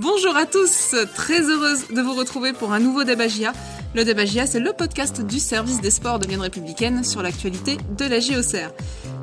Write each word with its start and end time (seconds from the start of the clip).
Bonjour 0.00 0.34
à 0.34 0.46
tous, 0.46 0.94
très 1.14 1.42
heureuse 1.42 1.88
de 1.88 2.00
vous 2.00 2.14
retrouver 2.14 2.54
pour 2.54 2.72
un 2.72 2.80
nouveau 2.80 3.04
débat 3.04 3.28
GIA. 3.28 3.52
Le 3.94 4.02
débat 4.02 4.24
GIA, 4.24 4.46
c'est 4.46 4.58
le 4.58 4.72
podcast 4.72 5.20
du 5.20 5.38
service 5.38 5.82
des 5.82 5.90
sports 5.90 6.18
de 6.18 6.26
Vienne 6.26 6.40
républicaine 6.40 7.04
sur 7.04 7.20
l'actualité 7.20 7.76
de 7.98 8.06
la 8.06 8.18
JOCR. 8.18 8.72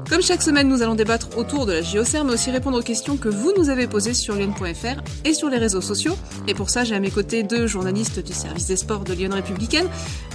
Comme 0.09 0.21
chaque 0.21 0.41
semaine, 0.41 0.69
nous 0.69 0.81
allons 0.81 0.95
débattre 0.95 1.37
autour 1.37 1.65
de 1.65 1.73
la 1.73 1.81
JOCR, 1.81 2.23
mais 2.23 2.33
aussi 2.33 2.49
répondre 2.49 2.79
aux 2.79 2.83
questions 2.83 3.17
que 3.17 3.27
vous 3.27 3.51
nous 3.57 3.69
avez 3.69 3.87
posées 3.87 4.13
sur 4.13 4.35
lyon.fr 4.35 5.01
et 5.25 5.33
sur 5.33 5.49
les 5.49 5.57
réseaux 5.57 5.81
sociaux. 5.81 6.15
Et 6.47 6.53
pour 6.53 6.69
ça, 6.69 6.85
j'ai 6.85 6.95
à 6.95 6.99
mes 7.01 7.11
côtés 7.11 7.43
deux 7.43 7.67
journalistes 7.67 8.23
du 8.23 8.31
service 8.31 8.67
des 8.67 8.77
sports 8.77 9.03
de 9.03 9.11
Lyon 9.11 9.31
républicaine. 9.33 9.87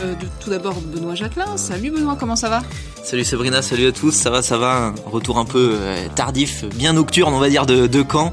Euh, 0.03 0.13
tout 0.41 0.51
d'abord, 0.51 0.75
Benoît 0.75 1.15
Jacquelin. 1.15 1.57
Salut 1.57 1.91
Benoît, 1.91 2.19
comment 2.21 2.37
ça 2.37 2.51
va? 2.51 2.63
Salut 3.03 3.25
Sabrina, 3.25 3.63
salut 3.63 3.87
à 3.87 3.93
tous, 3.93 4.13
ça 4.13 4.29
va, 4.29 4.43
ça 4.43 4.59
va, 4.59 4.95
retour 5.07 5.39
un 5.39 5.47
peu 5.47 5.77
euh, 5.81 6.07
tardif, 6.15 6.65
bien 6.67 6.93
nocturne 6.93 7.35
on 7.35 7.41
va 7.41 7.49
dire 7.49 7.67
de, 7.67 7.89
de 7.89 8.05
Caen, 8.09 8.33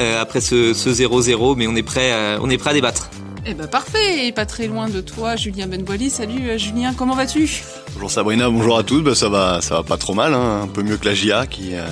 euh, 0.00 0.20
après 0.20 0.40
ce 0.40 0.72
0-0, 0.72 1.54
mais 1.56 1.68
on 1.68 1.76
est 1.76 1.84
prêt, 1.84 2.12
on 2.40 2.50
est 2.50 2.58
prêt 2.58 2.70
à 2.70 2.74
débattre. 2.74 3.10
Eh 3.50 3.54
ben 3.54 3.66
parfait, 3.66 4.26
et 4.26 4.32
pas 4.32 4.44
très 4.44 4.66
loin 4.66 4.90
de 4.90 5.00
toi, 5.00 5.34
Julien 5.34 5.66
Benboili. 5.68 6.10
Salut 6.10 6.50
euh, 6.50 6.58
Julien, 6.58 6.92
comment 6.92 7.14
vas-tu? 7.14 7.62
Bonjour 7.94 8.10
Sabrina, 8.10 8.50
bonjour 8.50 8.76
à 8.76 8.82
tous. 8.82 9.00
Ben, 9.00 9.14
ça 9.14 9.30
va, 9.30 9.62
ça 9.62 9.76
va 9.76 9.82
pas 9.82 9.96
trop 9.96 10.12
mal, 10.12 10.34
hein. 10.34 10.60
un 10.64 10.66
peu 10.66 10.82
mieux 10.82 10.98
que 10.98 11.06
la 11.06 11.14
GIA 11.14 11.46
qui, 11.46 11.70
euh, 11.72 11.86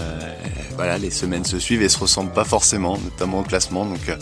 voilà, 0.74 0.98
les 0.98 1.10
semaines 1.10 1.46
se 1.46 1.58
suivent 1.58 1.80
et 1.80 1.88
se 1.88 1.98
ressemblent 1.98 2.34
pas 2.34 2.44
forcément, 2.44 2.98
notamment 3.02 3.40
au 3.40 3.42
classement, 3.42 3.86
donc 3.86 4.06
euh, 4.10 4.16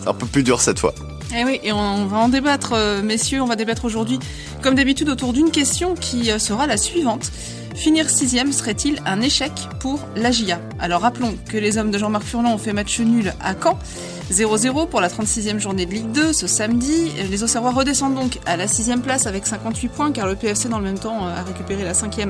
c'est 0.00 0.08
un 0.08 0.12
peu 0.12 0.26
plus 0.26 0.42
dur 0.42 0.60
cette 0.60 0.80
fois. 0.80 0.92
Eh 1.38 1.44
oui, 1.44 1.60
et 1.62 1.70
on 1.70 2.06
va 2.06 2.18
en 2.18 2.28
débattre, 2.28 2.74
messieurs. 3.04 3.40
On 3.40 3.46
va 3.46 3.54
débattre 3.54 3.84
aujourd'hui, 3.84 4.18
comme 4.60 4.74
d'habitude, 4.74 5.08
autour 5.08 5.32
d'une 5.32 5.52
question 5.52 5.94
qui 5.94 6.32
sera 6.40 6.66
la 6.66 6.76
suivante. 6.76 7.30
Finir 7.76 8.10
sixième 8.10 8.52
serait-il 8.52 9.00
un 9.06 9.20
échec 9.20 9.52
pour 9.80 10.00
la 10.14 10.30
GIA 10.30 10.60
Alors 10.78 11.02
rappelons 11.02 11.34
que 11.48 11.56
les 11.56 11.78
hommes 11.78 11.90
de 11.90 11.96
Jean-Marc 11.96 12.24
Furlan 12.24 12.52
ont 12.52 12.58
fait 12.58 12.72
match 12.72 13.00
nul 13.00 13.32
à 13.40 13.54
Caen. 13.54 13.78
0-0 14.32 14.88
pour 14.88 15.00
la 15.00 15.08
36e 15.08 15.58
journée 15.58 15.84
de 15.84 15.92
Ligue 15.92 16.10
2 16.12 16.32
ce 16.32 16.46
samedi. 16.46 17.12
Les 17.30 17.42
Auxerrois 17.42 17.72
redescendent 17.72 18.14
donc 18.14 18.38
à 18.46 18.56
la 18.56 18.66
6 18.66 18.90
place 19.02 19.26
avec 19.26 19.46
58 19.46 19.88
points 19.88 20.12
car 20.12 20.26
le 20.26 20.36
PFC 20.36 20.68
dans 20.68 20.78
le 20.78 20.84
même 20.84 20.98
temps 20.98 21.26
euh, 21.26 21.36
a 21.36 21.42
récupéré 21.42 21.84
la 21.84 21.94
5 21.94 22.28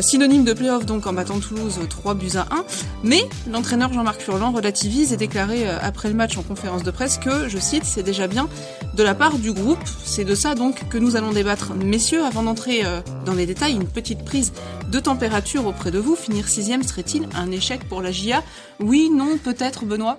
synonyme 0.00 0.44
de 0.44 0.52
play-off 0.52 0.86
donc 0.86 1.06
en 1.06 1.12
battant 1.12 1.38
Toulouse 1.40 1.78
3 1.88 2.14
buts 2.14 2.30
à 2.36 2.46
1. 2.54 2.64
Mais 3.02 3.28
l'entraîneur 3.50 3.92
Jean-Marc 3.92 4.20
Furlan 4.20 4.52
relativise 4.52 5.12
et 5.12 5.16
déclarait 5.16 5.66
euh, 5.66 5.78
après 5.82 6.08
le 6.08 6.14
match 6.14 6.36
en 6.38 6.42
conférence 6.42 6.82
de 6.82 6.90
presse 6.90 7.18
que, 7.18 7.48
je 7.48 7.58
cite, 7.58 7.84
c'est 7.84 8.02
déjà 8.02 8.28
bien 8.28 8.48
de 8.94 9.02
la 9.02 9.14
part 9.14 9.38
du 9.38 9.52
groupe. 9.52 9.80
C'est 10.04 10.24
de 10.24 10.34
ça 10.34 10.54
donc 10.54 10.88
que 10.88 10.98
nous 10.98 11.16
allons 11.16 11.32
débattre. 11.32 11.74
Messieurs, 11.74 12.24
avant 12.24 12.42
d'entrer 12.42 12.84
euh, 12.84 13.00
dans 13.26 13.34
les 13.34 13.46
détails, 13.46 13.74
une 13.74 13.88
petite 13.88 14.24
prise 14.24 14.52
de 14.90 15.00
température 15.00 15.66
auprès 15.66 15.90
de 15.90 15.98
vous. 15.98 16.14
Finir 16.14 16.48
sixième 16.48 16.82
serait-il 16.82 17.28
un 17.34 17.50
échec 17.50 17.88
pour 17.88 18.00
la 18.00 18.12
GIA 18.12 18.42
Oui, 18.80 19.10
non, 19.12 19.38
peut-être, 19.42 19.84
Benoît? 19.84 20.18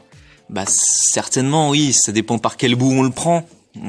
Bah 0.50 0.66
certainement 0.68 1.70
oui, 1.70 1.94
ça 1.94 2.12
dépend 2.12 2.38
par 2.38 2.58
quel 2.58 2.76
bout 2.76 2.92
on 2.92 3.04
le 3.04 3.10
prend. 3.10 3.48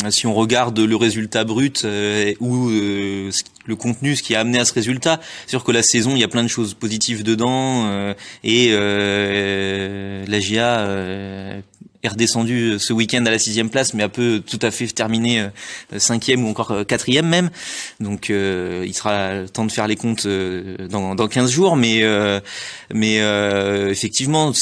Si 0.09 0.27
on 0.27 0.33
regarde 0.33 0.79
le 0.79 0.97
résultat 0.97 1.45
brut 1.45 1.85
euh, 1.85 2.33
ou 2.41 2.71
euh, 2.71 3.31
le 3.67 3.77
contenu, 3.77 4.17
ce 4.17 4.23
qui 4.23 4.35
a 4.35 4.41
amené 4.41 4.59
à 4.59 4.65
ce 4.65 4.73
résultat, 4.73 5.21
c'est 5.45 5.51
sûr 5.51 5.63
que 5.63 5.73
la 5.73 5.83
saison, 5.83 6.13
il 6.13 6.21
y 6.21 6.25
a 6.25 6.29
plein 6.29 6.43
de 6.43 6.49
choses 6.49 6.73
positives 6.73 7.23
dedans 7.23 7.85
euh, 7.87 8.15
et 8.45 8.71
euh, 8.73 10.25
la 10.27 10.41
GIA 10.41 10.79
euh, 10.79 11.61
est 12.03 12.09
redescendue 12.09 12.79
ce 12.79 12.95
week-end 12.95 13.27
à 13.27 13.31
la 13.31 13.39
sixième 13.39 13.69
place, 13.69 13.93
mais 13.93 14.03
a 14.03 14.09
peu 14.09 14.41
tout 14.41 14.59
à 14.63 14.71
fait 14.71 14.87
terminé 14.87 15.41
euh, 15.41 15.99
cinquième 15.99 16.47
ou 16.47 16.49
encore 16.49 16.71
euh, 16.71 16.85
quatrième 16.85 17.27
même. 17.27 17.51
Donc 18.01 18.31
euh, 18.31 18.85
il 18.87 18.95
sera 18.95 19.47
temps 19.53 19.67
de 19.67 19.73
faire 19.73 19.87
les 19.87 19.97
comptes 19.97 20.25
euh, 20.25 20.89
dans, 20.89 21.15
dans 21.15 21.29
15 21.29 21.51
jours, 21.51 21.77
mais 21.77 22.03
euh, 22.03 22.41
mais 22.93 23.21
euh, 23.21 23.91
effectivement, 23.91 24.53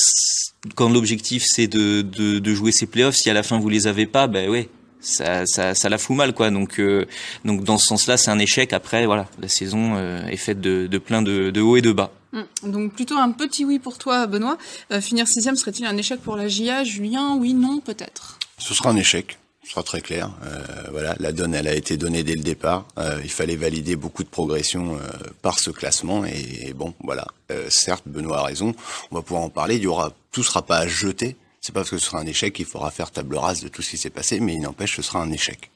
quand 0.74 0.88
l'objectif 0.88 1.44
c'est 1.46 1.66
de, 1.66 2.02
de, 2.02 2.38
de 2.38 2.54
jouer 2.54 2.72
ces 2.72 2.86
playoffs, 2.86 3.16
si 3.16 3.30
à 3.30 3.34
la 3.34 3.42
fin 3.42 3.58
vous 3.58 3.68
les 3.68 3.86
avez 3.86 4.06
pas, 4.06 4.26
ben 4.26 4.48
ouais, 4.48 4.68
ça, 5.00 5.46
ça, 5.46 5.74
ça 5.74 5.88
la 5.88 5.98
fout 5.98 6.16
mal 6.16 6.34
quoi. 6.34 6.50
Donc 6.50 6.78
euh, 6.78 7.06
donc 7.44 7.64
dans 7.64 7.78
ce 7.78 7.86
sens-là, 7.86 8.16
c'est 8.16 8.30
un 8.30 8.38
échec. 8.38 8.72
Après 8.72 9.06
voilà, 9.06 9.28
la 9.40 9.48
saison 9.48 9.94
euh, 9.96 10.26
est 10.26 10.36
faite 10.36 10.60
de, 10.60 10.86
de 10.86 10.98
plein 10.98 11.22
de, 11.22 11.50
de 11.50 11.60
hauts 11.60 11.76
et 11.76 11.82
de 11.82 11.92
bas. 11.92 12.12
Hum, 12.32 12.46
Donc 12.64 12.94
plutôt 12.94 13.16
un 13.16 13.30
petit 13.32 13.64
oui 13.64 13.78
pour 13.78 13.98
toi, 13.98 14.26
Benoît. 14.26 14.56
Euh, 14.92 15.00
finir 15.00 15.28
sixième 15.28 15.56
serait-il 15.56 15.84
un 15.84 15.96
échec 15.96 16.20
pour 16.20 16.36
la 16.36 16.48
GIA 16.48 16.84
Julien, 16.84 17.36
oui, 17.36 17.52
non, 17.54 17.80
peut-être. 17.80 18.38
Ce 18.58 18.72
sera 18.74 18.90
un 18.90 18.96
échec. 18.96 19.38
Ce 19.64 19.70
sera 19.70 19.82
très 19.84 20.00
clair. 20.00 20.30
Euh, 20.44 20.64
voilà, 20.90 21.14
la 21.20 21.30
donne, 21.30 21.54
elle 21.54 21.68
a 21.68 21.74
été 21.74 21.96
donnée 21.96 22.24
dès 22.24 22.34
le 22.34 22.42
départ. 22.42 22.86
Euh, 22.98 23.20
il 23.22 23.30
fallait 23.30 23.54
valider 23.54 23.94
beaucoup 23.94 24.24
de 24.24 24.28
progression 24.28 24.96
euh, 24.96 24.98
par 25.40 25.60
ce 25.60 25.70
classement. 25.70 26.24
Et, 26.24 26.68
et 26.68 26.72
bon, 26.72 26.94
voilà. 27.04 27.26
Euh, 27.52 27.66
certes, 27.68 28.02
Benoît 28.06 28.40
a 28.40 28.44
raison. 28.44 28.74
On 29.12 29.16
va 29.16 29.22
pouvoir 29.22 29.42
en 29.44 29.50
parler. 29.50 29.76
Il 29.76 29.82
y 29.82 29.86
aura, 29.86 30.12
tout 30.32 30.42
sera 30.42 30.62
pas 30.62 30.78
à 30.78 30.86
jeter. 30.88 31.36
C'est 31.60 31.72
pas 31.72 31.80
parce 31.80 31.90
que 31.90 31.98
ce 31.98 32.06
sera 32.06 32.18
un 32.18 32.26
échec 32.26 32.54
qu'il 32.54 32.64
faudra 32.64 32.90
faire 32.90 33.12
table 33.12 33.36
rase 33.36 33.62
de 33.62 33.68
tout 33.68 33.82
ce 33.82 33.90
qui 33.90 33.98
s'est 33.98 34.10
passé, 34.10 34.40
mais 34.40 34.54
il 34.54 34.60
n'empêche, 34.60 34.96
ce 34.96 35.02
sera 35.02 35.22
un 35.22 35.30
échec. 35.30 35.70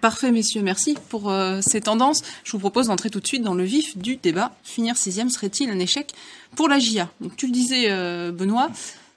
Parfait, 0.00 0.32
messieurs, 0.32 0.62
merci 0.62 0.96
pour 1.10 1.30
euh, 1.30 1.60
ces 1.60 1.82
tendances. 1.82 2.22
Je 2.42 2.52
vous 2.52 2.58
propose 2.58 2.86
d'entrer 2.86 3.10
tout 3.10 3.20
de 3.20 3.26
suite 3.26 3.42
dans 3.42 3.54
le 3.54 3.64
vif 3.64 3.98
du 3.98 4.16
débat. 4.16 4.52
Finir 4.64 4.96
sixième 4.96 5.28
serait-il 5.28 5.70
un 5.70 5.78
échec 5.78 6.14
pour 6.56 6.68
la 6.68 6.78
GIA 6.78 7.10
Donc 7.20 7.36
tu 7.36 7.46
le 7.46 7.52
disais, 7.52 7.90
euh, 7.90 8.32
Benoît, 8.32 8.70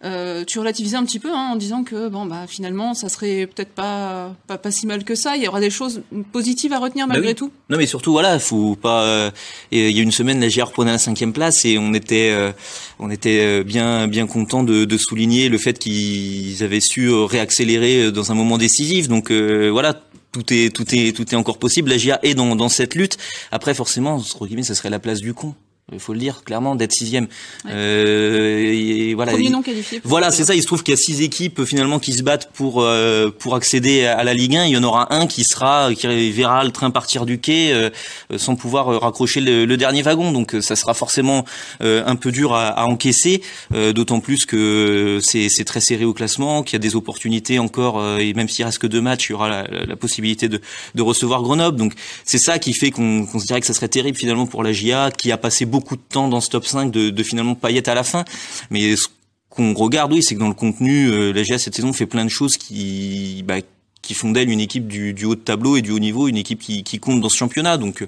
euh, 0.03 0.43
tu 0.45 0.59
relativisais 0.59 0.95
un 0.95 1.03
petit 1.05 1.19
peu 1.19 1.29
hein, 1.31 1.49
en 1.53 1.55
disant 1.55 1.83
que 1.83 2.07
bon 2.07 2.25
bah 2.27 2.45
finalement 2.47 2.93
ça 2.93 3.09
serait 3.09 3.47
peut-être 3.47 3.71
pas, 3.73 4.35
pas 4.45 4.57
pas 4.59 4.69
si 4.71 4.85
mal 4.85 5.03
que 5.03 5.15
ça. 5.15 5.35
Il 5.35 5.43
y 5.43 5.47
aura 5.47 5.59
des 5.59 5.71
choses 5.71 6.01
positives 6.31 6.71
à 6.73 6.79
retenir 6.79 7.07
Bah 7.07 7.13
malgré 7.15 7.29
oui. 7.31 7.35
tout. 7.35 7.51
Non 7.69 7.77
mais 7.77 7.87
surtout 7.87 8.11
voilà, 8.11 8.37
faut 8.37 8.75
pas. 8.75 9.03
euh, 9.05 9.31
et 9.71 9.89
il 9.89 9.95
y 9.95 9.99
a 9.99 10.03
une 10.03 10.11
semaine, 10.11 10.39
la 10.39 10.49
GR 10.49 10.63
reprenait 10.67 10.91
la 10.91 10.97
cinquième 10.99 11.33
place 11.33 11.65
et 11.65 11.77
on 11.79 11.93
était 11.95 12.29
euh, 12.31 12.51
on 12.99 13.09
était 13.09 13.39
euh, 13.41 13.63
bien 13.63 14.07
bien 14.07 14.27
content 14.27 14.63
de, 14.63 14.85
de 14.85 14.97
souligner 14.97 15.49
le 15.49 15.57
fait 15.57 15.79
qu'ils 15.79 16.63
avaient 16.63 16.79
su 16.79 17.07
euh, 17.09 17.25
réaccélérer 17.25 18.05
euh, 18.05 18.11
dans 18.11 18.31
un 18.31 18.35
moment 18.35 18.57
décisif. 18.57 19.07
Donc 19.07 19.31
euh, 19.31 19.69
voilà. 19.71 20.01
Tout 20.33 20.53
est 20.53 20.75
tout 20.75 20.85
est 20.93 21.15
tout 21.15 21.23
est 21.33 21.37
encore 21.37 21.57
possible. 21.57 21.89
La 21.89 21.97
GIA 21.97 22.19
est 22.21 22.35
dans 22.35 22.55
dans 22.55 22.69
cette 22.69 22.93
lutte. 22.93 23.17
Après 23.49 23.73
forcément, 23.73 24.15
entre 24.15 24.45
guillemets, 24.45 24.61
ça 24.61 24.75
serait 24.75 24.89
la 24.91 24.99
place 24.99 25.21
du 25.21 25.33
con. 25.33 25.55
Il 25.93 26.01
faut 26.01 26.11
le 26.11 26.19
dire 26.19 26.43
clairement 26.43 26.75
d'être 26.75 26.91
sixième. 26.91 27.27
Ouais. 27.63 27.71
Euh, 27.73 28.73
et 28.73 29.13
voilà. 29.13 29.31
Premier 29.31 29.49
non 29.49 29.61
qualifié. 29.61 30.01
voilà, 30.03 30.31
c'est 30.31 30.43
ça. 30.43 30.53
Il 30.53 30.61
se 30.61 30.67
trouve 30.67 30.83
qu'il 30.83 30.91
y 30.91 30.95
a 30.95 30.97
six 30.97 31.21
équipes 31.21 31.59
euh, 31.59 31.65
finalement 31.65 31.97
qui 31.97 32.11
se 32.11 32.23
battent 32.23 32.49
pour 32.53 32.81
euh, 32.81 33.29
pour 33.29 33.55
accéder 33.55 34.05
à 34.05 34.21
la 34.25 34.33
Ligue 34.33 34.57
1. 34.57 34.65
Il 34.65 34.71
y 34.71 34.77
en 34.77 34.83
aura 34.83 35.15
un 35.15 35.27
qui 35.27 35.45
sera 35.45 35.93
qui 35.95 36.31
verra 36.31 36.65
le 36.65 36.71
train 36.71 36.91
partir 36.91 37.25
du 37.25 37.39
quai 37.39 37.71
euh, 37.71 37.89
euh, 38.33 38.37
sans 38.37 38.57
pouvoir 38.57 38.89
euh, 38.91 38.97
raccrocher 38.97 39.39
le, 39.39 39.63
le 39.63 39.77
dernier 39.77 40.01
wagon. 40.01 40.33
Donc 40.33 40.57
ça 40.59 40.75
sera 40.75 40.93
forcément 40.93 41.45
euh, 41.81 42.03
un 42.05 42.17
peu 42.17 42.33
dur 42.33 42.53
à, 42.53 42.67
à 42.67 42.83
encaisser. 42.83 43.41
euh, 43.73 43.93
D'autant 43.93 44.19
plus 44.19 44.45
que 44.45 45.19
c'est 45.23 45.47
c'est 45.47 45.63
très 45.63 45.79
serré 45.79 46.03
au 46.03 46.13
classement, 46.13 46.63
qu'il 46.63 46.73
y 46.73 46.75
a 46.75 46.79
des 46.79 46.97
opportunités 46.97 47.59
encore. 47.59 47.97
euh, 48.01 48.17
et 48.17 48.33
même 48.33 48.49
s'il 48.49 48.65
reste 48.65 48.79
que 48.79 48.87
deux 48.87 48.99
matchs, 49.01 49.29
il 49.29 49.31
y 49.31 49.35
aura 49.35 49.47
la, 49.47 49.63
la- 49.63 49.85
la 49.85 49.95
possibilité 49.95 50.49
de 50.49 50.59
de 50.95 51.01
recevoir 51.01 51.41
Grenoble. 51.43 51.77
Donc 51.77 51.93
c'est 52.25 52.39
ça 52.39 52.59
qui 52.59 52.73
fait 52.73 52.91
qu'on 52.91 53.25
dirait 53.35 53.61
que 53.61 53.67
ça 53.67 53.73
serait 53.73 53.87
terrible 53.87 54.17
finalement 54.17 54.47
pour 54.47 54.63
la 54.63 54.73
GIA 54.73 55.11
qui 55.11 55.31
a 55.31 55.37
passé 55.37 55.65
beaucoup 55.65 55.76
de 55.79 56.01
temps 56.09 56.27
dans 56.27 56.41
ce 56.41 56.49
top 56.49 56.65
5 56.65 56.91
de, 56.91 57.23
finalement 57.23 57.55
paillettes 57.55 57.87
à 57.87 57.95
la 57.95 58.03
fin. 58.03 58.25
Mais 58.69 58.95
ce 58.95 59.07
qu'on 59.49 59.73
regarde, 59.73 60.13
oui, 60.13 60.23
c'est 60.23 60.35
que 60.35 60.39
dans 60.39 60.47
le 60.47 60.53
contenu, 60.53 61.07
euh, 61.07 61.31
la 61.31 61.43
GIA 61.43 61.57
cette 61.57 61.75
saison 61.75 61.93
fait 61.93 62.05
plein 62.05 62.25
de 62.25 62.29
choses 62.29 62.57
qui, 62.57 63.43
bah, 63.45 63.59
qui 64.07 64.13
font 64.13 64.31
d'elle 64.31 64.49
une 64.49 64.61
équipe 64.61 64.87
du, 64.87 65.25
haut 65.25 65.35
de 65.35 65.41
tableau 65.41 65.75
et 65.75 65.81
du 65.81 65.91
haut 65.91 65.99
niveau, 65.99 66.29
une 66.29 66.37
équipe 66.37 66.61
qui, 66.61 66.99
compte 66.99 67.19
dans 67.19 67.27
ce 67.27 67.35
championnat. 67.35 67.77
Donc 67.77 68.07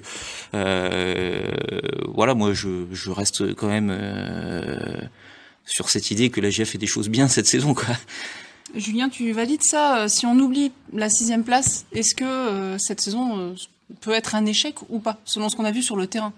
euh, 0.54 1.44
voilà, 2.14 2.34
moi 2.34 2.54
je, 2.54 3.10
reste 3.10 3.54
quand 3.54 3.68
même 3.68 3.90
euh, 3.90 4.98
sur 5.66 5.90
cette 5.90 6.10
idée 6.10 6.30
que 6.30 6.40
la 6.40 6.48
GIA 6.48 6.64
fait 6.64 6.78
des 6.78 6.86
choses 6.86 7.10
bien 7.10 7.28
cette 7.28 7.46
saison. 7.46 7.74
Quoi. 7.74 7.94
Julien, 8.74 9.10
tu 9.10 9.30
valides 9.32 9.62
ça 9.62 9.98
euh, 9.98 10.08
Si 10.08 10.24
on 10.24 10.38
oublie 10.38 10.72
la 10.94 11.10
sixième 11.10 11.44
place, 11.44 11.84
est-ce 11.92 12.14
que 12.14 12.76
cette 12.78 13.02
saison 13.02 13.54
peut 14.00 14.12
être 14.12 14.34
un 14.34 14.46
échec 14.46 14.76
ou 14.88 15.00
pas, 15.00 15.18
selon 15.26 15.50
ce 15.50 15.56
qu'on 15.56 15.66
a 15.66 15.72
vu 15.72 15.82
sur 15.82 15.96
le 15.96 16.06
terrain? 16.06 16.32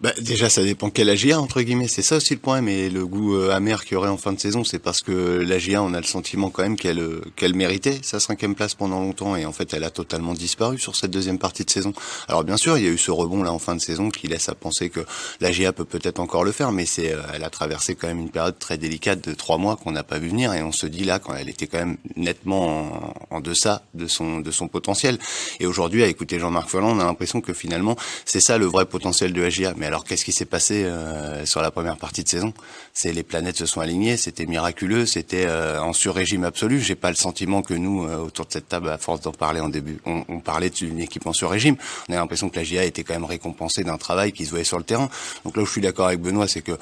Bah, 0.00 0.12
déjà, 0.20 0.50
ça 0.50 0.62
dépend 0.62 0.90
quel 0.90 1.08
AGA, 1.08 1.38
entre 1.40 1.62
guillemets. 1.62 1.88
C'est 1.88 2.02
ça 2.02 2.16
aussi 2.16 2.34
le 2.34 2.40
point. 2.40 2.60
Mais 2.60 2.90
le 2.90 3.06
goût 3.06 3.36
euh, 3.36 3.50
amer 3.50 3.84
qu'il 3.84 3.94
y 3.94 3.96
aurait 3.96 4.08
en 4.08 4.16
fin 4.16 4.32
de 4.32 4.40
saison, 4.40 4.64
c'est 4.64 4.78
parce 4.78 5.02
que 5.02 5.12
l'AGA, 5.12 5.82
on 5.82 5.94
a 5.94 6.00
le 6.00 6.06
sentiment 6.06 6.50
quand 6.50 6.62
même 6.62 6.76
qu'elle 6.76 6.98
euh, 6.98 7.20
qu'elle 7.36 7.54
méritait 7.54 8.00
sa 8.02 8.20
cinquième 8.20 8.54
place 8.54 8.74
pendant 8.74 9.00
longtemps. 9.00 9.36
Et 9.36 9.46
en 9.46 9.52
fait, 9.52 9.72
elle 9.72 9.84
a 9.84 9.90
totalement 9.90 10.34
disparu 10.34 10.78
sur 10.78 10.96
cette 10.96 11.10
deuxième 11.10 11.38
partie 11.38 11.64
de 11.64 11.70
saison. 11.70 11.92
Alors 12.28 12.44
bien 12.44 12.56
sûr, 12.56 12.76
il 12.76 12.84
y 12.84 12.88
a 12.88 12.90
eu 12.90 12.98
ce 12.98 13.10
rebond 13.10 13.42
là 13.42 13.52
en 13.52 13.58
fin 13.58 13.74
de 13.74 13.80
saison 13.80 14.10
qui 14.10 14.26
laisse 14.26 14.48
à 14.48 14.54
penser 14.54 14.90
que 14.90 15.00
l'AGA 15.40 15.72
peut 15.72 15.84
peut-être 15.84 16.18
encore 16.18 16.44
le 16.44 16.52
faire. 16.52 16.72
Mais 16.72 16.86
c'est, 16.86 17.12
euh, 17.12 17.20
elle 17.32 17.44
a 17.44 17.50
traversé 17.50 17.94
quand 17.94 18.08
même 18.08 18.20
une 18.20 18.30
période 18.30 18.58
très 18.58 18.78
délicate 18.78 19.26
de 19.28 19.34
trois 19.34 19.58
mois 19.58 19.76
qu'on 19.76 19.92
n'a 19.92 20.02
pas 20.02 20.18
vu 20.18 20.28
venir. 20.28 20.52
Et 20.54 20.62
on 20.62 20.72
se 20.72 20.86
dit 20.86 21.04
là, 21.04 21.18
quand 21.18 21.34
elle 21.34 21.48
était 21.48 21.66
quand 21.66 21.78
même 21.78 21.98
nettement 22.16 23.14
en, 23.30 23.36
en 23.36 23.40
deçà 23.40 23.82
de 23.94 24.06
son, 24.06 24.40
de 24.40 24.50
son 24.50 24.68
potentiel. 24.68 25.18
Et 25.60 25.66
aujourd'hui, 25.66 26.02
à 26.02 26.08
écouter 26.08 26.38
Jean-Marc 26.38 26.68
Folland, 26.68 26.96
on 26.96 27.00
a 27.00 27.04
l'impression 27.04 27.40
que 27.40 27.52
finalement, 27.52 27.96
c'est 28.24 28.40
ça 28.40 28.58
le 28.58 28.66
vrai 28.66 28.86
potentiel 28.86 29.32
de 29.32 29.42
AGA. 29.42 29.74
Mais 29.76 29.83
alors, 29.84 30.04
qu'est-ce 30.04 30.24
qui 30.24 30.32
s'est 30.32 30.44
passé 30.44 30.84
euh, 30.84 31.44
sur 31.46 31.60
la 31.60 31.70
première 31.70 31.96
partie 31.96 32.22
de 32.22 32.28
saison? 32.28 32.52
C'est 32.92 33.12
les 33.12 33.22
planètes 33.22 33.56
se 33.56 33.66
sont 33.66 33.80
alignées, 33.80 34.16
c'était 34.16 34.46
miraculeux, 34.46 35.06
c'était 35.06 35.46
euh, 35.46 35.80
en 35.80 35.92
sur-régime 35.92 36.44
absolu. 36.44 36.80
J'ai 36.80 36.94
pas 36.94 37.10
le 37.10 37.16
sentiment 37.16 37.62
que 37.62 37.74
nous, 37.74 38.04
euh, 38.04 38.18
autour 38.18 38.46
de 38.46 38.52
cette 38.52 38.68
table, 38.68 38.88
à 38.88 38.98
force 38.98 39.20
d'en 39.20 39.32
parler 39.32 39.60
en 39.60 39.68
début, 39.68 39.98
on, 40.06 40.40
parlait 40.40 40.70
d'une 40.70 41.00
équipe 41.00 41.26
en 41.26 41.32
sur-régime. 41.32 41.76
On 42.08 42.12
a 42.12 42.16
l'impression 42.16 42.48
que 42.48 42.56
l'AGA 42.56 42.84
était 42.84 43.02
quand 43.02 43.14
même 43.14 43.24
récompensée 43.24 43.84
d'un 43.84 43.96
travail 43.96 44.32
qui 44.32 44.44
se 44.44 44.50
voyait 44.50 44.64
sur 44.64 44.78
le 44.78 44.84
terrain. 44.84 45.08
Donc 45.44 45.56
là 45.56 45.62
où 45.62 45.66
je 45.66 45.72
suis 45.72 45.80
d'accord 45.80 46.06
avec 46.06 46.20
Benoît, 46.20 46.46
c'est 46.46 46.62
que 46.62 46.78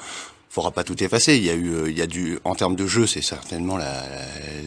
faudra 0.53 0.69
pas 0.69 0.83
tout 0.83 1.03
effacer. 1.03 1.35
Il 1.35 1.43
y 1.43 1.49
a 1.49 1.55
eu, 1.55 1.73
euh, 1.73 1.89
il 1.89 1.97
y 1.97 2.01
a 2.03 2.05
du, 2.05 2.37
en 2.43 2.53
termes 2.53 2.75
de 2.75 2.85
jeu, 2.85 3.07
c'est 3.07 3.23
certainement 3.23 3.75
la, 3.75 4.03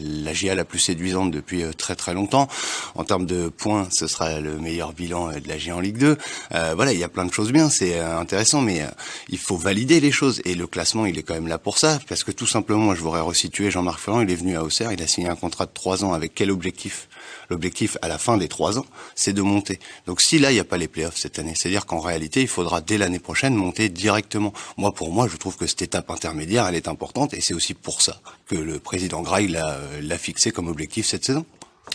la 0.03 0.55
la 0.55 0.65
plus 0.65 0.79
séduisante 0.79 1.31
depuis 1.31 1.63
euh, 1.63 1.71
très 1.71 1.95
très 1.95 2.13
longtemps. 2.13 2.49
En 2.95 3.05
termes 3.05 3.25
de 3.25 3.47
points, 3.47 3.87
ce 3.89 4.05
sera 4.05 4.41
le 4.41 4.57
meilleur 4.57 4.91
bilan 4.91 5.29
de 5.29 5.47
la 5.47 5.57
GIA 5.57 5.77
en 5.77 5.79
Ligue 5.79 5.97
2. 5.97 6.17
Euh, 6.53 6.73
voilà, 6.75 6.91
il 6.91 6.99
y 6.99 7.05
a 7.05 7.07
plein 7.07 7.23
de 7.23 7.31
choses 7.31 7.53
bien, 7.53 7.69
c'est 7.69 7.97
intéressant, 7.99 8.61
mais 8.61 8.85
il 9.29 9.37
faut 9.37 9.55
valider 9.55 10.01
les 10.01 10.11
choses. 10.11 10.41
Et 10.43 10.55
le 10.55 10.67
classement, 10.67 11.05
il 11.05 11.17
est 11.17 11.23
quand 11.23 11.35
même 11.35 11.47
là 11.47 11.57
pour 11.57 11.77
ça, 11.77 11.99
parce 12.09 12.25
que 12.25 12.31
tout 12.31 12.47
simplement, 12.47 12.81
moi, 12.81 12.95
je 12.95 13.01
voudrais 13.01 13.21
resituer 13.21 13.71
Jean-Marc 13.71 13.99
Ferrand. 13.99 14.21
Il 14.21 14.29
est 14.29 14.35
venu 14.35 14.57
à 14.57 14.63
Auxerre, 14.63 14.91
il 14.91 15.01
a 15.01 15.07
signé 15.07 15.29
un 15.29 15.35
contrat 15.37 15.67
de 15.67 15.71
trois 15.73 16.03
ans 16.03 16.11
avec 16.11 16.33
quel 16.35 16.51
objectif? 16.51 17.07
L'objectif 17.49 17.97
à 18.01 18.09
la 18.09 18.17
fin 18.17 18.37
des 18.37 18.49
trois 18.49 18.77
ans, 18.77 18.85
c'est 19.15 19.31
de 19.31 19.41
monter. 19.41 19.79
Donc 20.05 20.19
si 20.19 20.37
là, 20.37 20.51
il 20.51 20.55
n'y 20.55 20.59
a 20.59 20.65
pas 20.65 20.77
les 20.77 20.89
playoffs 20.89 21.15
cette 21.15 21.39
année, 21.39 21.53
c'est-à-dire 21.55 21.85
qu'en 21.85 22.01
réalité, 22.01 22.41
il 22.41 22.47
faudra 22.47 22.81
dès 22.81 22.97
l'année 22.97 23.19
prochaine 23.19 23.55
monter 23.55 23.87
directement. 23.87 24.53
Moi, 24.75 24.93
pour 24.93 25.13
moi, 25.13 25.29
je 25.31 25.37
trouve 25.37 25.55
que 25.55 25.65
cette 25.77 25.89
étape 25.89 26.09
intermédiaire, 26.09 26.65
elle 26.65 26.73
est 26.73 26.87
importante 26.87 27.35
et 27.35 27.41
c'est 27.41 27.53
aussi 27.53 27.75
pour 27.75 28.01
ça 28.01 28.19
que 28.47 28.55
le 28.55 28.79
président 28.79 29.21
Grail 29.21 29.47
l'a 29.49 30.17
fixé 30.17 30.51
comme 30.51 30.67
objectif 30.67 31.05
cette 31.05 31.23
saison. 31.23 31.45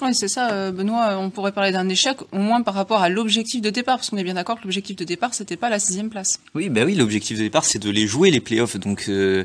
Oui, 0.00 0.14
c'est 0.14 0.28
ça, 0.28 0.50
euh, 0.52 0.72
Benoît. 0.72 1.18
On 1.18 1.30
pourrait 1.30 1.52
parler 1.52 1.70
d'un 1.70 1.88
échec, 1.88 2.16
au 2.32 2.38
moins 2.38 2.62
par 2.62 2.74
rapport 2.74 3.02
à 3.02 3.08
l'objectif 3.08 3.60
de 3.60 3.70
départ, 3.70 3.98
parce 3.98 4.10
qu'on 4.10 4.16
est 4.16 4.24
bien 4.24 4.34
d'accord 4.34 4.58
que 4.58 4.64
l'objectif 4.64 4.96
de 4.96 5.04
départ, 5.04 5.34
c'était 5.34 5.56
pas 5.56 5.68
la 5.68 5.78
sixième 5.78 6.08
place. 6.08 6.40
Oui, 6.54 6.68
bah 6.70 6.82
oui, 6.84 6.94
l'objectif 6.94 7.36
de 7.38 7.42
départ, 7.42 7.64
c'est 7.64 7.78
de 7.78 7.90
les 7.90 8.06
jouer 8.06 8.30
les 8.30 8.40
playoffs, 8.40 8.76
donc 8.78 9.04
euh, 9.08 9.44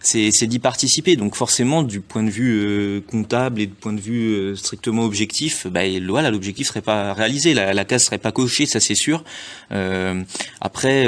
c'est 0.00 0.46
d'y 0.46 0.58
participer. 0.58 1.16
Donc 1.16 1.34
forcément, 1.34 1.82
du 1.82 2.00
point 2.00 2.22
de 2.22 2.30
vue 2.30 2.60
euh, 2.62 3.00
comptable 3.00 3.60
et 3.60 3.66
du 3.66 3.74
point 3.74 3.92
de 3.92 4.00
vue 4.00 4.56
strictement 4.56 5.02
objectif, 5.02 5.66
bah 5.66 5.80
voilà, 6.08 6.30
l'objectif 6.30 6.68
serait 6.68 6.82
pas 6.82 7.12
réalisé, 7.12 7.52
la, 7.52 7.74
la 7.74 7.84
case 7.84 8.04
serait 8.04 8.18
pas 8.18 8.32
cochée, 8.32 8.66
ça 8.66 8.80
c'est 8.80 8.94
sûr. 8.94 9.24
après, 10.60 11.04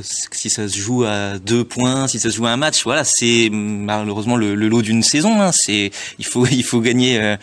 si 0.00 0.50
ça 0.50 0.68
se 0.68 0.78
joue 0.78 1.04
à 1.04 1.38
deux 1.38 1.64
points, 1.64 2.08
si 2.08 2.18
ça 2.18 2.30
se 2.30 2.36
joue 2.36 2.46
à 2.46 2.50
un 2.50 2.56
match, 2.56 2.84
voilà, 2.84 3.04
c'est 3.04 3.48
malheureusement 3.50 4.36
le, 4.36 4.54
le 4.54 4.68
lot 4.68 4.82
d'une 4.82 5.02
saison. 5.02 5.40
Hein, 5.40 5.50
c'est 5.52 5.90
il 6.18 6.24
faut 6.24 6.46
il 6.46 6.62
faut 6.64 6.73
faut 6.74 6.80
gagner 6.80 7.20
euh, 7.20 7.36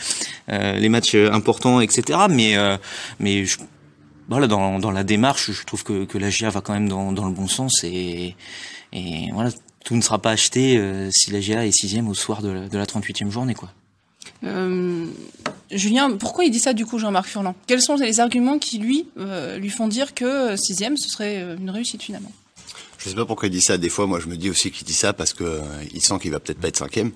euh, 0.51 0.73
les 0.77 0.89
matchs 0.89 1.15
importants, 1.15 1.79
etc. 1.79 2.19
Mais 2.29 2.57
euh, 2.57 2.77
mais 3.19 3.45
voilà, 4.27 4.47
dans, 4.47 4.79
dans 4.79 4.91
la 4.91 5.03
démarche, 5.03 5.51
je 5.51 5.63
trouve 5.63 5.83
que, 5.83 6.05
que 6.05 6.17
la 6.17 6.29
GIA 6.29 6.49
va 6.49 6.61
quand 6.61 6.73
même 6.73 6.89
dans, 6.89 7.11
dans 7.11 7.25
le 7.25 7.33
bon 7.33 7.47
sens 7.47 7.83
et, 7.83 8.35
et 8.93 9.29
voilà, 9.33 9.51
tout 9.83 9.95
ne 9.95 10.01
sera 10.01 10.19
pas 10.19 10.31
acheté 10.31 10.79
si 11.11 11.31
la 11.31 11.41
GIA 11.41 11.65
est 11.65 11.71
sixième 11.71 12.07
au 12.07 12.13
soir 12.13 12.41
de 12.41 12.49
la, 12.49 12.69
de 12.69 12.77
la 12.77 12.85
38e 12.85 13.29
journée, 13.29 13.55
quoi. 13.55 13.71
Julien, 15.71 16.11
pourquoi 16.11 16.45
il 16.45 16.51
dit 16.51 16.59
ça 16.59 16.73
du 16.73 16.85
coup, 16.85 16.97
Jean-Marc 16.97 17.27
Furlan? 17.27 17.55
Quels 17.67 17.81
sont 17.81 17.95
les 17.95 18.19
arguments 18.19 18.57
qui 18.57 18.77
lui 18.79 19.07
lui 19.57 19.69
font 19.69 19.87
dire 19.87 20.13
que 20.13 20.55
sixième 20.55 20.97
ce 20.97 21.09
serait 21.09 21.55
une 21.59 21.69
réussite 21.69 22.01
finalement? 22.03 22.31
Je 22.99 23.09
sais 23.09 23.15
pas 23.15 23.25
pourquoi 23.25 23.47
il 23.47 23.51
dit 23.51 23.61
ça. 23.61 23.77
Des 23.77 23.89
fois, 23.89 24.05
moi, 24.07 24.19
je 24.19 24.27
me 24.27 24.37
dis 24.37 24.49
aussi 24.49 24.71
qu'il 24.71 24.85
dit 24.85 24.93
ça 24.93 25.11
parce 25.11 25.33
que 25.33 25.61
il 25.93 26.01
sent 26.01 26.19
qu'il 26.21 26.31
va 26.31 26.39
peut-être 26.39 26.59
pas 26.59 26.67
être 26.67 26.77
cinquième 26.77 27.11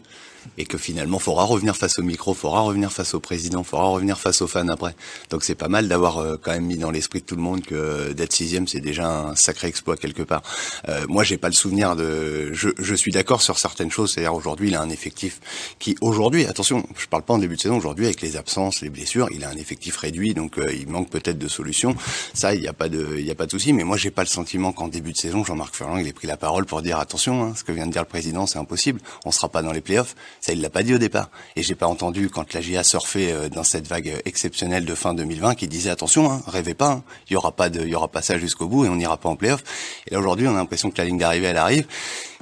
et 0.57 0.65
que 0.65 0.77
finalement, 0.77 1.19
faudra 1.19 1.43
revenir 1.43 1.75
face 1.75 1.99
au 1.99 2.03
micro, 2.03 2.33
faudra 2.33 2.61
revenir 2.61 2.91
face 2.91 3.13
au 3.13 3.19
président, 3.19 3.63
faudra 3.63 3.85
revenir 3.85 4.19
face 4.19 4.41
aux 4.41 4.47
fans 4.47 4.67
après. 4.67 4.95
Donc 5.29 5.43
c'est 5.43 5.55
pas 5.55 5.67
mal 5.67 5.87
d'avoir 5.87 6.17
euh, 6.17 6.37
quand 6.41 6.51
même 6.51 6.65
mis 6.65 6.77
dans 6.77 6.91
l'esprit 6.91 7.19
de 7.19 7.25
tout 7.25 7.35
le 7.35 7.41
monde 7.41 7.61
que 7.61 8.13
d'être 8.13 8.33
sixième, 8.33 8.67
c'est 8.67 8.79
déjà 8.79 9.09
un 9.09 9.35
sacré 9.35 9.67
exploit 9.67 9.97
quelque 9.97 10.23
part. 10.23 10.41
Euh, 10.89 11.05
moi, 11.07 11.23
j'ai 11.23 11.37
pas 11.37 11.47
le 11.47 11.53
souvenir 11.53 11.95
de. 11.95 12.53
Je, 12.53 12.69
je 12.77 12.95
suis 12.95 13.11
d'accord 13.11 13.41
sur 13.41 13.57
certaines 13.57 13.91
choses. 13.91 14.13
C'est-à-dire 14.13 14.33
aujourd'hui, 14.33 14.69
il 14.69 14.75
a 14.75 14.81
un 14.81 14.89
effectif 14.89 15.39
qui 15.79 15.95
aujourd'hui, 16.01 16.45
attention, 16.45 16.87
je 16.97 17.07
parle 17.07 17.23
pas 17.23 17.33
en 17.33 17.37
début 17.37 17.55
de 17.55 17.61
saison. 17.61 17.77
Aujourd'hui, 17.77 18.05
avec 18.05 18.21
les 18.21 18.37
absences, 18.37 18.81
les 18.81 18.89
blessures, 18.89 19.27
il 19.31 19.43
a 19.43 19.49
un 19.49 19.57
effectif 19.57 19.97
réduit, 19.97 20.33
donc 20.33 20.57
euh, 20.57 20.65
il 20.73 20.87
manque 20.87 21.09
peut-être 21.09 21.37
de 21.37 21.47
solutions. 21.47 21.95
Ça, 22.33 22.53
il 22.53 22.61
n'y 22.61 22.67
a 22.67 22.73
pas 22.73 22.89
de, 22.89 23.15
il 23.17 23.25
y 23.25 23.31
a 23.31 23.35
pas 23.35 23.45
de 23.45 23.51
souci. 23.51 23.73
Mais 23.73 23.83
moi, 23.83 23.97
j'ai 23.97 24.11
pas 24.11 24.23
le 24.23 24.27
sentiment 24.27 24.71
qu'en 24.71 24.87
début 24.87 25.11
de 25.11 25.17
saison, 25.17 25.43
Jean-Marc 25.43 25.75
Ferland, 25.75 25.97
il 25.97 26.07
ait 26.07 26.13
pris 26.13 26.27
la 26.27 26.37
parole 26.37 26.65
pour 26.65 26.81
dire 26.81 26.99
attention, 26.99 27.43
hein, 27.43 27.53
ce 27.55 27.63
que 27.63 27.71
vient 27.71 27.87
de 27.87 27.91
dire 27.91 28.01
le 28.01 28.07
président, 28.07 28.45
c'est 28.47 28.59
impossible. 28.59 29.01
On 29.25 29.31
sera 29.31 29.49
pas 29.49 29.61
dans 29.61 29.71
les 29.71 29.81
playoffs. 29.81 30.15
Ça, 30.41 30.53
il 30.53 30.61
l'a 30.61 30.69
pas 30.69 30.83
dit 30.83 30.93
au 30.93 30.97
départ. 30.97 31.29
Et 31.55 31.63
j'ai 31.63 31.75
pas 31.75 31.87
entendu 31.87 32.29
quand 32.29 32.53
la 32.53 32.61
GIA 32.61 32.83
surfait 32.83 33.31
euh, 33.31 33.49
dans 33.49 33.63
cette 33.63 33.87
vague 33.87 34.21
exceptionnelle 34.25 34.85
de 34.85 34.95
fin 34.95 35.13
2020 35.13 35.55
qui 35.55 35.67
disait 35.67 35.89
attention, 35.89 36.31
hein, 36.31 36.41
rêvez 36.47 36.73
pas, 36.73 36.91
hein. 36.91 37.03
il 37.29 37.33
y 37.33 37.35
aura 37.35 37.51
pas 37.51 37.69
de, 37.69 37.85
y 37.85 37.95
aura 37.95 38.07
pas 38.07 38.21
ça 38.21 38.37
jusqu'au 38.37 38.67
bout 38.67 38.85
et 38.85 38.89
on 38.89 38.95
n'ira 38.95 39.17
pas 39.17 39.29
en 39.29 39.35
playoff. 39.35 39.63
Et 40.07 40.13
là 40.13 40.19
aujourd'hui, 40.19 40.47
on 40.47 40.51
a 40.51 40.57
l'impression 40.57 40.91
que 40.91 40.97
la 40.97 41.05
ligne 41.05 41.17
d'arrivée 41.17 41.47
elle 41.47 41.57
arrive 41.57 41.87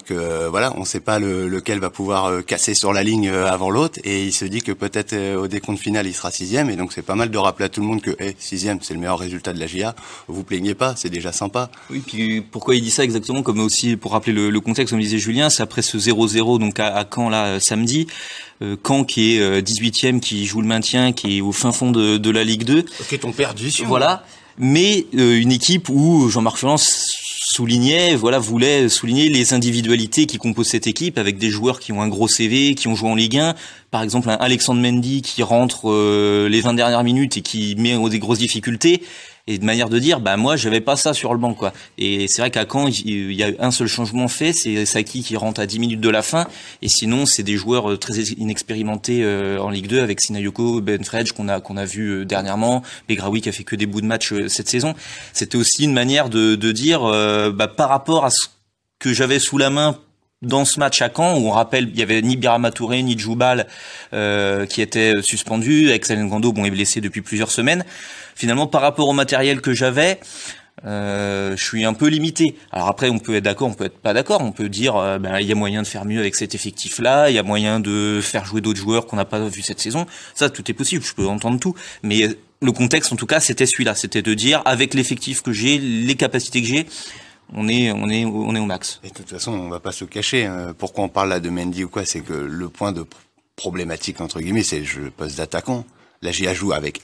que 0.06 0.14
euh, 0.14 0.50
voilà, 0.50 0.74
on 0.76 0.84
sait 0.84 1.00
pas 1.00 1.18
lequel 1.18 1.80
va 1.80 1.90
pouvoir 1.90 2.26
euh, 2.26 2.42
casser 2.42 2.74
sur 2.74 2.92
la 2.92 3.04
ligne 3.04 3.30
avant 3.30 3.70
l'autre, 3.70 4.00
et 4.04 4.26
il 4.26 4.34
se 4.34 4.44
dit 4.44 4.62
que 4.62 4.74
peut-être 4.74 5.16
au 5.38 5.48
décompte 5.48 5.80
final 5.80 6.06
il 6.08 6.14
sera 6.14 6.30
sixième, 6.30 6.70
et 6.70 6.76
donc 6.76 6.92
c'est 6.92 7.04
pas 7.04 7.16
mal 7.16 7.30
de 7.30 7.38
rappeler 7.38 7.66
à 7.66 7.70
tout 7.70 7.80
le 7.80 7.88
monde 7.88 8.02
que 8.02 8.12
hey, 8.22 8.36
sixième 8.38 8.80
c'est 8.82 8.94
le 8.94 9.00
meilleur 9.00 9.18
résultat 9.18 9.54
de 9.54 9.60
la 9.60 9.68
GIA. 9.68 9.96
Vous 10.28 10.44
plaignez 10.44 10.74
pas, 10.74 10.96
c'est 10.98 11.10
déjà 11.10 11.32
sympa. 11.32 11.70
Oui, 11.90 12.04
puis 12.06 12.42
pourquoi 12.42 12.76
il 12.76 12.82
dit 12.82 12.92
ça 12.92 13.06
exactement 13.06 13.44
Comme 13.44 13.60
aussi 13.62 13.96
pour 13.96 14.12
rappeler 14.12 14.34
le, 14.34 14.60
contexte, 14.60 14.92
comme 14.92 15.00
disait 15.00 15.20
Julien, 15.20 15.50
c'est 15.50 15.64
après 15.64 15.82
ce 15.82 15.98
0-0 15.98 16.60
donc 16.60 16.80
à, 16.80 16.98
à 16.98 17.06
Caen 17.10 17.30
là 17.30 17.62
samedi. 17.62 17.83
Euh, 18.62 18.78
Caen 18.86 19.04
qui 19.04 19.36
est 19.36 19.62
18e, 19.62 20.16
euh, 20.16 20.20
qui 20.20 20.46
joue 20.46 20.62
le 20.62 20.68
maintien, 20.68 21.12
qui 21.12 21.38
est 21.38 21.42
au 21.42 21.52
fin 21.52 21.72
fond 21.72 21.92
de, 21.92 22.18
de 22.18 22.30
la 22.30 22.44
Ligue 22.44 22.64
2. 22.64 22.86
Qui 23.08 23.16
est 23.16 23.32
perdu. 23.36 23.72
Voilà. 23.86 24.24
Mais 24.58 25.06
euh, 25.18 25.40
une 25.40 25.52
équipe 25.52 25.90
où 25.90 26.30
Jean-Marc 26.30 26.58
Ferland 26.58 26.78
soulignait, 26.80 28.16
voilà, 28.16 28.40
voulait 28.40 28.88
souligner 28.88 29.30
les 29.30 29.54
individualités 29.54 30.26
qui 30.26 30.38
composent 30.38 30.70
cette 30.70 30.88
équipe 30.88 31.18
avec 31.18 31.38
des 31.38 31.50
joueurs 31.50 31.80
qui 31.80 31.92
ont 31.92 32.02
un 32.02 32.08
gros 32.08 32.28
CV, 32.28 32.76
qui 32.76 32.88
ont 32.88 32.96
joué 32.96 33.10
en 33.10 33.16
Ligue 33.16 33.38
1. 33.38 33.56
Par 33.92 34.04
exemple, 34.04 34.30
un 34.30 34.36
Alexandre 34.36 34.82
Mendy 34.82 35.22
qui 35.22 35.44
rentre 35.44 35.92
les 36.48 36.62
20 36.62 36.74
dernières 36.74 37.04
minutes 37.04 37.38
et 37.38 37.42
qui 37.42 37.76
met 37.78 37.98
des 38.10 38.20
grosses 38.20 38.40
difficultés 38.40 39.04
et 39.46 39.58
de 39.58 39.66
manière 39.66 39.90
de 39.90 40.00
dire 40.00 40.22
bah 40.22 40.38
moi 40.38 40.56
j'avais 40.56 40.80
pas 40.80 40.96
ça 40.96 41.14
sur 41.14 41.34
le 41.34 41.40
banc 41.40 41.54
quoi. 41.54 41.74
Et 41.98 42.28
c'est 42.28 42.42
vrai 42.42 42.52
qu'à 42.52 42.66
Caen 42.70 42.88
il 42.88 43.34
y 43.34 43.44
a 43.44 43.52
un 43.60 43.72
seul 43.72 43.88
changement 43.88 44.28
fait 44.28 44.54
c'est 44.54 44.86
Saki 44.86 45.22
qui 45.22 45.36
rentre 45.36 45.60
à 45.60 45.66
10 45.66 45.80
minutes 45.80 46.02
de 46.02 46.10
la 46.10 46.22
fin. 46.22 46.48
Et 46.82 46.88
sinon 46.88 47.26
c'est 47.26 47.44
des 47.44 47.58
joueurs 47.58 47.92
euh, 47.92 47.98
très 47.98 48.20
inexpérimentés 48.20 49.24
euh, 49.24 49.60
en 49.60 49.70
Ligue 49.70 49.88
2 49.88 50.02
avec 50.02 50.22
Sinayoko 50.22 50.82
Ben 50.82 51.04
Fredge 51.04 51.34
qu'on 51.34 51.50
a 51.50 51.60
qu'on 51.60 51.76
a 51.76 51.86
vu 51.86 52.10
euh, 52.10 52.26
dernièrement. 52.26 52.84
Begraoui 53.10 53.42
qui 53.42 53.50
a 53.50 53.52
fait 53.52 53.66
que 53.66 53.76
des 53.76 53.86
bouts 53.86 54.02
de 54.02 54.06
match 54.06 54.34
cette 54.48 54.70
saison. 54.70 54.96
C'était 55.34 55.58
aussi 55.58 55.84
une 55.84 55.94
manière 55.94 56.30
de, 56.30 56.56
de 56.56 56.72
dire 56.72 57.02
bah, 57.02 57.68
par 57.68 57.90
rapport 57.90 58.26
à 58.26 58.30
ce 58.30 58.48
que 59.00 59.14
j'avais 59.14 59.40
sous 59.40 59.58
la 59.58 59.70
main 59.70 59.98
dans 60.44 60.66
ce 60.66 60.80
match 60.80 61.02
à 61.02 61.10
Caen, 61.16 61.40
où 61.40 61.48
on 61.48 61.52
rappelle, 61.52 61.90
il 61.90 61.98
y 61.98 62.04
avait 62.04 62.22
ni 62.22 62.38
Birama 62.38 62.72
Touré, 62.72 63.02
ni 63.02 63.18
Djoubal 63.18 63.68
euh, 64.14 64.66
qui 64.66 64.82
étaient 64.82 65.14
suspendus, 65.22 65.92
Axel 65.92 66.20
Ngando 66.20 66.52
bon, 66.52 66.66
est 66.66 66.72
blessé 66.72 67.02
depuis 67.02 67.22
plusieurs 67.22 67.50
semaines. 67.50 67.84
Finalement, 68.36 68.68
par 68.68 68.82
rapport 68.82 69.08
au 69.08 69.14
matériel 69.14 69.62
que 69.62 69.74
j'avais, 69.74 70.20
euh, 70.86 71.56
je 71.56 71.64
suis 71.64 71.86
un 71.86 71.94
peu 71.94 72.08
limité. 72.08 72.56
Alors 72.72 72.90
après, 72.90 73.10
on 73.10 73.20
peut 73.20 73.36
être 73.36 73.44
d'accord, 73.44 73.70
on 73.70 73.74
peut 73.74 73.86
être 73.86 73.98
pas 73.98 74.14
d'accord. 74.14 74.42
On 74.42 74.52
peut 74.52 74.70
dire, 74.70 74.98
euh, 74.98 75.18
ben, 75.18 75.40
il 75.40 75.48
y 75.48 75.52
a 75.52 75.56
moyen 75.56 75.82
de 75.82 75.88
faire 75.88 76.04
mieux 76.04 76.20
avec 76.20 76.36
cet 76.36 76.56
effectif-là, 76.56 77.30
il 77.30 77.36
y 77.36 77.40
a 77.40 77.44
moyen 77.44 77.80
de 77.80 78.20
faire 78.22 78.46
jouer 78.46 78.60
d'autres 78.60 78.80
joueurs 78.80 79.06
qu'on 79.06 79.16
n'a 79.16 79.26
pas 79.26 79.40
vu 79.48 79.62
cette 79.62 79.80
saison. 79.80 80.06
Ça, 80.36 80.50
tout 80.50 80.70
est 80.70 80.74
possible. 80.74 81.04
Je 81.04 81.14
peux 81.14 81.28
entendre 81.28 81.60
tout, 81.60 81.74
mais 82.02 82.28
le 82.62 82.72
contexte, 82.72 83.14
en 83.14 83.16
tout 83.16 83.28
cas, 83.28 83.40
c'était 83.40 83.66
celui-là. 83.66 83.96
C'était 83.96 84.22
de 84.22 84.34
dire, 84.34 84.62
avec 84.66 84.94
l'effectif 84.94 85.42
que 85.42 85.54
j'ai, 85.54 85.78
les 85.78 86.16
capacités 86.16 86.62
que 86.62 86.68
j'ai, 86.68 86.86
on 87.54 87.68
est, 87.68 87.92
on 87.92 88.10
est, 88.10 88.26
on 88.26 88.56
est 88.56 88.60
au 88.60 88.66
max. 88.66 89.00
De 89.04 89.10
toute 89.10 89.30
façon, 89.30 89.52
on 89.52 89.70
va 89.70 89.80
pas 89.80 89.92
se 89.92 90.06
cacher. 90.06 90.46
Hein. 90.46 90.74
Pourquoi 90.78 91.06
on 91.06 91.10
parle 91.10 91.30
là 91.30 91.40
de 91.40 91.50
Mendy 91.50 91.84
ou 91.84 91.90
quoi 91.90 92.06
C'est 92.06 92.22
que 92.22 92.34
le 92.34 92.70
point 92.70 92.92
de 92.92 93.06
problématique 93.56 94.22
entre 94.22 94.40
guillemets, 94.40 94.64
c'est 94.64 94.80
le 94.80 95.12
poste 95.12 95.38
d'attaquant. 95.38 95.86
La 96.22 96.32
GIA 96.32 96.54
joue 96.54 96.72
avec 96.72 97.02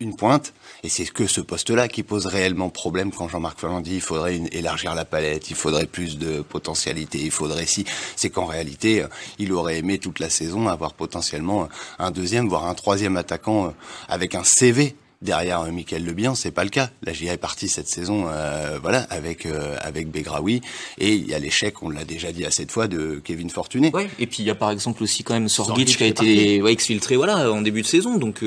une 0.00 0.16
pointe, 0.16 0.52
et 0.82 0.88
c'est 0.88 1.06
que 1.06 1.26
ce 1.26 1.40
poste-là 1.40 1.86
qui 1.88 2.02
pose 2.02 2.26
réellement 2.26 2.68
problème 2.68 3.12
quand 3.12 3.28
Jean-Marc 3.28 3.60
Ferland 3.60 3.80
dit 3.80 3.94
il 3.94 4.00
faudrait 4.00 4.40
élargir 4.52 4.94
la 4.94 5.04
palette, 5.04 5.50
il 5.50 5.56
faudrait 5.56 5.86
plus 5.86 6.18
de 6.18 6.42
potentialité, 6.42 7.18
il 7.18 7.30
faudrait 7.30 7.66
si. 7.66 7.84
C'est 8.16 8.30
qu'en 8.30 8.46
réalité, 8.46 9.02
euh, 9.02 9.08
il 9.38 9.52
aurait 9.52 9.78
aimé 9.78 9.98
toute 9.98 10.18
la 10.18 10.30
saison 10.30 10.68
avoir 10.68 10.94
potentiellement 10.94 11.68
un 11.98 12.10
deuxième, 12.10 12.48
voire 12.48 12.66
un 12.66 12.74
troisième 12.74 13.16
attaquant 13.16 13.66
euh, 13.66 13.70
avec 14.08 14.34
un 14.34 14.44
CV 14.44 14.96
Derrière 15.24 15.62
euh, 15.62 15.70
Michael 15.72 16.04
Lebihan, 16.04 16.34
c'est 16.34 16.50
pas 16.50 16.64
le 16.64 16.70
cas. 16.70 16.90
La 17.02 17.14
GIA 17.14 17.32
est 17.32 17.38
partie 17.38 17.68
cette 17.68 17.88
saison, 17.88 18.26
euh, 18.28 18.78
voilà, 18.82 19.06
avec 19.08 19.46
euh, 19.46 19.74
avec 19.80 20.10
Begraoui, 20.10 20.60
et 20.98 21.14
il 21.14 21.26
y 21.26 21.32
a 21.32 21.38
l'échec, 21.38 21.82
on 21.82 21.88
l'a 21.88 22.04
déjà 22.04 22.30
dit 22.30 22.44
assez 22.44 22.66
de 22.66 22.70
fois, 22.70 22.88
de 22.88 23.22
Kevin 23.24 23.48
Fortuné. 23.48 23.90
Ouais. 23.94 24.10
Et 24.18 24.26
puis 24.26 24.42
il 24.42 24.44
y 24.46 24.50
a 24.50 24.54
par 24.54 24.70
exemple 24.70 25.02
aussi 25.02 25.24
quand 25.24 25.32
même 25.32 25.48
Sorgic, 25.48 25.96
qui 25.96 26.04
a 26.04 26.06
été 26.08 26.60
ouais, 26.60 26.70
exfiltré, 26.70 27.16
voilà, 27.16 27.50
en 27.50 27.62
début 27.62 27.80
de 27.80 27.86
saison, 27.86 28.18
donc 28.18 28.44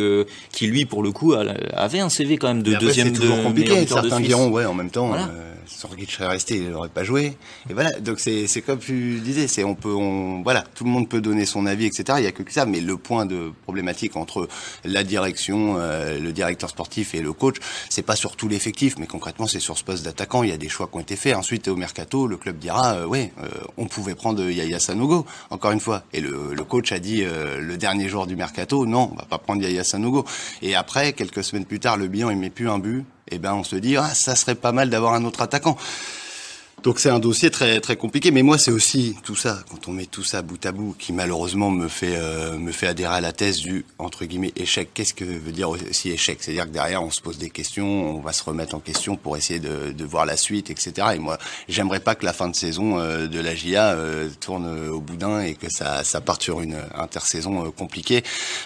qui 0.52 0.68
lui 0.68 0.86
pour 0.86 1.02
le 1.02 1.12
coup 1.12 1.34
avait 1.34 2.00
un 2.00 2.10
CV 2.10 2.38
quand 2.38 2.48
même 2.48 2.62
de 2.62 2.76
deuxième. 2.76 3.08
C'est 3.08 3.22
toujours 3.22 3.42
compliqué. 3.42 3.88
Certains 3.88 4.20
diront, 4.20 4.50
ouais, 4.50 4.66
en 4.66 4.76
même 4.76 4.92
temps. 4.92 5.08
Voilà. 5.08 5.32
Sorgic 5.68 6.12
serait 6.12 6.28
resté, 6.28 6.58
il 6.58 6.70
n'aurait 6.70 6.90
pas 6.90 7.04
joué. 7.04 7.38
Et 7.70 7.74
voilà, 7.74 7.92
donc 8.00 8.20
c'est 8.20 8.62
comme 8.66 8.80
tu 8.80 9.20
disais, 9.20 9.48
c'est 9.48 9.64
on 9.64 9.76
peut, 9.76 9.94
on 9.94 10.42
voilà, 10.42 10.64
tout 10.76 10.84
le 10.84 10.90
monde 10.90 11.10
peut 11.10 11.22
donner 11.22 11.46
son 11.46 11.66
avis, 11.66 11.86
etc. 11.86 12.18
Il 12.18 12.24
y 12.24 12.28
a 12.28 12.32
que 12.32 12.52
ça, 12.52 12.66
mais 12.66 12.80
le 12.80 12.98
point 12.98 13.26
de 13.26 13.52
problématique 13.64 14.16
entre 14.16 14.48
la 14.86 15.04
direction, 15.04 15.76
le 15.78 16.32
directeur 16.32 16.70
sportif 16.70 17.14
et 17.16 17.22
le 17.22 17.34
coach, 17.34 17.58
c'est 17.90 18.02
pas 18.02 18.16
sur 18.16 18.36
tout 18.36 18.48
l'effectif, 18.48 18.96
mais 18.98 19.08
concrètement 19.08 19.48
c'est 19.48 19.60
sur 19.60 19.78
ce 19.78 19.84
poste 19.84 20.04
d'attaquant. 20.04 20.44
Il 20.44 20.50
y 20.50 20.54
a 20.54 20.58
des 20.58 20.70
choix 20.70 20.88
qui 20.88 20.98
ont 20.98 21.00
été 21.00 21.16
faits. 21.16 21.36
Ensuite 21.36 21.68
au 21.68 21.76
mercato, 21.76 22.28
le 22.28 22.38
club 22.38 22.58
dira, 22.58 22.96
euh, 22.96 23.08
euh, 23.14 23.48
on 23.78 23.86
pouvait 23.88 24.16
prendre 24.16 24.44
Yaya 24.50 24.80
Sanogo 24.80 25.26
encore 25.50 25.72
une 25.72 25.80
fois. 25.80 26.04
Et 26.14 26.22
le, 26.22 26.54
le 26.54 26.64
coach 26.64 26.92
a 26.92 27.00
dit 27.00 27.24
euh, 27.24 27.60
le 27.60 27.78
dernier 27.78 28.10
jour 28.10 28.28
du 28.28 28.36
mercato, 28.36 28.86
non, 28.86 29.10
on 29.14 29.16
va 29.16 29.26
pas 29.26 29.38
prendre 29.38 29.62
Yaya 29.62 29.84
Sanogo. 29.84 30.26
Et 30.62 30.76
après, 30.76 31.14
quelques 31.14 31.44
semaines 31.44 31.66
plus 31.66 31.80
tard, 31.80 31.98
le 31.98 32.08
bilan 32.08 32.30
il 32.30 32.38
met 32.38 32.50
plus 32.50 32.70
un 32.70 32.80
but. 32.80 33.06
Eh 33.30 33.40
ben 33.40 33.54
on 33.54 33.64
se 33.64 33.76
dit, 33.76 33.98
ah 33.98 34.14
ça 34.14 34.36
serait 34.36 34.56
pas 34.56 34.72
mal 34.72 34.90
d'avoir 34.90 35.14
un 35.14 35.26
autre 35.26 35.42
attaquant. 35.42 35.78
Donc 36.84 37.00
c'est 37.00 37.10
un 37.10 37.18
dossier 37.18 37.50
très 37.50 37.82
très 37.82 37.96
compliqué, 37.96 38.30
mais 38.30 38.44
moi 38.44 38.60
c'est 38.60 38.70
aussi 38.70 39.16
tout 39.24 39.36
ça 39.36 39.64
quand 39.72 39.88
on 39.88 39.94
met 39.94 40.06
tout 40.06 40.24
ça 40.24 40.44
bout 40.44 40.64
à 40.64 40.72
bout 40.72 40.96
qui 41.00 41.12
malheureusement 41.12 41.72
me 41.72 41.88
fait 41.88 42.16
euh, 42.16 42.56
me 42.56 42.72
fait 42.72 42.86
adhérer 42.86 43.16
à 43.16 43.20
la 43.20 43.34
thèse 43.34 43.58
du 43.58 43.84
entre 43.98 44.26
guillemets 44.26 44.54
échec. 44.56 44.90
Qu'est-ce 44.94 45.16
que 45.16 45.26
veut 45.26 45.52
dire 45.52 45.70
aussi 45.72 46.12
échec? 46.12 46.38
C'est-à-dire 46.40 46.66
que 46.66 46.74
derrière 46.74 47.02
on 47.02 47.10
se 47.10 47.20
pose 47.20 47.40
des 47.40 47.50
questions, 47.50 48.16
on 48.16 48.22
va 48.22 48.32
se 48.32 48.44
remettre 48.44 48.76
en 48.76 48.80
question 48.80 49.16
pour 49.16 49.36
essayer 49.36 49.60
de, 49.60 49.92
de 49.92 50.06
voir 50.06 50.28
la 50.28 50.38
suite, 50.38 50.70
etc. 50.70 51.08
Et 51.16 51.20
moi 51.20 51.40
j'aimerais 51.68 52.00
pas 52.00 52.14
que 52.14 52.24
la 52.24 52.32
fin 52.32 52.48
de 52.48 52.56
saison 52.56 53.00
euh, 53.00 53.26
de 53.26 53.40
la 53.40 53.56
GIA 53.56 53.94
euh, 53.94 54.30
tourne 54.40 54.88
au 54.88 55.02
boudin 55.02 55.42
et 55.42 55.56
que 55.56 55.72
ça 55.72 56.04
ça 56.04 56.22
parte 56.22 56.44
sur 56.44 56.62
une 56.62 56.78
intersaison 56.94 57.72
compliquée 57.72 58.24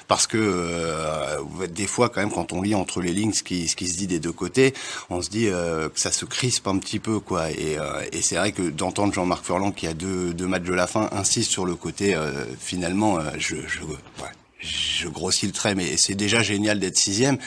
parce 0.09 0.27
que 0.27 1.37
des 1.67 1.87
fois 1.87 2.09
quand 2.09 2.19
même 2.19 2.31
quand 2.31 2.51
on 2.51 2.61
lit 2.61 2.75
entre 2.75 2.99
les 2.99 3.13
lignes 3.13 3.31
ce 3.31 3.43
qui 3.43 3.69
ce 3.69 3.77
qui 3.77 3.87
se 3.87 3.97
dit 3.97 4.07
des 4.07 4.19
deux 4.19 4.33
côtés, 4.33 4.73
on 5.09 5.21
se 5.21 5.29
dit 5.29 5.45
que 5.45 5.91
ça 5.95 6.11
se 6.11 6.25
crispe 6.25 6.67
un 6.67 6.77
petit 6.77 6.99
peu 6.99 7.21
quoi 7.21 7.49
et 7.51 7.77
et 8.11 8.21
c'est 8.21 8.35
vrai 8.35 8.51
que 8.51 8.69
d'entendre 8.69 9.13
Jean-Marc 9.13 9.45
Furlan 9.45 9.71
qui 9.71 9.87
a 9.87 9.93
deux, 9.93 10.33
deux 10.33 10.47
matchs 10.47 10.63
de 10.63 10.73
la 10.73 10.87
fin 10.87 11.09
insiste 11.11 11.51
sur 11.51 11.65
le 11.65 11.75
côté 11.75 12.15
euh, 12.15 12.45
finalement 12.59 13.17
euh, 13.17 13.29
je, 13.37 13.55
je, 13.67 13.81
ouais, 13.81 14.29
je 14.59 15.07
grossis 15.07 15.47
le 15.47 15.53
trait 15.53 15.75
mais 15.75 15.97
c'est 15.97 16.15
déjà 16.15 16.41
génial 16.43 16.79
d'être 16.79 16.97
sixième. 16.97 17.37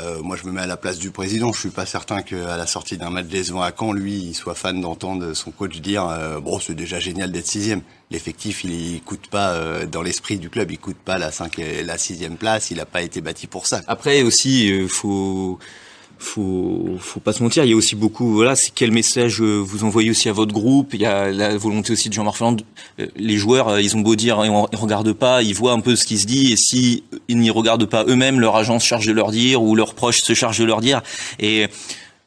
Euh, 0.00 0.22
moi, 0.22 0.36
je 0.36 0.44
me 0.44 0.50
mets 0.50 0.62
à 0.62 0.66
la 0.66 0.76
place 0.76 0.98
du 0.98 1.12
président. 1.12 1.52
Je 1.52 1.60
suis 1.60 1.70
pas 1.70 1.86
certain 1.86 2.22
qu'à 2.22 2.56
la 2.56 2.66
sortie 2.66 2.96
d'un 2.96 3.10
match 3.10 3.26
décevant 3.26 3.62
à 3.62 3.70
Caen, 3.70 3.92
lui, 3.92 4.14
il 4.14 4.34
soit 4.34 4.56
fan 4.56 4.80
d'entendre 4.80 5.34
son 5.34 5.52
coach 5.52 5.76
dire 5.76 6.08
euh, 6.08 6.40
bon, 6.40 6.58
c'est 6.58 6.74
déjà 6.74 6.98
génial 6.98 7.30
d'être 7.30 7.46
sixième. 7.46 7.80
L'effectif, 8.10 8.64
il, 8.64 8.72
il 8.72 9.02
coûte 9.02 9.28
pas 9.28 9.52
euh, 9.52 9.86
dans 9.86 10.02
l'esprit 10.02 10.38
du 10.38 10.50
club, 10.50 10.72
il 10.72 10.78
coûte 10.78 10.96
pas 10.96 11.16
la 11.16 11.30
cinq, 11.30 11.58
la 11.58 11.96
sixième 11.96 12.36
place. 12.36 12.72
Il 12.72 12.78
n'a 12.78 12.86
pas 12.86 13.02
été 13.02 13.20
bâti 13.20 13.46
pour 13.46 13.68
ça. 13.68 13.82
Après 13.86 14.22
aussi, 14.22 14.88
faut 14.88 15.60
faut 16.18 16.96
faut 16.98 17.20
pas 17.20 17.32
se 17.32 17.42
mentir, 17.42 17.64
il 17.64 17.70
y 17.70 17.72
a 17.72 17.76
aussi 17.76 17.94
beaucoup 17.94 18.34
voilà, 18.34 18.56
c'est 18.56 18.70
quel 18.74 18.90
message 18.90 19.40
euh, 19.40 19.58
vous 19.58 19.84
envoyez 19.84 20.10
aussi 20.10 20.28
à 20.28 20.32
votre 20.32 20.52
groupe, 20.52 20.94
il 20.94 21.00
y 21.00 21.06
a 21.06 21.30
la 21.30 21.56
volonté 21.56 21.92
aussi 21.92 22.08
de 22.08 22.14
Jean-Marc 22.14 22.36
Ferland 22.36 22.56
euh, 23.00 23.06
les 23.16 23.36
joueurs 23.36 23.68
euh, 23.68 23.82
ils 23.82 23.96
ont 23.96 24.00
beau 24.00 24.16
dire 24.16 24.42
ils 24.44 24.78
regardent 24.78 25.12
pas, 25.12 25.42
ils 25.42 25.54
voient 25.54 25.72
un 25.72 25.80
peu 25.80 25.96
ce 25.96 26.04
qui 26.04 26.18
se 26.18 26.26
dit 26.26 26.52
et 26.52 26.56
si 26.56 27.04
ils 27.28 27.38
n'y 27.38 27.50
regardent 27.50 27.86
pas 27.86 28.04
eux-mêmes, 28.04 28.40
leur 28.40 28.56
agent 28.56 28.78
se 28.78 28.86
charge 28.86 29.06
de 29.06 29.12
leur 29.12 29.30
dire 29.30 29.62
ou 29.62 29.74
leurs 29.74 29.94
proches 29.94 30.20
se 30.22 30.34
chargent 30.34 30.58
de 30.58 30.64
leur 30.64 30.80
dire 30.80 31.02
et 31.38 31.66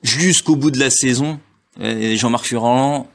jusqu'au 0.03 0.55
bout 0.55 0.71
de 0.71 0.79
la 0.79 0.89
saison, 0.89 1.39
Jean-Marc 1.79 2.45
Furlan 2.45 3.07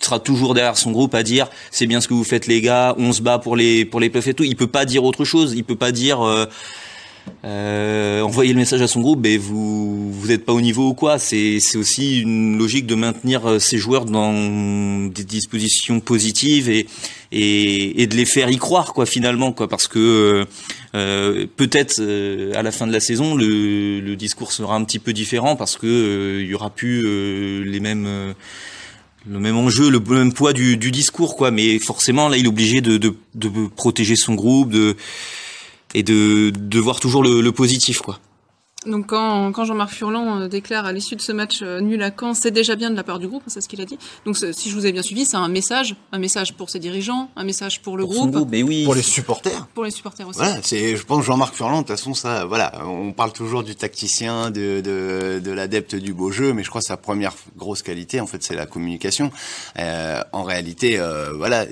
sera 0.00 0.18
toujours 0.18 0.54
derrière 0.54 0.78
son 0.78 0.92
groupe 0.92 1.14
à 1.14 1.22
dire 1.22 1.48
c'est 1.70 1.86
bien 1.86 2.00
ce 2.00 2.08
que 2.08 2.14
vous 2.14 2.24
faites 2.24 2.46
les 2.46 2.60
gars, 2.60 2.94
on 2.98 3.12
se 3.12 3.22
bat 3.22 3.38
pour 3.38 3.56
les 3.56 3.84
pour 3.84 4.00
les 4.00 4.10
playoffs 4.10 4.28
et 4.28 4.34
tout, 4.34 4.44
il 4.44 4.56
peut 4.56 4.66
pas 4.66 4.84
dire 4.84 5.04
autre 5.04 5.24
chose, 5.24 5.54
il 5.54 5.64
peut 5.64 5.76
pas 5.76 5.92
dire 5.92 6.20
envoyer 7.44 8.52
le 8.52 8.58
message 8.58 8.82
à 8.82 8.88
son 8.88 9.00
groupe, 9.00 9.20
ben 9.20 9.38
vous 9.38 10.12
vous 10.12 10.28
n'êtes 10.28 10.44
pas 10.44 10.52
au 10.52 10.60
niveau 10.60 10.88
ou 10.88 10.94
quoi. 10.94 11.18
C'est 11.18 11.60
c'est 11.60 11.78
aussi 11.78 12.20
une 12.20 12.58
logique 12.58 12.86
de 12.86 12.94
maintenir 12.94 13.48
euh, 13.48 13.58
ces 13.58 13.78
joueurs 13.78 14.04
dans 14.04 15.08
des 15.08 15.24
dispositions 15.24 16.00
positives 16.00 16.68
et 16.68 16.86
et, 17.30 18.02
et 18.02 18.06
de 18.06 18.16
les 18.16 18.24
faire 18.24 18.48
y 18.50 18.56
croire 18.56 18.94
quoi 18.94 19.04
finalement 19.04 19.52
quoi 19.52 19.68
parce 19.68 19.86
que 19.86 20.46
euh, 20.94 21.46
peut-être 21.56 21.96
euh, 22.00 22.52
à 22.54 22.62
la 22.62 22.72
fin 22.72 22.86
de 22.86 22.92
la 22.92 23.00
saison 23.00 23.34
le, 23.34 24.00
le, 24.00 24.16
discours 24.16 24.50
sera 24.50 24.74
un 24.76 24.84
petit 24.84 24.98
peu 24.98 25.12
différent 25.12 25.54
parce 25.54 25.76
que 25.76 25.86
euh, 25.86 26.42
il 26.42 26.48
y 26.48 26.54
aura 26.54 26.70
plus 26.70 27.02
les 27.64 27.80
mêmes 27.80 28.34
le 29.30 29.38
même 29.38 29.56
enjeu, 29.56 29.90
le 29.90 30.00
même 30.00 30.32
poids 30.32 30.54
du, 30.54 30.78
du, 30.78 30.90
discours, 30.90 31.36
quoi. 31.36 31.50
Mais 31.50 31.78
forcément, 31.78 32.30
là, 32.30 32.38
il 32.38 32.46
est 32.46 32.48
obligé 32.48 32.80
de, 32.80 32.96
de, 32.96 33.14
de 33.34 33.50
protéger 33.76 34.16
son 34.16 34.34
groupe, 34.34 34.70
de, 34.70 34.96
et 35.94 36.02
de, 36.02 36.50
de 36.50 36.80
voir 36.80 37.00
toujours 37.00 37.22
le, 37.22 37.40
le 37.40 37.52
positif, 37.52 38.00
quoi. 38.00 38.18
Donc 38.86 39.08
quand, 39.08 39.50
quand 39.50 39.64
Jean-Marc 39.64 39.90
Furlan 39.92 40.42
euh, 40.42 40.48
déclare 40.48 40.86
à 40.86 40.92
l'issue 40.92 41.16
de 41.16 41.20
ce 41.20 41.32
match 41.32 41.60
euh, 41.62 41.80
nul 41.80 42.00
à 42.00 42.12
Caen, 42.16 42.32
c'est 42.32 42.52
déjà 42.52 42.76
bien 42.76 42.90
de 42.90 42.96
la 42.96 43.02
part 43.02 43.18
du 43.18 43.26
groupe, 43.26 43.42
c'est 43.48 43.60
ce 43.60 43.68
qu'il 43.68 43.80
a 43.80 43.84
dit. 43.84 43.98
Donc 44.24 44.36
si 44.36 44.70
je 44.70 44.74
vous 44.74 44.86
ai 44.86 44.92
bien 44.92 45.02
suivi, 45.02 45.24
c'est 45.24 45.36
un 45.36 45.48
message, 45.48 45.96
un 46.12 46.18
message 46.18 46.54
pour 46.54 46.70
ses 46.70 46.78
dirigeants, 46.78 47.28
un 47.34 47.42
message 47.42 47.82
pour 47.82 47.96
le 47.96 48.06
groupe, 48.06 48.46
mais 48.48 48.62
oui. 48.62 48.84
pour 48.84 48.94
les 48.94 49.02
supporters. 49.02 49.66
Pour 49.74 49.84
les 49.84 49.90
supporters 49.90 50.28
aussi. 50.28 50.38
Voilà, 50.38 50.60
c'est 50.62 50.96
je 50.96 51.02
pense 51.04 51.24
Jean-Marc 51.24 51.56
Furlan 51.56 51.82
de 51.82 51.88
toute 51.88 51.96
façon 51.96 52.14
ça 52.14 52.44
voilà, 52.44 52.72
on 52.86 53.12
parle 53.12 53.32
toujours 53.32 53.64
du 53.64 53.74
tacticien, 53.74 54.52
de 54.52 54.80
de, 54.80 55.40
de 55.40 55.50
l'adepte 55.50 55.96
du 55.96 56.14
beau 56.14 56.30
jeu, 56.30 56.52
mais 56.52 56.62
je 56.62 56.68
crois 56.68 56.80
que 56.80 56.86
sa 56.86 56.96
première 56.96 57.34
grosse 57.56 57.82
qualité 57.82 58.20
en 58.20 58.28
fait 58.28 58.44
c'est 58.44 58.54
la 58.54 58.66
communication. 58.66 59.32
Euh, 59.80 60.22
en 60.32 60.44
réalité 60.44 61.00
euh, 61.00 61.32
voilà, 61.36 61.66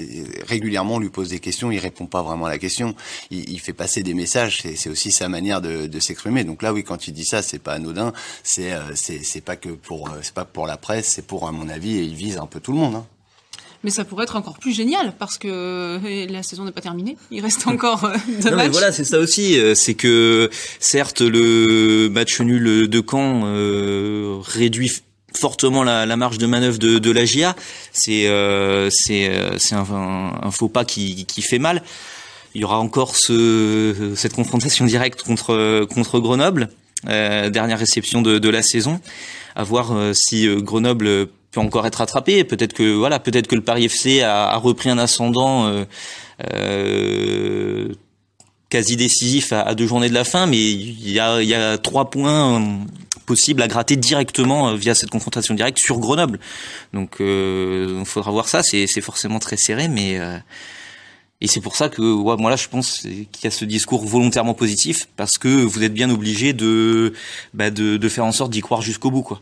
régulièrement 0.48 0.96
on 0.96 0.98
lui 0.98 1.10
pose 1.10 1.28
des 1.28 1.38
questions, 1.38 1.70
il 1.70 1.78
répond 1.78 2.06
pas 2.06 2.22
vraiment 2.22 2.46
à 2.46 2.50
la 2.50 2.58
question, 2.58 2.96
il, 3.30 3.48
il 3.48 3.60
fait 3.60 3.72
passer 3.72 4.02
des 4.02 4.14
messages, 4.14 4.62
c'est 4.74 4.90
aussi 4.90 5.12
sa 5.12 5.28
manière 5.28 5.60
de, 5.60 5.86
de 5.86 6.00
s'exprimer. 6.00 6.42
Donc 6.42 6.62
là 6.62 6.72
oui 6.72 6.82
quand 6.82 7.05
il 7.06 7.12
dit 7.12 7.24
ça, 7.24 7.42
c'est 7.42 7.58
pas 7.58 7.74
anodin. 7.74 8.12
C'est 8.42 8.72
euh, 8.72 8.94
c'est 8.94 9.40
pas 9.40 9.56
que 9.56 9.70
pour 9.70 10.08
euh, 10.08 10.18
c'est 10.22 10.34
pas 10.34 10.44
pour 10.44 10.66
la 10.66 10.76
presse, 10.76 11.08
c'est 11.08 11.26
pour 11.26 11.46
à 11.46 11.52
mon 11.52 11.68
avis 11.68 11.96
et 11.96 12.02
il 12.02 12.14
vise 12.14 12.38
un 12.38 12.46
peu 12.46 12.60
tout 12.60 12.72
le 12.72 12.78
monde. 12.78 12.96
Hein. 12.96 13.06
Mais 13.86 13.90
ça 13.90 14.04
pourrait 14.04 14.24
être 14.24 14.34
encore 14.34 14.58
plus 14.58 14.72
génial 14.72 15.14
parce 15.16 15.38
que 15.38 15.46
euh, 15.48 16.26
la 16.28 16.42
saison 16.42 16.64
n'est 16.64 16.72
pas 16.72 16.80
terminée. 16.80 17.16
Il 17.30 17.40
reste 17.40 17.66
encore 17.68 18.10
deux 18.26 18.50
non, 18.50 18.56
matchs. 18.56 18.66
Mais 18.66 18.68
voilà, 18.72 18.92
c'est 18.92 19.04
ça 19.04 19.20
aussi. 19.20 19.56
C'est 19.76 19.94
que 19.94 20.50
certes 20.80 21.20
le 21.20 22.08
match 22.08 22.40
nul 22.40 22.88
de 22.88 23.04
Caen 23.08 23.42
euh, 23.44 24.38
réduit 24.42 24.90
fortement 25.34 25.84
la, 25.84 26.06
la, 26.06 26.16
marge 26.16 26.38
de 26.38 26.46
manœuvre 26.46 26.78
de, 26.78 26.98
de 26.98 27.10
la 27.12 27.24
GIA. 27.24 27.54
C'est 27.92 28.26
euh, 28.26 28.88
c'est 28.90 29.30
c'est 29.58 29.74
un, 29.74 29.86
un, 30.42 30.50
faux 30.50 30.68
pas 30.68 30.84
qui, 30.84 31.24
qui 31.26 31.42
fait 31.42 31.60
mal. 31.60 31.82
Il 32.54 32.62
y 32.62 32.64
aura 32.64 32.78
encore 32.78 33.14
ce, 33.16 34.14
cette 34.16 34.32
confrontation 34.32 34.86
directe 34.86 35.22
contre 35.22 35.84
contre 35.84 36.18
Grenoble. 36.18 36.70
Euh, 37.08 37.50
dernière 37.50 37.78
réception 37.78 38.22
de, 38.22 38.48
la 38.48 38.62
saison, 38.62 39.00
à 39.54 39.62
voir 39.62 39.92
euh, 39.92 40.12
si 40.14 40.46
euh, 40.46 40.60
Grenoble 40.60 41.28
peut 41.52 41.60
encore 41.60 41.86
être 41.86 42.00
attrapé. 42.00 42.44
Peut-être 42.44 42.72
que 42.72 42.94
voilà, 42.94 43.18
peut-être 43.18 43.46
que 43.46 43.54
le 43.54 43.62
Paris 43.62 43.84
FC 43.84 44.22
a, 44.22 44.56
repris 44.56 44.90
un 44.90 44.98
ascendant 44.98 45.72
quasi 48.68 48.96
décisif 48.96 49.52
à, 49.52 49.74
deux 49.74 49.86
journées 49.86 50.08
de 50.08 50.14
la 50.14 50.24
fin, 50.24 50.46
mais 50.46 50.58
il 50.58 51.10
y 51.10 51.20
a 51.20 51.78
trois 51.78 52.10
points 52.10 52.84
possibles 53.24 53.62
à 53.62 53.68
gratter 53.68 53.96
directement 53.96 54.74
via 54.74 54.94
cette 54.94 55.10
confrontation 55.10 55.54
directe 55.54 55.78
sur 55.78 55.98
Grenoble. 55.98 56.38
Donc 56.92 57.16
il 57.20 58.02
faudra 58.04 58.30
voir 58.32 58.48
ça. 58.48 58.62
C'est 58.62 59.00
forcément 59.00 59.38
très 59.38 59.56
serré, 59.56 59.88
mais 59.88 60.20
et 61.40 61.46
c'est 61.46 61.60
pour 61.60 61.76
ça 61.76 61.88
que 61.88 62.00
moi 62.00 62.50
là 62.50 62.56
je 62.56 62.68
pense 62.68 62.98
qu'il 63.00 63.44
y 63.44 63.46
a 63.46 63.50
ce 63.50 63.64
discours 63.64 64.04
volontairement 64.04 64.54
positif 64.54 65.08
parce 65.16 65.38
que 65.38 65.48
vous 65.48 65.82
êtes 65.82 65.94
bien 65.94 66.10
obligé 66.10 66.52
de, 66.52 67.12
bah, 67.54 67.70
de 67.70 68.08
faire 68.08 68.24
en 68.24 68.32
sorte 68.32 68.50
d'y 68.50 68.60
croire 68.60 68.80
jusqu'au 68.82 69.10
bout 69.10 69.22
quoi. 69.22 69.40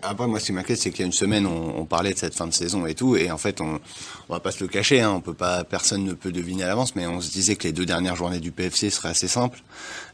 Après, 0.00 0.28
moi, 0.28 0.38
ce 0.38 0.46
qui 0.46 0.52
m'inquiète, 0.52 0.78
c'est 0.78 0.90
qu'il 0.90 1.00
y 1.00 1.02
a 1.02 1.06
une 1.06 1.12
semaine, 1.12 1.44
on, 1.44 1.80
on, 1.80 1.84
parlait 1.86 2.12
de 2.12 2.18
cette 2.18 2.34
fin 2.34 2.46
de 2.46 2.52
saison 2.52 2.86
et 2.86 2.94
tout, 2.94 3.16
et 3.16 3.32
en 3.32 3.36
fait, 3.36 3.60
on, 3.60 3.80
on 4.28 4.32
va 4.32 4.38
pas 4.38 4.52
se 4.52 4.62
le 4.62 4.68
cacher, 4.68 5.00
hein, 5.00 5.10
on 5.10 5.20
peut 5.20 5.34
pas, 5.34 5.64
personne 5.64 6.04
ne 6.04 6.12
peut 6.12 6.30
deviner 6.30 6.62
à 6.62 6.68
l'avance, 6.68 6.94
mais 6.94 7.06
on 7.08 7.20
se 7.20 7.32
disait 7.32 7.56
que 7.56 7.64
les 7.64 7.72
deux 7.72 7.84
dernières 7.84 8.14
journées 8.14 8.38
du 8.38 8.52
PFC 8.52 8.90
seraient 8.90 9.08
assez 9.08 9.26
simples 9.26 9.60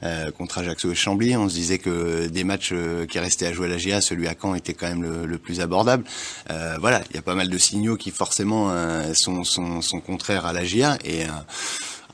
euh, 0.02 0.30
contre 0.30 0.59
Ajaccio 0.59 0.90
et 0.90 0.94
Chambly. 0.94 1.37
On 1.37 1.50
se 1.50 1.54
disait 1.54 1.78
que 1.78 2.28
des 2.28 2.44
matchs 2.44 2.71
euh, 2.73 3.04
qui 3.04 3.18
restaient 3.18 3.47
à 3.47 3.52
jouer 3.52 3.66
à 3.66 3.71
la 3.71 3.76
GA, 3.76 4.00
celui 4.00 4.26
à 4.26 4.35
Caen 4.40 4.54
était 4.54 4.73
quand 4.73 4.88
même 4.88 5.02
le, 5.02 5.26
le 5.26 5.38
plus 5.38 5.61
abordable. 5.61 6.04
Euh, 6.50 6.78
voilà, 6.80 7.02
il 7.11 7.16
y 7.16 7.18
a 7.18 7.23
pas 7.23 7.35
mal 7.35 7.50
de 7.50 7.59
signaux 7.59 7.97
qui 7.97 8.11
forcément 8.11 8.71
euh, 8.71 9.12
sont, 9.12 9.44
sont, 9.44 9.82
sont, 9.82 10.00
contraires 10.00 10.47
à 10.47 10.54
la 10.54 10.64
GA, 10.64 10.97
et 11.04 11.25
euh, 11.25 11.28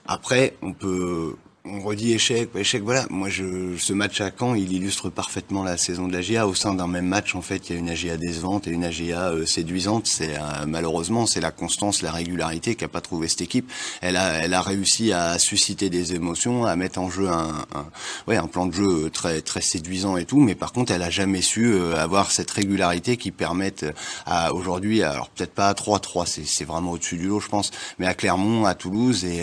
après, 0.07 0.57
on 0.61 0.73
peut 0.73 1.37
on 1.71 1.81
redit 1.81 2.13
échec, 2.13 2.51
échec, 2.55 2.83
voilà. 2.83 3.07
Moi, 3.11 3.29
je, 3.29 3.77
ce 3.77 3.93
match 3.93 4.21
à 4.21 4.31
Caen, 4.37 4.55
il 4.55 4.73
illustre 4.73 5.11
parfaitement 5.11 5.63
la 5.63 5.77
saison 5.77 6.09
de 6.09 6.13
la 6.13 6.21
GIA. 6.21 6.47
Au 6.47 6.55
sein 6.55 6.75
d'un 6.75 6.87
même 6.87 7.07
match, 7.07 7.35
en 7.35 7.43
fait, 7.43 7.69
il 7.69 7.73
y 7.75 7.77
a 7.77 7.79
une 7.79 7.91
AGA 7.91 8.17
décevante 8.17 8.67
et 8.67 8.71
une 8.71 8.85
AGA 8.85 9.31
euh, 9.31 9.47
séduisante. 9.47 10.07
C'est 10.07 10.37
euh, 10.37 10.67
malheureusement, 10.67 11.27
c'est 11.27 11.41
la 11.41 11.51
constance, 11.51 12.03
la 12.03 12.13
régularité 12.13 12.75
qu'a 12.75 12.89
pas 12.89 13.01
trouvé 13.01 13.29
cette 13.29 13.43
équipe. 13.43 13.71
Elle 14.01 14.17
a, 14.17 14.35
elle 14.35 14.55
a 14.55 14.63
réussi 14.63 15.13
à 15.13 15.39
susciter 15.39 15.91
des 15.91 16.15
émotions, 16.15 16.65
à 16.65 16.77
mettre 16.77 17.01
en 17.01 17.11
jeu 17.11 17.29
un, 17.29 17.67
un, 17.75 17.87
ouais, 18.27 18.37
un 18.37 18.47
plan 18.47 18.67
de 18.67 18.73
jeu 18.73 19.11
très, 19.11 19.41
très 19.41 19.61
séduisant 19.61 20.17
et 20.17 20.25
tout. 20.25 20.41
Mais 20.41 20.55
par 20.55 20.73
contre, 20.73 20.93
elle 20.93 21.03
a 21.03 21.11
jamais 21.11 21.43
su 21.43 21.67
euh, 21.67 21.97
avoir 21.97 22.31
cette 22.31 22.51
régularité 22.51 23.17
qui 23.17 23.31
permette 23.31 23.87
à 24.27 24.55
aujourd'hui, 24.55 25.03
alors 25.03 25.29
peut-être 25.31 25.53
pas 25.53 25.69
à 25.69 25.73
3-3, 25.75 26.27
c'est 26.45 26.65
vraiment 26.65 26.93
au-dessus 26.93 27.17
du 27.17 27.27
lot, 27.27 27.41
je 27.41 27.49
pense, 27.49 27.71
mais 27.99 28.07
à 28.07 28.15
Clermont, 28.15 28.65
à 28.65 28.75
Toulouse 28.75 29.25
et 29.25 29.43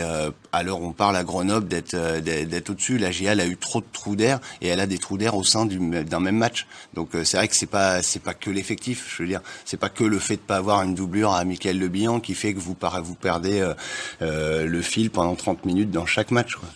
à 0.55 0.63
l'heure 0.63 0.81
on 0.81 0.91
parle 0.91 1.15
à 1.15 1.23
Grenoble 1.23 1.67
d'être 1.67 1.95
d'être 2.19 2.69
au-dessus. 2.69 2.97
La 2.97 3.11
GIA 3.11 3.31
a 3.31 3.45
eu 3.45 3.57
trop 3.57 3.81
de 3.81 3.85
trous 3.91 4.15
d'air 4.15 4.39
et 4.61 4.67
elle 4.67 4.79
a 4.79 4.87
des 4.87 4.97
trous 4.97 5.17
d'air 5.17 5.35
au 5.35 5.43
sein 5.43 5.65
d'un 5.65 6.19
même 6.19 6.37
match. 6.37 6.67
Donc 6.93 7.15
euh, 7.15 7.23
c'est 7.23 7.37
vrai 7.37 7.47
que 7.47 7.55
c'est 7.55 7.65
pas 7.65 7.99
pas 8.23 8.33
que 8.33 8.49
l'effectif. 8.49 9.13
Je 9.15 9.23
veux 9.23 9.29
dire, 9.29 9.41
c'est 9.65 9.77
pas 9.77 9.89
que 9.89 10.03
le 10.03 10.19
fait 10.19 10.35
de 10.35 10.41
pas 10.41 10.57
avoir 10.57 10.81
une 10.83 10.95
doublure 10.95 11.31
à 11.31 11.43
Michael 11.45 11.77
Le 11.77 11.87
Bihan 11.87 12.19
qui 12.19 12.33
fait 12.33 12.53
que 12.53 12.59
vous 12.59 12.75
perdez 12.75 13.59
euh, 13.59 13.73
euh, 14.21 14.65
le 14.65 14.81
fil 14.81 15.09
pendant 15.11 15.35
30 15.35 15.65
minutes 15.65 15.91
dans 15.91 16.05
chaque 16.05 16.31
match. 16.31 16.55
Quoi. 16.55 16.69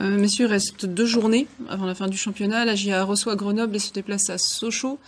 Euh, 0.00 0.18
messieurs, 0.18 0.46
reste 0.46 0.84
deux 0.84 1.06
journées 1.06 1.46
avant 1.68 1.86
la 1.86 1.94
fin 1.94 2.08
du 2.08 2.16
championnat. 2.16 2.64
La 2.64 2.74
GIA 2.74 3.02
reçoit 3.04 3.36
Grenoble 3.36 3.76
et 3.76 3.78
se 3.78 3.92
déplace 3.92 4.28
à 4.30 4.38
Sochaux. 4.38 4.98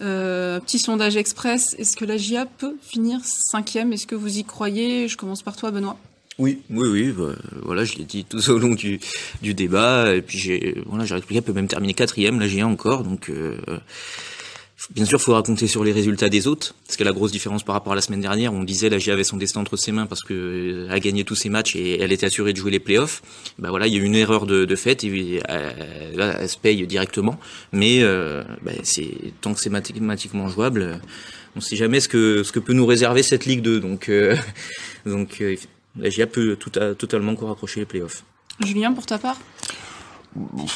Euh, 0.00 0.60
petit 0.60 0.78
sondage 0.78 1.16
express. 1.16 1.74
Est-ce 1.78 1.96
que 1.96 2.04
la 2.04 2.16
GIA 2.16 2.46
peut 2.46 2.76
finir 2.80 3.20
cinquième? 3.24 3.92
Est-ce 3.92 4.06
que 4.06 4.14
vous 4.14 4.38
y 4.38 4.44
croyez? 4.44 5.08
Je 5.08 5.16
commence 5.16 5.42
par 5.42 5.56
toi, 5.56 5.70
Benoît. 5.70 5.98
Oui, 6.38 6.62
oui, 6.70 6.88
oui. 6.88 7.12
Bah, 7.16 7.34
voilà, 7.62 7.84
je 7.84 7.94
l'ai 7.96 8.04
dit 8.04 8.24
tout 8.24 8.50
au 8.50 8.58
long 8.58 8.74
du, 8.74 9.00
du 9.42 9.54
débat. 9.54 10.14
Et 10.14 10.22
puis 10.22 10.38
j'ai, 10.38 10.82
voilà, 10.86 11.04
j'ai 11.04 11.16
expliqué, 11.16 11.38
elle 11.38 11.44
peut 11.44 11.52
même 11.52 11.68
terminer 11.68 11.94
quatrième. 11.94 12.40
Là, 12.40 12.48
j'ai 12.48 12.62
encore. 12.62 13.04
Donc, 13.04 13.30
euh, 13.30 13.56
Bien 14.90 15.04
sûr, 15.04 15.18
il 15.18 15.22
faudra 15.22 15.42
compter 15.42 15.66
sur 15.66 15.82
les 15.82 15.90
résultats 15.90 16.28
des 16.28 16.46
autres, 16.46 16.74
parce 16.86 16.96
que 16.96 17.02
la 17.02 17.12
grosse 17.12 17.32
différence 17.32 17.64
par 17.64 17.74
rapport 17.74 17.94
à 17.94 17.96
la 17.96 18.02
semaine 18.02 18.20
dernière, 18.20 18.52
on 18.52 18.62
disait 18.62 18.88
la 18.88 18.98
GIA 18.98 19.14
avait 19.14 19.24
son 19.24 19.36
destin 19.38 19.60
entre 19.60 19.76
ses 19.76 19.90
mains 19.90 20.06
parce 20.06 20.22
que 20.22 20.34
euh, 20.34 20.90
a 20.90 21.00
gagné 21.00 21.24
tous 21.24 21.34
ses 21.34 21.48
matchs 21.48 21.74
et 21.74 21.98
elle 22.00 22.12
était 22.12 22.26
assurée 22.26 22.52
de 22.52 22.58
jouer 22.58 22.70
les 22.70 22.78
playoffs. 22.78 23.22
Bah 23.58 23.70
voilà, 23.70 23.86
il 23.88 23.94
y 23.94 23.96
a 23.96 24.00
eu 24.00 24.04
une 24.04 24.14
erreur 24.14 24.46
de, 24.46 24.64
de 24.64 24.76
fait 24.76 25.02
et 25.02 25.40
euh, 25.48 26.14
là, 26.14 26.36
elle 26.40 26.48
se 26.48 26.58
paye 26.58 26.86
directement. 26.86 27.40
Mais 27.72 28.02
euh, 28.02 28.44
bah, 28.62 28.72
c'est 28.82 29.10
tant 29.40 29.54
que 29.54 29.60
c'est 29.60 29.70
mathématiquement 29.70 30.48
jouable, 30.48 31.00
on 31.56 31.60
ne 31.60 31.64
sait 31.64 31.76
jamais 31.76 32.00
ce 32.00 32.08
que 32.08 32.42
ce 32.42 32.52
que 32.52 32.60
peut 32.60 32.74
nous 32.74 32.86
réserver 32.86 33.22
cette 33.22 33.46
Ligue 33.46 33.62
2. 33.62 33.80
Donc 33.80 34.10
euh, 34.10 34.36
donc 35.06 35.42
la 35.98 36.10
GIA 36.10 36.26
peut 36.26 36.56
tout 36.56 36.72
à, 36.78 36.94
totalement 36.94 37.32
encore 37.32 37.50
accrocher 37.50 37.80
les 37.80 37.86
playoffs. 37.86 38.24
Julien, 38.64 38.92
pour 38.92 39.06
ta 39.06 39.18
part? 39.18 39.38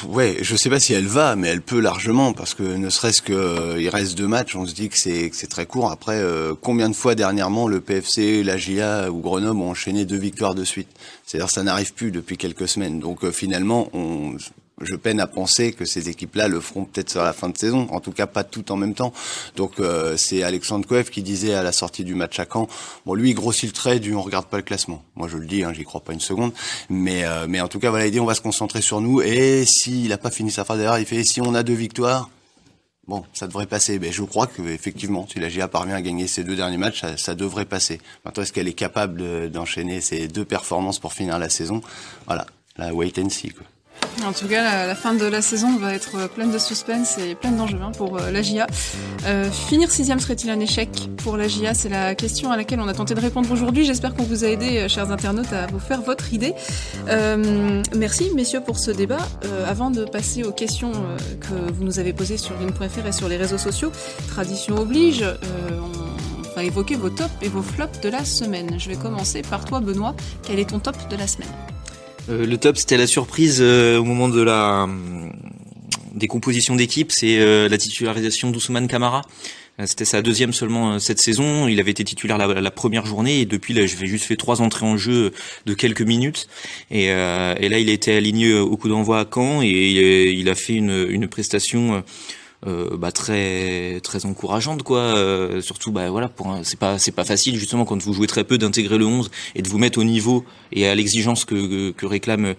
Ouais, 0.07 0.37
je 0.41 0.55
sais 0.55 0.69
pas 0.69 0.79
si 0.79 0.93
elle 0.93 1.05
va, 1.05 1.35
mais 1.35 1.47
elle 1.47 1.61
peut 1.61 1.79
largement 1.79 2.33
parce 2.33 2.55
que 2.55 2.63
ne 2.63 2.89
serait-ce 2.89 3.21
que 3.21 3.33
euh, 3.33 3.81
il 3.81 3.89
reste 3.89 4.17
deux 4.17 4.27
matchs, 4.27 4.55
on 4.55 4.65
se 4.65 4.73
dit 4.73 4.89
que 4.89 4.97
c'est 4.97 5.29
c'est 5.33 5.47
très 5.47 5.67
court. 5.67 5.91
Après, 5.91 6.19
euh, 6.19 6.55
combien 6.59 6.89
de 6.89 6.95
fois 6.95 7.13
dernièrement 7.13 7.67
le 7.67 7.79
PFC, 7.79 8.43
la 8.43 8.57
GIA 8.57 9.11
ou 9.11 9.19
Grenoble 9.19 9.59
ont 9.59 9.69
enchaîné 9.69 10.05
deux 10.05 10.17
victoires 10.17 10.55
de 10.55 10.63
suite? 10.63 10.87
C'est-à-dire 11.25 11.49
ça 11.49 11.61
n'arrive 11.61 11.93
plus 11.93 12.11
depuis 12.11 12.37
quelques 12.37 12.67
semaines. 12.67 12.99
Donc 12.99 13.23
euh, 13.23 13.31
finalement, 13.31 13.89
on 13.93 14.35
je 14.83 14.95
peine 14.95 15.19
à 15.19 15.27
penser 15.27 15.73
que 15.73 15.85
ces 15.85 16.09
équipes-là 16.09 16.47
le 16.47 16.59
feront 16.59 16.85
peut-être 16.85 17.09
sur 17.09 17.23
la 17.23 17.33
fin 17.33 17.49
de 17.49 17.57
saison, 17.57 17.87
en 17.91 17.99
tout 17.99 18.11
cas 18.11 18.27
pas 18.27 18.43
tout 18.43 18.71
en 18.71 18.75
même 18.75 18.93
temps. 18.93 19.13
Donc 19.55 19.79
euh, 19.79 20.17
c'est 20.17 20.43
Alexandre 20.43 20.87
Coev 20.87 21.09
qui 21.09 21.21
disait 21.23 21.53
à 21.53 21.63
la 21.63 21.71
sortie 21.71 22.03
du 22.03 22.15
match 22.15 22.39
à 22.39 22.45
Caen, 22.51 22.67
bon 23.05 23.13
lui 23.13 23.31
il 23.31 23.33
grossit 23.33 23.69
le 23.69 23.73
trait 23.73 23.99
du 23.99 24.13
on 24.15 24.21
regarde 24.21 24.45
pas 24.45 24.57
le 24.57 24.63
classement. 24.63 25.03
Moi 25.15 25.27
je 25.27 25.37
le 25.37 25.45
dis, 25.45 25.63
hein, 25.63 25.73
j'y 25.73 25.83
crois 25.83 26.01
pas 26.01 26.13
une 26.13 26.19
seconde, 26.19 26.53
mais 26.89 27.23
euh, 27.25 27.45
mais 27.47 27.61
en 27.61 27.67
tout 27.67 27.79
cas 27.79 27.89
voilà 27.89 28.07
il 28.07 28.11
dit 28.11 28.19
on 28.19 28.25
va 28.25 28.35
se 28.35 28.41
concentrer 28.41 28.81
sur 28.81 29.01
nous 29.01 29.21
et 29.21 29.65
s'il 29.65 30.11
a 30.13 30.17
pas 30.17 30.31
fini 30.31 30.51
sa 30.51 30.65
phrase 30.65 30.79
d'ailleurs 30.79 30.99
il 30.99 31.05
fait 31.05 31.23
si 31.23 31.41
on 31.41 31.53
a 31.53 31.63
deux 31.63 31.73
victoires? 31.73 32.29
Bon, 33.07 33.25
ça 33.33 33.47
devrait 33.47 33.65
passer. 33.65 33.99
Mais 33.99 34.11
je 34.11 34.23
crois 34.23 34.47
que 34.47 34.61
effectivement, 34.61 35.27
si 35.27 35.39
la 35.39 35.49
GIA 35.49 35.67
parvient 35.67 35.95
à 35.95 36.01
gagner 36.01 36.27
ces 36.27 36.43
deux 36.43 36.55
derniers 36.55 36.77
matchs, 36.77 37.01
ça, 37.01 37.17
ça 37.17 37.35
devrait 37.35 37.65
passer. 37.65 37.99
Maintenant, 38.23 38.43
est-ce 38.43 38.53
qu'elle 38.53 38.67
est 38.67 38.73
capable 38.73 39.49
d'enchaîner 39.49 40.01
ces 40.01 40.27
deux 40.27 40.45
performances 40.45 40.99
pour 40.99 41.11
finir 41.11 41.39
la 41.39 41.49
saison? 41.49 41.81
Voilà, 42.27 42.45
la 42.77 42.93
wait 42.93 43.11
and 43.19 43.29
see. 43.29 43.49
Quoi. 43.49 43.65
En 44.25 44.33
tout 44.33 44.47
cas, 44.47 44.85
la, 44.85 44.95
fin 44.95 45.13
de 45.13 45.25
la 45.25 45.41
saison 45.41 45.77
va 45.77 45.93
être 45.95 46.29
pleine 46.29 46.51
de 46.51 46.57
suspense 46.57 47.17
et 47.17 47.33
pleine 47.33 47.57
d'enjeux 47.57 47.79
pour 47.97 48.17
euh, 48.17 48.29
la 48.31 48.41
GIA. 48.41 48.67
Euh, 49.25 49.49
finir 49.49 49.89
sixième 49.89 50.19
serait-il 50.19 50.49
un 50.49 50.59
échec 50.59 51.09
pour 51.17 51.37
la 51.37 51.47
GIA 51.47 51.73
C'est 51.73 51.89
la 51.89 52.13
question 52.13 52.51
à 52.51 52.57
laquelle 52.57 52.79
on 52.79 52.87
a 52.87 52.93
tenté 52.93 53.15
de 53.15 53.19
répondre 53.19 53.49
aujourd'hui. 53.51 53.83
J'espère 53.85 54.13
qu'on 54.13 54.23
vous 54.23 54.43
a 54.43 54.47
aidé, 54.47 54.77
euh, 54.77 54.87
chers 54.87 55.11
internautes, 55.11 55.51
à 55.53 55.67
vous 55.67 55.79
faire 55.79 56.01
votre 56.01 56.33
idée. 56.33 56.53
Merci, 57.95 58.31
messieurs, 58.35 58.61
pour 58.61 58.77
ce 58.77 58.91
débat. 58.91 59.19
Avant 59.67 59.89
de 59.91 60.05
passer 60.05 60.43
aux 60.43 60.51
questions 60.51 60.91
que 61.39 61.71
vous 61.71 61.83
nous 61.83 61.99
avez 61.99 62.13
posées 62.13 62.37
sur 62.37 62.57
ligne.fr 62.57 63.07
et 63.07 63.11
sur 63.11 63.27
les 63.27 63.37
réseaux 63.37 63.57
sociaux, 63.57 63.91
tradition 64.27 64.77
oblige, 64.77 65.25
on 66.51 66.55
va 66.55 66.63
évoquer 66.63 66.95
vos 66.95 67.09
tops 67.09 67.31
et 67.41 67.47
vos 67.47 67.61
flops 67.61 67.99
de 68.01 68.09
la 68.09 68.25
semaine. 68.25 68.79
Je 68.79 68.89
vais 68.89 68.95
commencer 68.95 69.41
par 69.41 69.65
toi, 69.65 69.79
Benoît. 69.79 70.15
Quel 70.43 70.59
est 70.59 70.69
ton 70.69 70.79
top 70.79 70.95
de 71.09 71.15
la 71.15 71.27
semaine? 71.27 71.49
Euh, 72.29 72.45
le 72.45 72.57
top, 72.57 72.77
c'était 72.77 72.97
la 72.97 73.07
surprise 73.07 73.59
euh, 73.61 73.97
au 73.97 74.03
moment 74.03 74.29
de 74.29 74.41
la 74.41 74.87
des 76.13 76.27
compositions 76.27 76.75
d'équipe, 76.75 77.11
c'est 77.11 77.39
euh, 77.39 77.69
la 77.69 77.77
titularisation 77.77 78.51
d'Ousmane 78.51 78.87
Camara. 78.87 79.23
C'était 79.85 80.05
sa 80.05 80.21
deuxième 80.21 80.53
seulement 80.53 80.99
cette 80.99 81.19
saison. 81.19 81.67
Il 81.67 81.79
avait 81.79 81.89
été 81.89 82.03
titulaire 82.03 82.37
la, 82.37 82.71
première 82.71 83.05
journée 83.05 83.39
et 83.39 83.45
depuis 83.45 83.73
là, 83.73 83.83
j'ai 83.87 84.05
juste 84.05 84.25
fait 84.25 84.35
trois 84.35 84.61
entrées 84.61 84.85
en 84.85 84.95
jeu 84.95 85.31
de 85.65 85.73
quelques 85.73 86.03
minutes. 86.03 86.47
Et, 86.91 87.09
euh, 87.09 87.55
et 87.57 87.67
là, 87.67 87.79
il 87.79 87.89
a 87.89 87.93
été 87.93 88.15
aligné 88.15 88.53
au 88.53 88.77
coup 88.77 88.89
d'envoi 88.89 89.21
à 89.21 89.25
Caen 89.33 89.63
et 89.63 90.33
il 90.33 90.49
a 90.49 90.55
fait 90.55 90.73
une, 90.73 91.07
une 91.09 91.27
prestation 91.27 92.03
euh, 92.67 92.95
bah, 92.97 93.11
très 93.11 93.99
très 94.01 94.25
encourageante 94.25 94.83
quoi. 94.83 94.99
Euh, 94.99 95.61
surtout 95.61 95.91
bah 95.91 96.09
voilà 96.09 96.29
pour 96.29 96.55
c'est 96.63 96.79
pas 96.79 96.99
c'est 96.99 97.11
pas 97.11 97.23
facile 97.23 97.55
justement 97.57 97.85
quand 97.85 98.01
vous 98.01 98.13
jouez 98.13 98.27
très 98.27 98.43
peu 98.43 98.57
d'intégrer 98.57 98.97
le 98.97 99.05
11 99.05 99.31
et 99.55 99.61
de 99.61 99.67
vous 99.67 99.77
mettre 99.77 99.99
au 99.99 100.03
niveau 100.03 100.45
et 100.71 100.87
à 100.87 100.95
l'exigence 100.95 101.45
que, 101.45 101.55
que, 101.55 101.91
que 101.91 102.05
réclame 102.05 102.55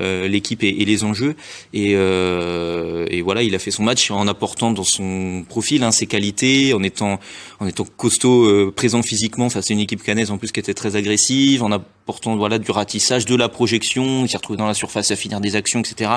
euh, 0.00 0.26
l'équipe 0.26 0.64
et, 0.64 0.68
et, 0.68 0.84
les 0.84 1.04
enjeux. 1.04 1.36
Et, 1.72 1.92
euh, 1.94 3.06
et 3.10 3.22
voilà 3.22 3.44
il 3.44 3.54
a 3.54 3.60
fait 3.60 3.70
son 3.70 3.84
match 3.84 4.10
en 4.10 4.26
apportant 4.26 4.72
dans 4.72 4.82
son 4.82 5.44
profil 5.48 5.84
hein, 5.84 5.92
ses 5.92 6.06
qualités 6.06 6.74
en 6.74 6.82
étant 6.82 7.20
en 7.60 7.66
étant 7.68 7.84
costaud 7.96 8.44
euh, 8.44 8.72
présent 8.74 9.02
physiquement 9.02 9.50
face 9.50 9.70
à 9.70 9.74
une 9.74 9.78
équipe 9.78 10.02
canaise 10.02 10.32
en 10.32 10.38
plus 10.38 10.50
qui 10.50 10.58
était 10.58 10.74
très 10.74 10.96
agressive 10.96 11.62
en 11.62 11.70
apportant 12.04 12.36
voilà 12.36 12.58
du 12.58 12.70
ratissage 12.70 13.26
de 13.26 13.34
la 13.34 13.48
projection 13.48 14.24
il 14.24 14.28
s'est 14.28 14.36
retrouvé 14.36 14.58
dans 14.58 14.66
la 14.66 14.74
surface 14.74 15.10
à 15.10 15.16
finir 15.16 15.40
des 15.40 15.56
actions 15.56 15.80
etc 15.80 16.10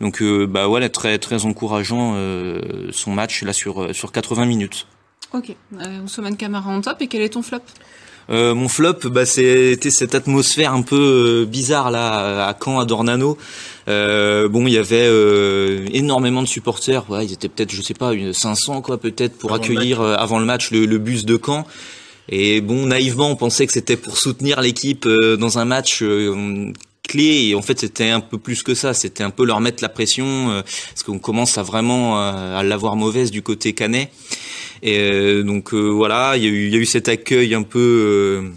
donc 0.00 0.22
euh, 0.22 0.46
bah 0.46 0.66
voilà 0.66 0.88
très 0.88 1.18
très 1.18 1.44
encourageant 1.44 2.12
euh, 2.14 2.90
son 2.92 3.12
match 3.12 3.42
là 3.42 3.52
sur 3.52 3.94
sur 3.94 4.12
80 4.12 4.46
minutes 4.46 4.86
ok 5.32 5.54
euh, 5.80 6.02
Ousmane 6.02 6.36
Camara 6.36 6.70
en 6.70 6.80
top 6.80 7.02
et 7.02 7.08
quel 7.08 7.22
est 7.22 7.30
ton 7.30 7.42
flop? 7.42 7.62
Euh, 8.28 8.54
mon 8.54 8.68
flop, 8.68 8.94
bah, 9.04 9.24
c'était 9.24 9.90
cette 9.90 10.14
atmosphère 10.14 10.72
un 10.72 10.82
peu 10.82 11.44
euh, 11.44 11.46
bizarre 11.46 11.90
là 11.90 12.48
à 12.48 12.56
Caen, 12.62 12.80
à 12.80 12.84
Dornano. 12.84 13.38
Euh, 13.88 14.48
bon, 14.48 14.66
il 14.66 14.72
y 14.72 14.78
avait 14.78 15.06
euh, 15.06 15.86
énormément 15.92 16.42
de 16.42 16.48
supporters. 16.48 17.08
Ouais, 17.08 17.24
ils 17.24 17.32
étaient 17.32 17.48
peut-être, 17.48 17.70
je 17.70 17.82
sais 17.82 17.94
pas, 17.94 18.14
une 18.14 18.32
500 18.32 18.82
quoi, 18.82 18.98
peut-être 18.98 19.38
pour 19.38 19.52
avant 19.52 19.62
accueillir 19.62 20.02
le 20.02 20.18
avant 20.18 20.38
le 20.38 20.44
match 20.44 20.72
le, 20.72 20.86
le, 20.86 20.98
bus 20.98 21.24
de 21.24 21.40
Caen. 21.44 21.66
Et 22.28 22.60
bon, 22.60 22.86
naïvement, 22.86 23.30
on 23.30 23.36
pensait 23.36 23.66
que 23.66 23.72
c'était 23.72 23.96
pour 23.96 24.18
soutenir 24.18 24.60
l'équipe 24.60 25.06
dans 25.08 25.58
un 25.58 25.64
match 25.64 26.02
clé. 27.06 27.48
Et 27.48 27.54
en 27.54 27.62
fait 27.62 27.80
c'était 27.80 28.10
un 28.10 28.20
peu 28.20 28.38
plus 28.38 28.62
que 28.62 28.74
ça. 28.74 28.92
C'était 28.92 29.22
un 29.22 29.30
peu 29.30 29.46
leur 29.46 29.60
mettre 29.60 29.82
la 29.82 29.88
pression 29.88 30.50
euh, 30.50 30.62
parce 30.62 31.02
qu'on 31.04 31.18
commence 31.18 31.56
à 31.58 31.62
vraiment 31.62 32.20
euh, 32.20 32.58
à 32.58 32.62
l'avoir 32.62 32.96
mauvaise 32.96 33.30
du 33.30 33.42
côté 33.42 33.72
canet. 33.72 34.10
Et 34.82 34.98
euh, 34.98 35.42
donc 35.42 35.72
voilà 35.72 36.36
il 36.36 36.44
y 36.44 36.70
y 36.70 36.74
a 36.74 36.78
eu 36.78 36.84
cet 36.84 37.08
accueil 37.08 37.54
un 37.54 37.62
peu 37.62 38.50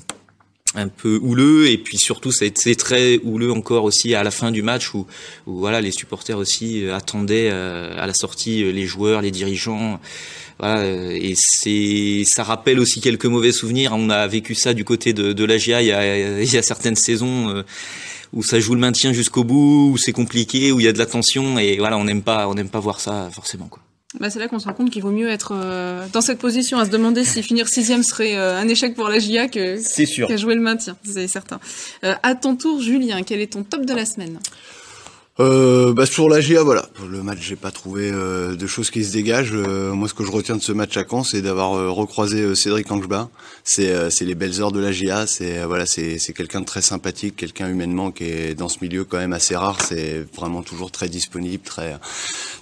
un 0.75 0.87
peu 0.87 1.19
houleux 1.21 1.67
et 1.67 1.77
puis 1.79 1.97
surtout 1.97 2.31
ça 2.31 2.45
a 2.45 2.47
été 2.47 2.75
très 2.75 3.17
houleux 3.23 3.51
encore 3.51 3.85
aussi 3.85 4.13
à 4.13 4.23
la 4.23 4.29
fin 4.29 4.51
du 4.51 4.61
match 4.61 4.93
où, 4.93 5.07
où 5.47 5.57
voilà 5.57 5.81
les 5.81 5.91
supporters 5.91 6.37
aussi 6.37 6.87
attendaient 6.89 7.49
à 7.49 8.05
la 8.05 8.13
sortie 8.13 8.71
les 8.71 8.85
joueurs 8.85 9.21
les 9.21 9.31
dirigeants 9.31 9.99
voilà, 10.59 10.85
et 10.85 11.35
c'est, 11.37 12.23
ça 12.25 12.43
rappelle 12.43 12.81
aussi 12.81 12.99
quelques 12.99 13.27
mauvais 13.27 13.53
souvenirs. 13.53 13.93
On 13.95 14.09
a 14.09 14.27
vécu 14.27 14.55
ça 14.55 14.73
du 14.73 14.83
côté 14.83 15.13
de, 15.13 15.31
de 15.31 15.45
l'AGA 15.45 15.81
il 15.81 15.87
y 15.87 15.93
a, 15.93 16.41
il 16.43 16.53
y 16.53 16.57
a 16.57 16.61
certaines 16.61 16.97
saisons 16.97 17.63
où 18.33 18.43
ça 18.43 18.59
joue 18.59 18.73
le 18.73 18.79
maintien 18.79 19.13
jusqu'au 19.13 19.43
bout, 19.43 19.91
où 19.93 19.97
c'est 19.97 20.11
compliqué, 20.11 20.71
où 20.71 20.79
il 20.79 20.85
y 20.85 20.87
a 20.87 20.93
de 20.93 20.97
la 20.97 21.05
tension, 21.05 21.57
et 21.57 21.77
voilà, 21.77 21.97
on 21.97 22.03
n'aime 22.03 22.21
pas, 22.21 22.47
on 22.47 22.53
n'aime 22.53 22.69
pas 22.69 22.79
voir 22.79 22.99
ça 22.99 23.29
forcément, 23.31 23.67
quoi. 23.67 23.81
Bah 24.19 24.31
c'est 24.31 24.39
là 24.39 24.47
qu'on 24.47 24.57
se 24.57 24.65
rend 24.65 24.73
compte 24.73 24.89
qu'il 24.89 25.03
vaut 25.03 25.11
mieux 25.11 25.29
être 25.29 25.53
euh, 25.53 26.07
dans 26.11 26.21
cette 26.21 26.39
position 26.39 26.79
à 26.79 26.85
se 26.85 26.89
demander 26.89 27.23
si 27.23 27.43
finir 27.43 27.67
sixième 27.67 28.01
serait 28.01 28.37
euh, 28.37 28.57
un 28.57 28.67
échec 28.67 28.95
pour 28.95 29.07
la 29.07 29.19
GIA 29.19 29.47
que 29.47 29.77
c'est 29.77 30.07
sûr 30.07 30.27
qu'à 30.27 30.35
jouer 30.35 30.55
le 30.55 30.61
maintien, 30.61 30.97
c'est 31.03 31.27
certain. 31.27 31.59
Euh, 32.03 32.15
à 32.23 32.33
ton 32.33 32.55
tour, 32.55 32.81
Julien, 32.81 33.21
quel 33.21 33.39
est 33.39 33.53
ton 33.53 33.63
top 33.63 33.85
de 33.85 33.93
la 33.93 34.05
semaine? 34.05 34.39
Euh, 35.39 35.93
bah 35.93 36.05
sur 36.05 36.27
la 36.27 36.41
GIA, 36.41 36.63
voilà. 36.63 36.85
Le 37.09 37.23
match, 37.23 37.37
j'ai 37.39 37.55
pas 37.55 37.71
trouvé 37.71 38.11
euh, 38.11 38.57
de 38.57 38.67
choses 38.67 38.91
qui 38.91 39.05
se 39.05 39.13
dégagent. 39.13 39.53
Euh, 39.53 39.93
moi, 39.93 40.09
ce 40.09 40.13
que 40.13 40.25
je 40.25 40.31
retiens 40.31 40.57
de 40.57 40.61
ce 40.61 40.73
match 40.73 40.97
à 40.97 41.05
Caen, 41.09 41.23
c'est 41.23 41.41
d'avoir 41.41 41.75
euh, 41.75 41.89
recroisé 41.89 42.41
euh, 42.41 42.55
Cédric 42.55 42.91
Angebas. 42.91 43.29
C'est 43.63 43.89
euh, 43.89 44.09
c'est 44.09 44.25
les 44.25 44.35
belles 44.35 44.61
heures 44.61 44.73
de 44.73 44.81
la 44.81 44.91
GIA. 44.91 45.27
C'est 45.27 45.63
voilà, 45.63 45.85
c'est 45.85 46.19
c'est 46.19 46.33
quelqu'un 46.33 46.59
de 46.59 46.65
très 46.65 46.81
sympathique, 46.81 47.37
quelqu'un 47.37 47.69
humainement 47.69 48.11
qui 48.11 48.25
est 48.25 48.53
dans 48.53 48.67
ce 48.67 48.79
milieu 48.81 49.05
quand 49.05 49.17
même 49.17 49.31
assez 49.31 49.55
rare. 49.55 49.81
C'est 49.81 50.25
vraiment 50.35 50.61
toujours 50.61 50.91
très 50.91 51.07
disponible, 51.07 51.63
très 51.63 51.97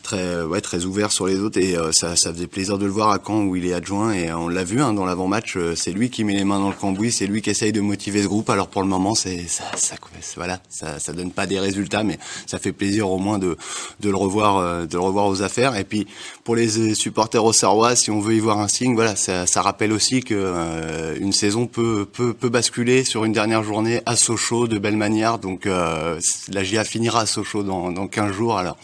très 0.04 0.44
ouais 0.44 0.62
très 0.62 0.86
ouvert 0.86 1.12
sur 1.12 1.26
les 1.26 1.40
autres 1.40 1.60
et 1.60 1.76
ça 1.92 2.16
ça 2.16 2.32
faisait 2.32 2.48
plaisir 2.48 2.78
de 2.78 2.86
le 2.86 2.92
voir 2.92 3.10
à 3.10 3.20
Caen 3.26 3.44
où 3.44 3.56
il 3.56 3.66
est 3.66 3.74
adjoint 3.74 4.14
et 4.14 4.32
on 4.32 4.48
l'a 4.48 4.64
vu 4.64 4.82
hein, 4.82 4.94
dans 4.94 5.06
l'avant-match. 5.06 5.58
c'est 5.76 5.92
lui 5.92 6.10
qui 6.10 6.24
met 6.24 6.34
les 6.34 6.46
mains 6.46 6.60
dans 6.60 6.70
le 6.70 6.76
cambouis, 6.76 7.12
c'est 7.12 7.28
lui 7.28 7.42
qui 7.42 7.50
essaye 7.50 7.72
de 7.74 7.82
motiver 7.82 8.22
ce 8.22 8.28
groupe. 8.28 8.50
Alors 8.50 8.68
pour 8.68 8.84
le 8.84 8.88
moment, 8.88 9.16
c'est 9.16 9.48
ça, 9.48 9.64
ça 9.76 9.96
voilà, 10.36 10.60
ça 10.70 11.00
ça 11.00 11.14
donne 11.14 11.32
pas 11.32 11.48
des 11.48 11.60
résultats, 11.60 12.04
mais 12.04 12.20
ça 12.46 12.60
fait 12.60 12.67
plaisir 12.72 13.10
au 13.10 13.18
moins 13.18 13.38
de, 13.38 13.58
de 14.00 14.10
le 14.10 14.16
revoir 14.16 14.58
euh, 14.58 14.86
de 14.86 14.94
le 14.94 15.04
revoir 15.04 15.28
aux 15.28 15.42
affaires. 15.42 15.76
Et 15.76 15.84
puis 15.84 16.08
pour 16.44 16.56
les 16.56 16.94
supporters 16.96 17.44
au 17.44 17.54
Serrois 17.54 17.96
si 17.96 18.12
on 18.12 18.20
veut 18.20 18.36
y 18.36 18.40
voir 18.40 18.60
un 18.60 18.68
signe 18.68 18.96
voilà 18.96 19.16
ça, 19.16 19.46
ça 19.46 19.62
rappelle 19.62 19.92
aussi 19.92 20.22
que 20.22 20.36
euh, 20.36 21.16
une 21.20 21.34
saison 21.34 21.68
peut, 21.68 22.08
peut 22.12 22.34
peut 22.34 22.50
basculer 22.50 23.04
sur 23.04 23.26
une 23.26 23.34
dernière 23.34 23.64
journée 23.64 24.02
à 24.06 24.16
Sochaux 24.16 24.68
de 24.68 24.78
belle 24.78 24.98
manière 24.98 25.38
donc 25.38 25.66
euh, 25.66 26.20
la 26.50 26.64
GIA 26.64 26.84
finira 26.84 27.22
à 27.22 27.26
Sochaux 27.26 27.64
dans 27.64 27.92
dans 27.92 28.08
15 28.08 28.32
jours. 28.32 28.58
Alors 28.58 28.78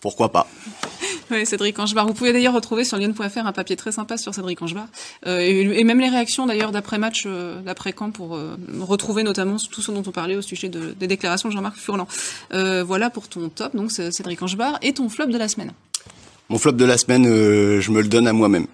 pourquoi 0.00 0.30
pas? 0.30 0.46
Oui, 1.30 1.46
Cédric 1.46 1.78
Angebar. 1.78 2.06
Vous 2.06 2.14
pouvez 2.14 2.32
d'ailleurs 2.32 2.54
retrouver 2.54 2.84
sur 2.84 2.96
lyon.fr 2.96 3.46
un 3.46 3.52
papier 3.52 3.76
très 3.76 3.92
sympa 3.92 4.16
sur 4.16 4.34
Cédric 4.34 4.60
Angebar. 4.60 4.86
Euh, 5.26 5.38
et, 5.40 5.84
même 5.84 6.00
les 6.00 6.08
réactions 6.08 6.46
d'ailleurs 6.46 6.72
d'après-match, 6.72 7.24
euh, 7.26 7.60
d'après-camp, 7.62 8.10
pour 8.10 8.36
euh, 8.36 8.56
retrouver 8.80 9.22
notamment 9.22 9.56
tout 9.56 9.80
ce 9.80 9.90
dont 9.90 10.02
on 10.06 10.10
parlait 10.10 10.36
au 10.36 10.42
sujet 10.42 10.68
de, 10.68 10.94
des 10.98 11.06
déclarations 11.06 11.48
de 11.48 11.54
Jean-Marc 11.54 11.76
Furlan. 11.76 12.06
Voilà 12.50 13.10
pour 13.10 13.28
ton 13.28 13.48
top, 13.48 13.74
donc 13.74 13.90
Cédric 13.90 14.42
Angebar. 14.42 14.78
Et 14.82 14.92
ton 14.92 15.08
flop 15.08 15.26
de 15.26 15.38
la 15.38 15.48
semaine 15.48 15.72
Mon 16.48 16.58
flop 16.58 16.72
de 16.72 16.84
la 16.84 16.98
semaine, 16.98 17.24
je 17.24 17.90
me 17.90 18.02
le 18.02 18.08
donne 18.08 18.26
à 18.26 18.32
moi-même. 18.32 18.66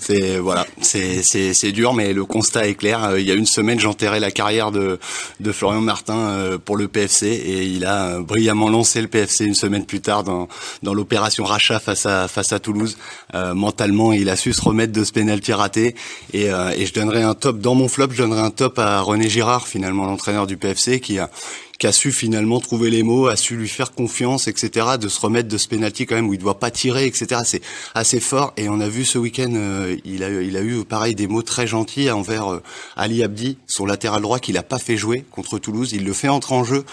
C'est 0.00 0.38
voilà, 0.38 0.66
c'est 0.80 1.72
dur, 1.72 1.94
mais 1.94 2.12
le 2.12 2.24
constat 2.24 2.66
est 2.66 2.74
clair. 2.74 3.04
Euh, 3.04 3.20
il 3.20 3.26
y 3.26 3.30
a 3.30 3.34
une 3.34 3.46
semaine, 3.46 3.78
j'enterrais 3.78 4.18
la 4.18 4.32
carrière 4.32 4.72
de 4.72 4.98
de 5.38 5.52
Florian 5.52 5.80
Martin 5.80 6.16
euh, 6.16 6.58
pour 6.58 6.76
le 6.76 6.88
PFC 6.88 7.26
et 7.26 7.62
il 7.62 7.84
a 7.84 8.18
brillamment 8.18 8.68
lancé 8.68 9.00
le 9.00 9.08
PFC 9.08 9.44
une 9.44 9.54
semaine 9.54 9.86
plus 9.86 10.00
tard 10.00 10.24
dans 10.24 10.48
dans 10.82 10.94
l'opération 10.94 11.44
rachat 11.44 11.78
face 11.78 12.06
à 12.06 12.26
face 12.26 12.52
à 12.52 12.58
Toulouse. 12.58 12.98
Euh, 13.34 13.54
mentalement, 13.54 14.12
il 14.12 14.28
a 14.30 14.36
su 14.36 14.52
se 14.52 14.62
remettre 14.62 14.92
de 14.92 15.04
ce 15.04 15.12
penalty 15.12 15.52
raté 15.52 15.94
et 16.32 16.46
et 16.46 16.86
je 16.86 16.92
donnerai 16.92 17.22
un 17.22 17.34
top 17.34 17.60
dans 17.60 17.74
mon 17.74 17.88
flop. 17.88 18.08
Je 18.10 18.22
donnerai 18.22 18.40
un 18.40 18.50
top 18.50 18.78
à 18.80 19.00
René 19.00 19.28
Girard, 19.28 19.68
finalement 19.68 20.06
l'entraîneur 20.06 20.46
du 20.46 20.56
PFC, 20.56 21.00
qui 21.00 21.18
a 21.18 21.30
qui 21.78 21.86
a 21.86 21.92
su 21.92 22.12
finalement 22.12 22.60
trouver 22.60 22.90
les 22.90 23.02
mots, 23.02 23.26
a 23.26 23.36
su 23.36 23.56
lui 23.56 23.68
faire 23.68 23.92
confiance, 23.92 24.48
etc., 24.48 24.86
de 25.00 25.08
se 25.08 25.20
remettre 25.20 25.48
de 25.48 25.58
ce 25.58 25.68
penalty 25.68 26.06
quand 26.06 26.14
même 26.14 26.28
où 26.28 26.34
il 26.34 26.38
doit 26.38 26.58
pas 26.58 26.70
tirer, 26.70 27.06
etc. 27.06 27.42
C'est 27.44 27.62
assez 27.94 28.20
fort. 28.20 28.52
Et 28.56 28.68
on 28.68 28.80
a 28.80 28.88
vu 28.88 29.04
ce 29.04 29.18
week-end, 29.18 29.52
euh, 29.54 29.96
il 30.04 30.22
a 30.22 30.30
il 30.30 30.56
a 30.56 30.62
eu 30.62 30.84
pareil 30.84 31.14
des 31.14 31.26
mots 31.26 31.42
très 31.42 31.66
gentils 31.66 32.10
envers 32.10 32.52
euh, 32.52 32.62
Ali 32.96 33.22
Abdi, 33.22 33.58
son 33.66 33.86
latéral 33.86 34.22
droit 34.22 34.38
qu'il 34.38 34.56
a 34.58 34.62
pas 34.62 34.78
fait 34.78 34.96
jouer 34.96 35.24
contre 35.30 35.58
Toulouse. 35.58 35.92
Il 35.92 36.04
le 36.04 36.12
fait 36.12 36.28
entrer 36.28 36.54
en 36.54 36.64
jeu. 36.64 36.84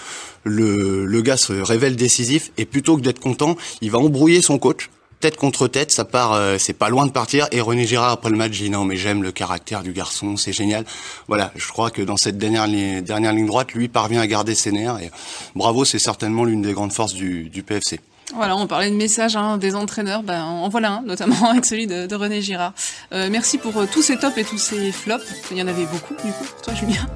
Le, 0.44 1.04
le 1.04 1.22
gars 1.22 1.36
se 1.36 1.52
révèle 1.52 1.94
décisif 1.94 2.50
et 2.58 2.64
plutôt 2.64 2.96
que 2.96 3.02
d'être 3.02 3.20
content, 3.20 3.56
il 3.80 3.92
va 3.92 3.98
embrouiller 3.98 4.42
son 4.42 4.58
coach 4.58 4.90
tête 5.22 5.36
contre 5.36 5.68
tête, 5.68 5.92
ça 5.92 6.04
part, 6.04 6.32
euh, 6.32 6.56
c'est 6.58 6.72
pas 6.72 6.88
loin 6.88 7.06
de 7.06 7.12
partir. 7.12 7.46
Et 7.52 7.60
René 7.60 7.86
Girard 7.86 8.10
après 8.10 8.28
le 8.28 8.36
match 8.36 8.50
dit 8.50 8.70
non 8.70 8.84
mais 8.84 8.96
j'aime 8.96 9.22
le 9.22 9.30
caractère 9.30 9.82
du 9.82 9.92
garçon, 9.92 10.36
c'est 10.36 10.52
génial. 10.52 10.84
Voilà, 11.28 11.52
je 11.54 11.68
crois 11.68 11.90
que 11.90 12.02
dans 12.02 12.16
cette 12.16 12.36
dernière 12.36 12.66
ligne, 12.66 13.46
droite, 13.46 13.72
lui 13.72 13.88
parvient 13.88 14.20
à 14.20 14.26
garder 14.26 14.56
ses 14.56 14.72
nerfs. 14.72 14.98
Et 15.00 15.10
bravo, 15.54 15.84
c'est 15.84 16.00
certainement 16.00 16.44
l'une 16.44 16.60
des 16.60 16.72
grandes 16.72 16.92
forces 16.92 17.14
du, 17.14 17.64
PFC. 17.64 18.00
Voilà, 18.34 18.56
on 18.56 18.66
parlait 18.66 18.90
de 18.90 18.96
messages 18.96 19.36
hein, 19.36 19.58
des 19.58 19.76
entraîneurs, 19.76 20.24
ben, 20.24 20.42
en 20.42 20.68
voilà 20.68 20.90
un, 20.90 21.02
notamment 21.02 21.50
avec 21.50 21.64
celui 21.66 21.86
de, 21.86 22.06
de 22.06 22.14
René 22.16 22.42
Girard. 22.42 22.72
Euh, 23.12 23.28
merci 23.30 23.58
pour 23.58 23.76
euh, 23.76 23.86
tous 23.90 24.02
ces 24.02 24.16
tops 24.16 24.36
et 24.38 24.44
tous 24.44 24.58
ces 24.58 24.90
flops. 24.90 25.24
Il 25.52 25.58
y 25.58 25.62
en 25.62 25.68
avait 25.68 25.86
beaucoup, 25.86 26.14
du 26.14 26.32
coup, 26.32 26.44
pour 26.44 26.62
toi, 26.62 26.74
Julien? 26.74 27.06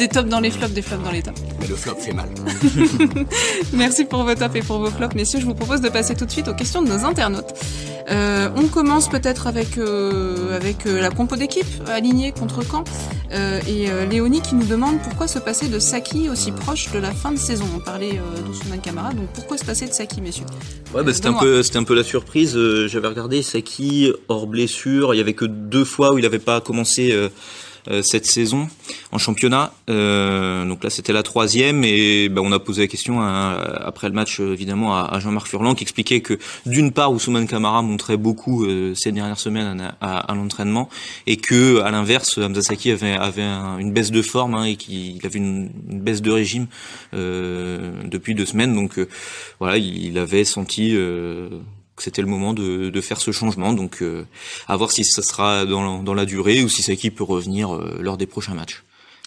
Des 0.00 0.08
tops 0.08 0.30
dans 0.30 0.40
les 0.40 0.50
flops, 0.50 0.72
des 0.72 0.80
flops 0.80 1.04
dans 1.04 1.10
les 1.10 1.20
tops. 1.20 1.38
Mais 1.60 1.66
le 1.66 1.76
flop 1.76 1.96
fait 1.96 2.14
mal. 2.14 2.30
merci 3.74 4.06
pour 4.06 4.24
vos 4.24 4.34
tops 4.34 4.56
et 4.56 4.62
pour 4.62 4.78
vos 4.78 4.88
flops, 4.88 5.14
messieurs. 5.14 5.40
Je 5.40 5.44
vous 5.44 5.54
propose 5.54 5.82
de 5.82 5.90
passer 5.90 6.14
tout 6.14 6.24
de 6.24 6.30
suite 6.30 6.48
aux 6.48 6.54
questions 6.54 6.80
de 6.80 6.88
nos 6.88 7.04
internautes. 7.04 7.52
Euh, 8.10 8.48
on 8.56 8.66
commence 8.68 9.10
peut-être 9.10 9.46
avec 9.46 9.76
euh, 9.76 10.56
avec 10.56 10.86
euh, 10.86 11.02
la 11.02 11.10
compo 11.10 11.36
d'équipe 11.36 11.66
alignée 11.86 12.32
contre 12.32 12.62
Caen 12.62 12.82
euh, 13.32 13.60
et 13.68 13.90
euh, 13.90 14.06
Léonie 14.06 14.40
qui 14.40 14.54
nous 14.54 14.64
demande 14.64 15.00
pourquoi 15.02 15.28
se 15.28 15.38
passer 15.38 15.68
de 15.68 15.78
Saki 15.78 16.30
aussi 16.30 16.50
proche 16.50 16.90
de 16.92 16.98
la 16.98 17.12
fin 17.12 17.30
de 17.30 17.38
saison. 17.38 17.66
On 17.76 17.80
parlait 17.80 18.18
euh, 18.18 18.40
d'Ousmane 18.40 18.80
Camara, 18.80 19.12
donc 19.12 19.28
pourquoi 19.34 19.58
se 19.58 19.66
passer 19.66 19.86
de 19.86 19.92
Saki, 19.92 20.22
messieurs? 20.22 20.46
Ouais, 20.94 21.04
bah, 21.04 21.12
c'était 21.12 21.28
un 21.28 21.34
peu 21.34 21.62
c'était 21.62 21.78
un 21.78 21.84
peu 21.84 21.94
la 21.94 22.04
surprise. 22.04 22.58
J'avais 22.86 23.08
regardé 23.08 23.42
Saki 23.42 24.10
hors 24.28 24.46
blessure. 24.46 25.14
Il 25.14 25.18
y 25.18 25.20
avait 25.20 25.34
que 25.34 25.44
deux 25.44 25.84
fois 25.84 26.14
où 26.14 26.18
il 26.18 26.22
n'avait 26.22 26.38
pas 26.38 26.62
commencé 26.62 27.12
euh, 27.12 27.28
cette 28.02 28.26
saison 28.26 28.68
en 29.12 29.18
championnat. 29.18 29.72
Euh, 29.88 30.64
donc 30.64 30.84
là, 30.84 30.90
c'était 30.90 31.12
la 31.12 31.22
troisième 31.22 31.84
et 31.84 32.28
ben, 32.28 32.42
on 32.44 32.52
a 32.52 32.58
posé 32.58 32.82
la 32.82 32.88
question 32.88 33.20
après 33.20 34.08
le 34.08 34.14
match 34.14 34.40
évidemment 34.40 34.96
à, 34.96 35.18
Jean-Marc 35.20 35.48
Furlan 35.48 35.74
qui 35.74 35.82
expliquait 35.82 36.20
que 36.20 36.38
d'une 36.66 36.92
part, 36.92 37.12
Ousmane 37.12 37.46
Camara 37.46 37.82
montrait 37.82 38.16
beaucoup 38.16 38.64
euh, 38.64 38.94
ces 38.94 39.12
dernières 39.12 39.38
semaines 39.38 39.92
à, 40.00 40.34
l'entraînement 40.34 40.88
et 41.26 41.36
que 41.36 41.80
à 41.80 41.90
l'inverse, 41.90 42.38
Hamza 42.38 42.62
Saki 42.62 42.90
avait, 42.90 43.12
avait 43.12 43.42
une 43.42 43.92
baisse 43.92 44.10
de 44.10 44.22
forme 44.22 44.54
hein, 44.54 44.64
et 44.64 44.76
qu'il 44.76 45.24
avait 45.24 45.38
une, 45.38 45.70
baisse 45.86 46.22
de 46.22 46.30
régime 46.30 46.66
depuis 47.12 48.34
deux 48.34 48.46
semaines. 48.46 48.74
Donc 48.74 48.98
voilà, 49.58 49.76
il, 49.76 50.18
avait 50.18 50.44
senti 50.44 50.96
c'était 52.02 52.22
le 52.22 52.28
moment 52.28 52.52
de, 52.52 53.00
faire 53.00 53.20
ce 53.20 53.30
changement. 53.30 53.72
Donc, 53.72 54.02
euh, 54.02 54.24
à 54.68 54.76
voir 54.76 54.90
si 54.90 55.04
ça 55.04 55.22
sera 55.22 55.64
dans, 55.64 56.14
la 56.14 56.24
durée 56.26 56.62
ou 56.62 56.68
si 56.68 56.96
qui 56.96 57.10
peut 57.10 57.24
revenir 57.24 57.74
euh, 57.74 57.98
lors 58.00 58.16
des 58.16 58.26
prochains 58.26 58.54
matchs. 58.54 58.82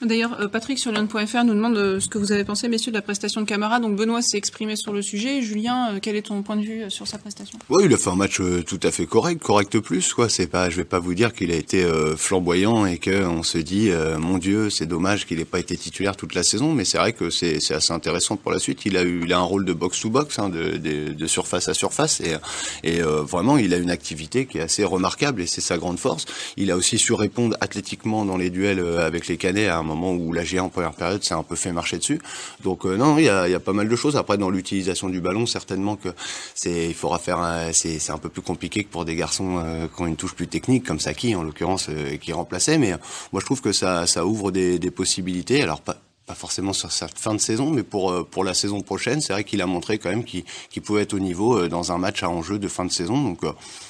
D'ailleurs, 0.06 0.40
euh, 0.42 0.48
Patrick 0.48 0.80
sur 0.80 0.92
Lyon.fr 0.92 1.44
nous 1.46 1.54
demande 1.54 1.78
euh, 1.78 2.00
ce 2.00 2.10
que 2.10 2.18
vous 2.18 2.32
avez 2.32 2.44
pensé, 2.44 2.68
messieurs, 2.68 2.92
de 2.92 2.98
la 2.98 3.02
prestation 3.02 3.42
de 3.42 3.46
Camara. 3.46 3.80
Donc 3.80 3.96
Benoît 3.96 4.22
s'est 4.22 4.38
exprimé 4.38 4.76
sur 4.76 4.92
le 4.92 5.02
sujet. 5.02 5.42
Julien, 5.42 5.94
euh, 5.94 6.00
quel 6.02 6.16
est 6.16 6.24
ton 6.24 6.42
point 6.42 6.58
de 6.58 6.64
vue 6.64 6.92
sur 6.92 7.08
sa 7.08 7.18
prestation? 7.18 7.58
Oui, 7.70 7.84
il 7.86 7.94
a 7.94 7.98
fait 7.98 8.10
un 8.10 8.16
match 8.16 8.42
tout 8.68 8.80
à 8.84 8.92
fait 8.92 9.06
correct, 9.06 9.42
correct 9.42 9.80
plus. 9.80 10.14
Quoi, 10.14 10.28
c'est 10.28 10.48
pas, 10.48 10.70
je 10.70 10.78
vais 10.78 10.84
pas 10.84 11.00
vous 11.00 11.14
dire 11.14 11.34
qu'il 11.34 11.52
a 11.52 11.56
été 11.56 11.86
flamboyant 12.18 12.86
et 12.86 12.98
que 12.98 13.26
on 13.26 13.44
se 13.44 13.58
dit, 13.58 13.92
mon 14.20 14.38
Dieu, 14.38 14.70
c'est 14.70 14.86
dommage 14.86 15.26
qu'il 15.26 15.40
ait 15.40 15.46
pas 15.46 15.60
été 15.60 15.78
titulaire 15.78 16.16
toute 16.16 16.36
la 16.36 16.44
saison. 16.44 16.74
Mais 16.74 16.86
c'est 16.86 16.98
vrai 16.98 17.14
que 17.14 17.30
c'est, 17.30 17.58
assez 17.74 17.94
intéressant 17.94 18.36
pour 18.36 18.52
la 18.52 18.60
suite. 18.60 18.86
Il 18.86 18.98
a 18.98 19.04
eu, 19.04 19.22
il 19.24 19.34
a 19.34 19.40
un 19.40 19.44
rôle 19.44 19.66
de 19.66 19.74
box 19.74 20.02
to 20.02 20.10
box, 20.10 20.40
hein, 20.40 20.50
de, 20.50 20.78
de, 20.78 21.14
de, 21.14 21.28
surface 21.28 21.70
à 21.70 21.74
surface, 21.74 22.22
et, 22.22 22.36
et 22.84 23.02
vraiment, 23.02 23.58
il 23.58 23.74
a 23.74 23.78
une 23.78 23.92
activité 23.92 24.46
qui 24.46 24.58
est 24.58 24.62
assez 24.62 24.84
remarquable 24.84 25.42
et 25.42 25.48
c'est 25.48 25.62
sa 25.62 25.78
grande 25.78 26.00
force. 26.00 26.26
Il 26.58 26.72
a 26.72 26.76
aussi 26.76 26.98
su 26.98 27.14
répondre 27.14 27.56
athlétiquement 27.62 28.26
dans 28.26 28.38
les 28.38 28.50
duels 28.50 28.80
avec 29.00 29.28
les 29.28 29.38
Canets 29.38 29.68
à 29.68 29.78
un 29.78 29.84
moment 29.84 29.93
où 29.94 30.34
la 30.34 30.44
GA 30.44 30.64
en 30.64 30.70
première 30.70 30.94
période 30.94 31.24
s'est 31.24 31.34
un 31.34 31.44
peu 31.44 31.56
fait 31.56 31.72
marcher 31.72 31.98
dessus. 31.98 32.20
Donc 32.64 32.86
euh, 32.86 32.96
non, 32.98 33.18
il 33.18 33.26
y 33.26 33.30
a, 33.30 33.60
pas 33.60 33.74
mal 33.74 33.88
de 33.88 33.96
choses. 33.96 34.18
Après, 34.18 34.38
dans 34.38 34.50
l'utilisation 34.50 35.10
du 35.10 35.22
ballon, 35.22 35.46
certainement 35.46 35.96
que 35.96 36.10
c'est, 36.56 36.88
il 36.88 36.94
faudra 36.94 37.20
faire, 37.20 37.40
c'est, 37.74 38.10
un 38.10 38.18
peu 38.18 38.30
plus 38.30 38.42
compliqué 38.42 38.84
que 38.84 38.90
pour 38.90 39.06
des 39.06 39.16
garçons 39.16 39.62
euh, 39.64 39.88
qui 39.88 40.02
ont 40.02 40.08
une 40.08 40.16
touche 40.16 40.36
plus 40.36 40.48
technique, 40.48 40.86
comme 40.86 41.00
Saki 41.00 41.36
en 41.36 41.44
l'occurrence, 41.44 41.88
euh, 41.90 42.18
qui 42.18 42.34
remplaçait. 42.34 42.78
Mais 42.78 42.92
moi, 43.32 43.40
je 43.40 43.46
trouve 43.46 43.62
que 43.62 43.72
ça, 43.72 44.08
ça 44.08 44.26
ouvre 44.26 44.52
des, 44.52 44.80
possibilités. 44.92 45.64
Alors 45.64 45.82
pas 45.82 45.98
forcément 46.36 46.74
sur 46.74 46.92
cette 46.92 47.18
fin 47.18 47.34
de 47.34 47.40
saison, 47.40 47.72
mais 47.72 47.84
pour 47.84 48.28
pour 48.28 48.44
la 48.44 48.54
saison 48.54 48.82
prochaine, 48.82 49.22
c'est 49.22 49.34
vrai 49.34 49.44
qu'il 49.44 49.62
a 49.62 49.66
montré 49.66 49.98
quand 49.98 50.10
même 50.10 50.24
qu'il 50.24 50.44
qu'il 50.70 50.84
pouvait 50.84 51.02
être 51.02 51.14
au 51.14 51.20
niveau 51.20 51.68
dans 51.68 51.92
un 51.92 51.98
match 51.98 52.22
à 52.22 52.30
enjeu 52.30 52.60
de 52.60 52.68
fin 52.68 52.86
de 52.86 52.92
saison. 52.92 53.22
Donc 53.22 53.42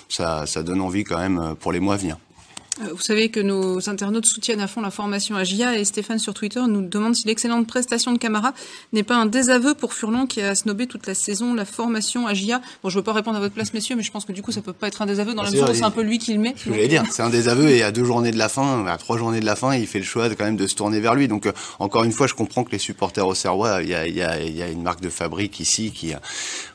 ça, 0.07 0.45
ça 0.45 0.63
donne 0.63 0.81
envie 0.81 1.03
quand 1.03 1.17
même 1.17 1.55
pour 1.59 1.71
les 1.71 1.79
mois 1.79 1.95
à 1.95 1.97
venir. 1.97 2.17
Euh, 2.81 2.89
vous 2.91 3.01
savez 3.01 3.29
que 3.29 3.39
nos 3.39 3.87
internautes 3.87 4.25
soutiennent 4.25 4.59
à 4.59 4.67
fond 4.67 4.81
la 4.81 4.89
formation 4.89 5.35
à 5.35 5.43
GIA 5.43 5.77
et 5.77 5.85
Stéphane 5.85 6.17
sur 6.17 6.33
Twitter 6.33 6.61
nous 6.67 6.81
demande 6.81 7.15
si 7.15 7.27
l'excellente 7.27 7.67
prestation 7.67 8.11
de 8.13 8.17
Camara 8.17 8.53
n'est 8.93 9.03
pas 9.03 9.15
un 9.15 9.27
désaveu 9.27 9.75
pour 9.75 9.93
Furlan 9.93 10.25
qui 10.25 10.41
a 10.41 10.55
snobé 10.55 10.87
toute 10.87 11.05
la 11.05 11.13
saison 11.13 11.53
la 11.53 11.65
formation 11.65 12.25
à 12.25 12.33
GIA. 12.33 12.61
Bon, 12.81 12.89
je 12.89 12.97
veux 12.97 13.03
pas 13.03 13.13
répondre 13.13 13.37
à 13.37 13.39
votre 13.39 13.53
place, 13.53 13.73
messieurs, 13.73 13.95
mais 13.95 14.01
je 14.01 14.11
pense 14.11 14.25
que 14.25 14.31
du 14.31 14.41
coup, 14.41 14.51
ça 14.51 14.61
peut 14.61 14.73
pas 14.73 14.87
être 14.87 15.03
un 15.03 15.05
désaveu 15.05 15.35
dans 15.35 15.43
la 15.43 15.51
mesure 15.51 15.69
où 15.69 15.73
c'est 15.73 15.83
un 15.83 15.91
peu 15.91 16.01
lui 16.01 16.17
qui 16.17 16.33
le 16.33 16.39
met. 16.39 16.55
Je 16.57 16.69
voulais 16.69 16.87
dire, 16.87 17.03
c'est 17.11 17.21
un 17.21 17.29
désaveu 17.29 17.69
et 17.69 17.83
à 17.83 17.91
deux 17.91 18.03
journées 18.03 18.31
de 18.31 18.39
la 18.39 18.49
fin, 18.49 18.87
à 18.87 18.97
trois 18.97 19.17
journées 19.17 19.39
de 19.39 19.45
la 19.45 19.55
fin, 19.55 19.75
il 19.75 19.85
fait 19.85 19.99
le 19.99 20.05
choix 20.05 20.27
de, 20.27 20.33
quand 20.33 20.45
même 20.45 20.57
de 20.57 20.65
se 20.65 20.75
tourner 20.75 20.99
vers 20.99 21.13
lui. 21.13 21.27
Donc, 21.27 21.45
euh, 21.45 21.51
encore 21.77 22.03
une 22.03 22.11
fois, 22.11 22.25
je 22.25 22.33
comprends 22.33 22.63
que 22.63 22.71
les 22.71 22.79
supporters 22.79 23.27
au 23.27 23.35
Serrois, 23.35 23.83
il 23.83 23.89
y 23.89 23.93
a, 23.93 24.07
y, 24.07 24.21
a, 24.21 24.41
y 24.41 24.61
a, 24.63 24.69
une 24.69 24.81
marque 24.81 25.01
de 25.01 25.09
fabrique 25.09 25.59
ici 25.59 25.91
qui, 25.91 26.13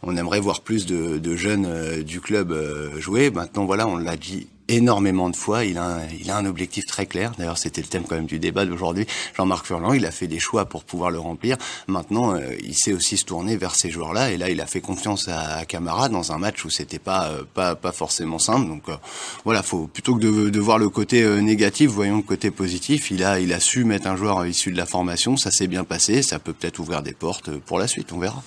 on 0.02 0.16
aimerait 0.16 0.40
voir 0.40 0.60
plus 0.60 0.86
de, 0.86 1.18
de 1.18 1.36
jeunes 1.36 1.66
euh, 1.66 2.02
du 2.04 2.20
club 2.20 2.54
jouer. 2.98 3.30
Maintenant, 3.30 3.64
voilà, 3.64 3.88
on 3.88 3.96
l'a 3.96 4.16
dit 4.16 4.46
énormément 4.68 5.30
de 5.30 5.36
fois. 5.36 5.64
Il 5.64 5.78
a 5.78 5.84
un, 5.84 6.06
il 6.20 6.30
a 6.30 6.36
un 6.36 6.46
objectif 6.46 6.86
très 6.86 7.06
clair. 7.06 7.32
D'ailleurs, 7.38 7.58
c'était 7.58 7.80
le 7.80 7.86
thème 7.86 8.04
quand 8.08 8.16
même 8.16 8.26
du 8.26 8.38
débat 8.38 8.64
d'aujourd'hui. 8.64 9.06
Jean-Marc 9.36 9.66
Furlan, 9.66 9.92
il 9.92 10.06
a 10.06 10.10
fait 10.10 10.26
des 10.26 10.38
choix 10.38 10.66
pour 10.66 10.84
pouvoir 10.84 11.10
le 11.10 11.18
remplir. 11.18 11.56
Maintenant, 11.86 12.34
euh, 12.34 12.54
il 12.62 12.74
sait 12.74 12.92
aussi 12.92 13.16
se 13.16 13.24
tourner 13.24 13.56
vers 13.56 13.74
ces 13.74 13.90
joueurs-là. 13.90 14.30
Et 14.30 14.36
là, 14.36 14.50
il 14.50 14.60
a 14.60 14.66
fait 14.66 14.80
confiance 14.80 15.28
à, 15.28 15.64
Camara 15.66 16.08
dans 16.08 16.32
un 16.32 16.38
match 16.38 16.64
où 16.64 16.70
c'était 16.70 16.98
pas, 16.98 17.28
euh, 17.28 17.42
pas, 17.54 17.74
pas 17.74 17.92
forcément 17.92 18.38
simple. 18.38 18.68
Donc 18.68 18.88
euh, 18.88 18.96
voilà, 19.44 19.62
faut 19.62 19.86
plutôt 19.86 20.14
que 20.14 20.20
de, 20.20 20.50
de 20.50 20.60
voir 20.60 20.78
le 20.78 20.88
côté 20.88 21.26
négatif, 21.40 21.90
voyons 21.90 22.16
le 22.16 22.22
côté 22.22 22.50
positif. 22.50 23.10
Il 23.10 23.24
a, 23.24 23.40
il 23.40 23.52
a 23.52 23.60
su 23.60 23.84
mettre 23.84 24.06
un 24.06 24.16
joueur 24.16 24.46
issu 24.46 24.70
de 24.72 24.76
la 24.76 24.86
formation. 24.86 25.36
Ça 25.36 25.50
s'est 25.50 25.66
bien 25.66 25.84
passé. 25.84 26.22
Ça 26.22 26.38
peut 26.38 26.52
peut-être 26.52 26.78
ouvrir 26.78 27.02
des 27.02 27.12
portes 27.12 27.50
pour 27.58 27.78
la 27.78 27.86
suite. 27.86 28.12
On 28.12 28.18
verra. 28.18 28.42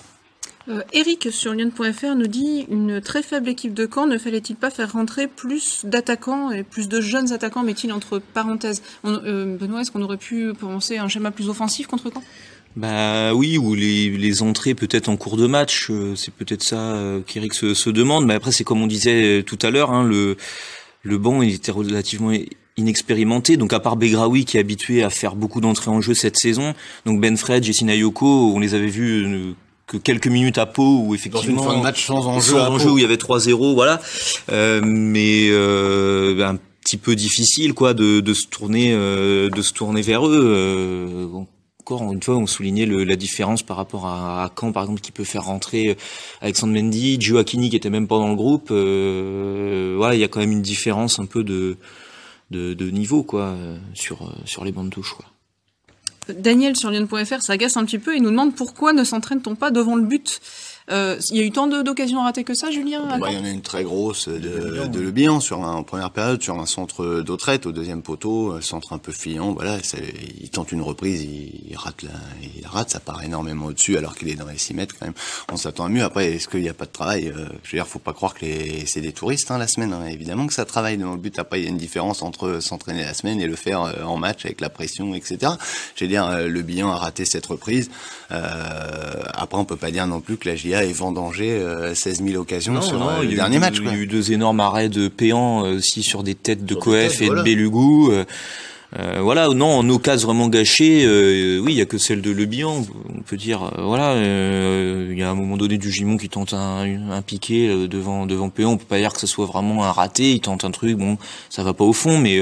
Euh, 0.68 0.82
Eric 0.94 1.30
sur 1.32 1.54
Lyon.fr 1.54 2.16
nous 2.16 2.28
dit 2.28 2.66
une 2.70 3.02
très 3.02 3.24
faible 3.24 3.50
équipe 3.50 3.74
de 3.74 3.86
camp, 3.86 4.06
ne 4.06 4.18
fallait-il 4.18 4.56
pas 4.56 4.70
faire 4.70 4.94
rentrer 4.94 5.28
plus 5.28 5.86
d'attaquants 5.86 6.52
et 6.52 6.64
plus 6.64 6.88
de 6.88 7.02
jeunes 7.02 7.32
attaquants, 7.34 7.64
met-il 7.64 7.92
entre 7.92 8.20
parenthèses 8.20 8.84
euh, 9.06 9.58
Benoît, 9.58 9.82
est-ce 9.82 9.92
qu'on 9.92 10.04
aurait 10.04 10.18
pu 10.18 10.54
penser 10.54 10.98
un 10.98 11.08
schéma 11.08 11.32
plus 11.32 11.50
offensif 11.50 11.88
contre 11.88 12.12
Caen? 12.14 12.24
Bah 12.76 13.34
oui, 13.34 13.58
ou 13.58 13.74
les, 13.76 14.44
entrées 14.44 14.76
peut-être 14.76 15.10
en 15.10 15.18
cours 15.18 15.36
de 15.36 15.46
match, 15.46 15.88
euh, 15.90 16.16
c'est 16.16 16.34
peut-être 16.34 16.64
ça 16.64 16.80
euh, 16.80 17.20
qu'Eric 17.22 17.54
se, 17.54 17.74
se, 17.74 17.90
demande. 17.90 18.26
Mais 18.26 18.34
après, 18.34 18.52
c'est 18.52 18.64
comme 18.64 18.82
on 18.82 18.88
disait 18.88 19.44
tout 19.44 19.60
à 19.62 19.72
l'heure, 19.72 19.92
hein, 19.92 20.04
le, 20.04 20.38
le 21.04 21.18
banc 21.18 21.42
il 21.42 21.54
était 21.54 21.72
relativement 21.72 22.32
inexpérimenté. 22.78 23.58
Donc 23.58 23.74
à 23.74 23.82
part 23.82 23.98
Begraoui 23.98 24.46
qui 24.46 24.56
est 24.56 24.62
habitué 24.62 25.04
à 25.04 25.10
faire 25.10 25.36
beaucoup 25.36 25.60
d'entrées 25.60 25.92
en 25.92 26.00
jeu 26.00 26.14
cette 26.14 26.38
saison, 26.38 26.74
donc 27.06 27.20
Ben 27.20 27.36
Fred, 27.36 27.64
Jessina 27.64 27.94
Yoko, 27.96 28.54
on 28.56 28.60
les 28.60 28.74
avait 28.74 28.88
vus 28.88 29.56
que 29.92 29.98
quelques 29.98 30.28
minutes 30.28 30.58
à 30.58 30.66
Pau 30.66 31.04
où 31.06 31.16
effectivement 31.16 31.56
dans 31.56 31.64
une 31.64 31.70
fin 31.74 31.78
de 31.78 31.84
match 31.84 32.06
sans 32.06 32.26
enjeu, 32.26 32.54
sans 32.54 32.70
enjeu 32.70 32.92
où 32.92 32.98
il 32.98 33.02
y 33.02 33.06
avait 33.06 33.16
3-0 33.16 33.74
voilà. 33.74 34.00
Euh, 34.50 34.80
mais 34.82 35.50
euh, 35.50 36.48
un 36.48 36.58
petit 36.80 36.96
peu 36.96 37.14
difficile 37.14 37.74
quoi 37.74 37.94
de, 37.94 38.22
de 38.22 38.34
se 38.34 38.48
tourner 38.48 38.94
euh, 38.94 39.50
de 39.50 39.62
se 39.62 39.74
tourner 39.74 40.02
vers 40.02 40.26
eux. 40.26 40.42
Euh, 40.42 41.28
encore 41.82 42.14
une 42.14 42.24
fois 42.24 42.38
on 42.38 42.48
soulignait 42.48 42.86
le, 42.86 43.04
la 43.04 43.18
différence 43.18 43.64
par 43.64 43.76
rapport 43.76 44.08
à, 44.08 44.46
à 44.46 44.52
Caen 44.58 44.72
par 44.72 44.84
exemple 44.84 45.02
qui 45.02 45.12
peut 45.12 45.26
faire 45.26 45.44
rentrer 45.44 45.98
Alexandre 46.40 46.74
Mendy 46.74 47.20
Akini 47.38 47.70
qui 47.70 47.76
était 47.76 47.90
même 47.90 48.08
pas 48.08 48.18
dans 48.18 48.30
le 48.30 48.36
groupe. 48.36 48.70
Euh, 48.72 49.96
voilà 49.98 50.16
il 50.16 50.22
y 50.22 50.24
a 50.24 50.30
quand 50.30 50.40
même 50.40 50.54
une 50.54 50.62
différence 50.62 51.20
un 51.20 51.26
peu 51.26 51.44
de 51.44 51.76
de, 52.50 52.74
de 52.74 52.90
niveau 52.90 53.24
quoi 53.24 53.56
sur 53.94 54.34
sur 54.46 54.64
les 54.64 54.72
bandes 54.72 54.90
touches 54.90 55.16
quoi 55.16 55.26
Daniel 56.30 56.76
sur 56.76 56.92
Lyon.fr 56.92 57.42
s'agace 57.42 57.78
un 57.78 57.86
petit 57.86 58.00
peu 58.00 58.16
et 58.16 58.20
nous 58.20 58.30
demande 58.30 58.56
pourquoi 58.56 58.94
ne 58.94 59.04
s'entraîne-t-on 59.04 59.56
pas 59.56 59.72
devant 59.72 59.96
le 59.96 60.04
but? 60.04 60.40
Euh, 60.90 61.18
il 61.30 61.38
y 61.38 61.40
a 61.42 61.44
eu 61.44 61.52
tant 61.52 61.68
d'occasions 61.68 62.24
ratées 62.24 62.44
que 62.44 62.54
ça, 62.54 62.72
Julien 62.72 63.06
bah, 63.20 63.28
Il 63.30 63.38
y 63.38 63.40
en 63.40 63.46
a 63.46 63.50
une 63.50 63.62
très 63.62 63.84
grosse 63.84 64.28
de, 64.28 64.88
de 64.88 65.00
Le 65.00 65.12
Bihan 65.12 65.40
sur 65.40 65.64
un, 65.64 65.76
en 65.76 65.84
première 65.84 66.12
période, 66.12 66.42
sur 66.42 66.60
un 66.60 66.66
centre 66.66 67.22
d'Autrette 67.22 67.66
au 67.66 67.72
deuxième 67.72 68.02
poteau, 68.02 68.54
un 68.54 68.62
centre 68.62 68.94
un 68.94 68.98
peu 68.98 69.12
fuyant. 69.12 69.54
Voilà, 69.54 69.78
il 70.40 70.50
tente 70.50 70.72
une 70.72 70.82
reprise, 70.82 71.24
il, 71.24 71.76
rate, 71.76 72.02
la, 72.04 72.12
il 72.42 72.66
rate, 72.66 72.90
ça 72.90 73.00
part 73.00 73.24
énormément 73.24 73.68
au-dessus 73.68 73.98
alors 73.98 74.16
qu'il 74.16 74.30
est 74.30 74.36
dans 74.36 74.48
les 74.48 74.58
6 74.58 74.74
mètres 74.74 74.96
quand 75.00 75.06
même. 75.06 75.16
On 75.52 75.58
s'attend 75.58 75.86
à 75.86 75.90
mieux. 75.90 76.04
Après, 76.04 76.34
est-ce 76.34 76.48
qu'il 76.48 76.62
n'y 76.62 76.70
a 76.70 76.74
pas 76.74 76.86
de 76.86 76.92
travail 76.92 77.28
euh, 77.28 77.46
Je 77.64 77.72
veux 77.72 77.78
dire, 77.78 77.88
faut 77.88 78.00
pas 78.00 78.14
croire 78.14 78.34
que 78.34 78.46
c'est 78.86 79.02
des 79.02 79.14
touristes 79.14 79.52
hein, 79.52 79.58
la 79.58 79.68
semaine. 79.68 79.94
Hein. 79.94 80.08
Évidemment 80.08 80.48
que 80.48 80.54
ça 80.54 80.66
travaille. 80.66 80.98
Dans 80.98 81.12
le 81.12 81.18
but, 81.18 81.38
après, 81.40 81.62
il 81.62 81.64
y 81.64 81.68
a 81.68 81.70
une 81.70 81.78
différence 81.78 82.22
entre 82.22 82.60
s'entraîner 82.60 83.04
la 83.04 83.14
semaine 83.14 83.40
et 83.40 83.48
le 83.48 83.56
faire 83.56 83.84
euh, 83.84 84.04
en 84.04 84.18
match 84.18 84.46
avec 84.46 84.62
la 84.62 84.70
pression, 84.70 85.14
etc. 85.14 85.54
Je 85.96 86.04
veux 86.04 86.10
dire, 86.10 86.26
euh, 86.26 86.48
Le 86.48 86.62
Bihan 86.62 86.90
a 86.90 86.98
raté 86.98 87.26
cette 87.26 87.46
reprise. 87.46 87.90
après, 88.30 89.58
on 89.58 89.66
peut 89.66 89.76
pas 89.76 89.92
dire 89.92 90.08
non 90.08 90.22
plus 90.22 90.38
que 90.38 90.50
la 90.50 90.56
GIA 90.56 90.71
est 90.74 90.94
vendangée 90.94 91.62
16 91.94 92.24
000 92.24 92.42
occasions 92.42 92.82
sur 92.82 92.98
le 93.22 93.36
dernier 93.36 93.60
match. 93.60 93.78
Il 93.80 93.86
y 93.86 93.90
a 93.90 93.96
eu 93.96 94.08
deux 94.08 94.32
énormes 94.32 94.60
arrêts 94.60 94.90
de 94.90 95.08
Péan 95.08 95.62
aussi 95.62 96.04
sur 96.04 96.24
des 96.24 96.36
têtes 96.36 96.66
de 96.66 96.76
Coef 96.76 97.22
et 97.22 97.30
de 97.30 97.42
Belugou. 97.42 98.12
Euh, 99.00 99.22
voilà, 99.22 99.48
non, 99.50 99.78
en 99.78 99.90
occasion 99.90 100.28
vraiment 100.28 100.50
gâchées, 100.50 101.06
euh, 101.06 101.60
oui, 101.60 101.74
il 101.74 101.78
y 101.78 101.82
a 101.82 101.86
que 101.86 101.98
celle 101.98 102.22
de 102.22 102.32
Le 102.32 102.46
Bihan. 102.46 102.86
On 103.16 103.22
peut 103.22 103.38
dire, 103.38 103.64
euh, 103.64 103.84
voilà, 103.84 104.16
il 104.18 105.18
y 105.18 105.24
a 105.24 105.30
un 105.30 105.34
moment 105.34 105.56
donné 105.56 105.78
du 105.78 105.92
Gimon 105.92 106.18
qui 106.18 106.28
tente 106.28 106.54
un, 106.54 107.10
un 107.10 107.22
piqué 107.22 107.88
devant 107.88 108.26
devant 108.26 108.50
Péon. 108.50 108.72
On 108.72 108.78
peut 108.78 108.86
pas 108.86 108.98
dire 108.98 109.14
que 109.14 109.20
ce 109.20 109.28
soit 109.28 109.46
vraiment 109.46 109.86
un 109.86 109.92
raté. 109.92 110.34
Il 110.34 110.42
tente 110.42 110.66
un 110.66 110.72
truc, 110.72 110.98
bon, 110.98 111.18
ça 111.50 111.64
va 111.64 111.74
pas 111.74 111.86
au 111.86 111.94
fond, 111.94 112.18
mais 112.18 112.42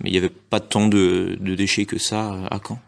mais 0.00 0.10
il 0.10 0.14
y 0.14 0.18
avait 0.18 0.30
pas 0.30 0.60
tant 0.60 0.88
de, 0.88 1.36
de 1.38 1.54
déchets 1.54 1.84
que 1.84 1.98
ça 1.98 2.34
à 2.50 2.58
Caen. 2.66 2.78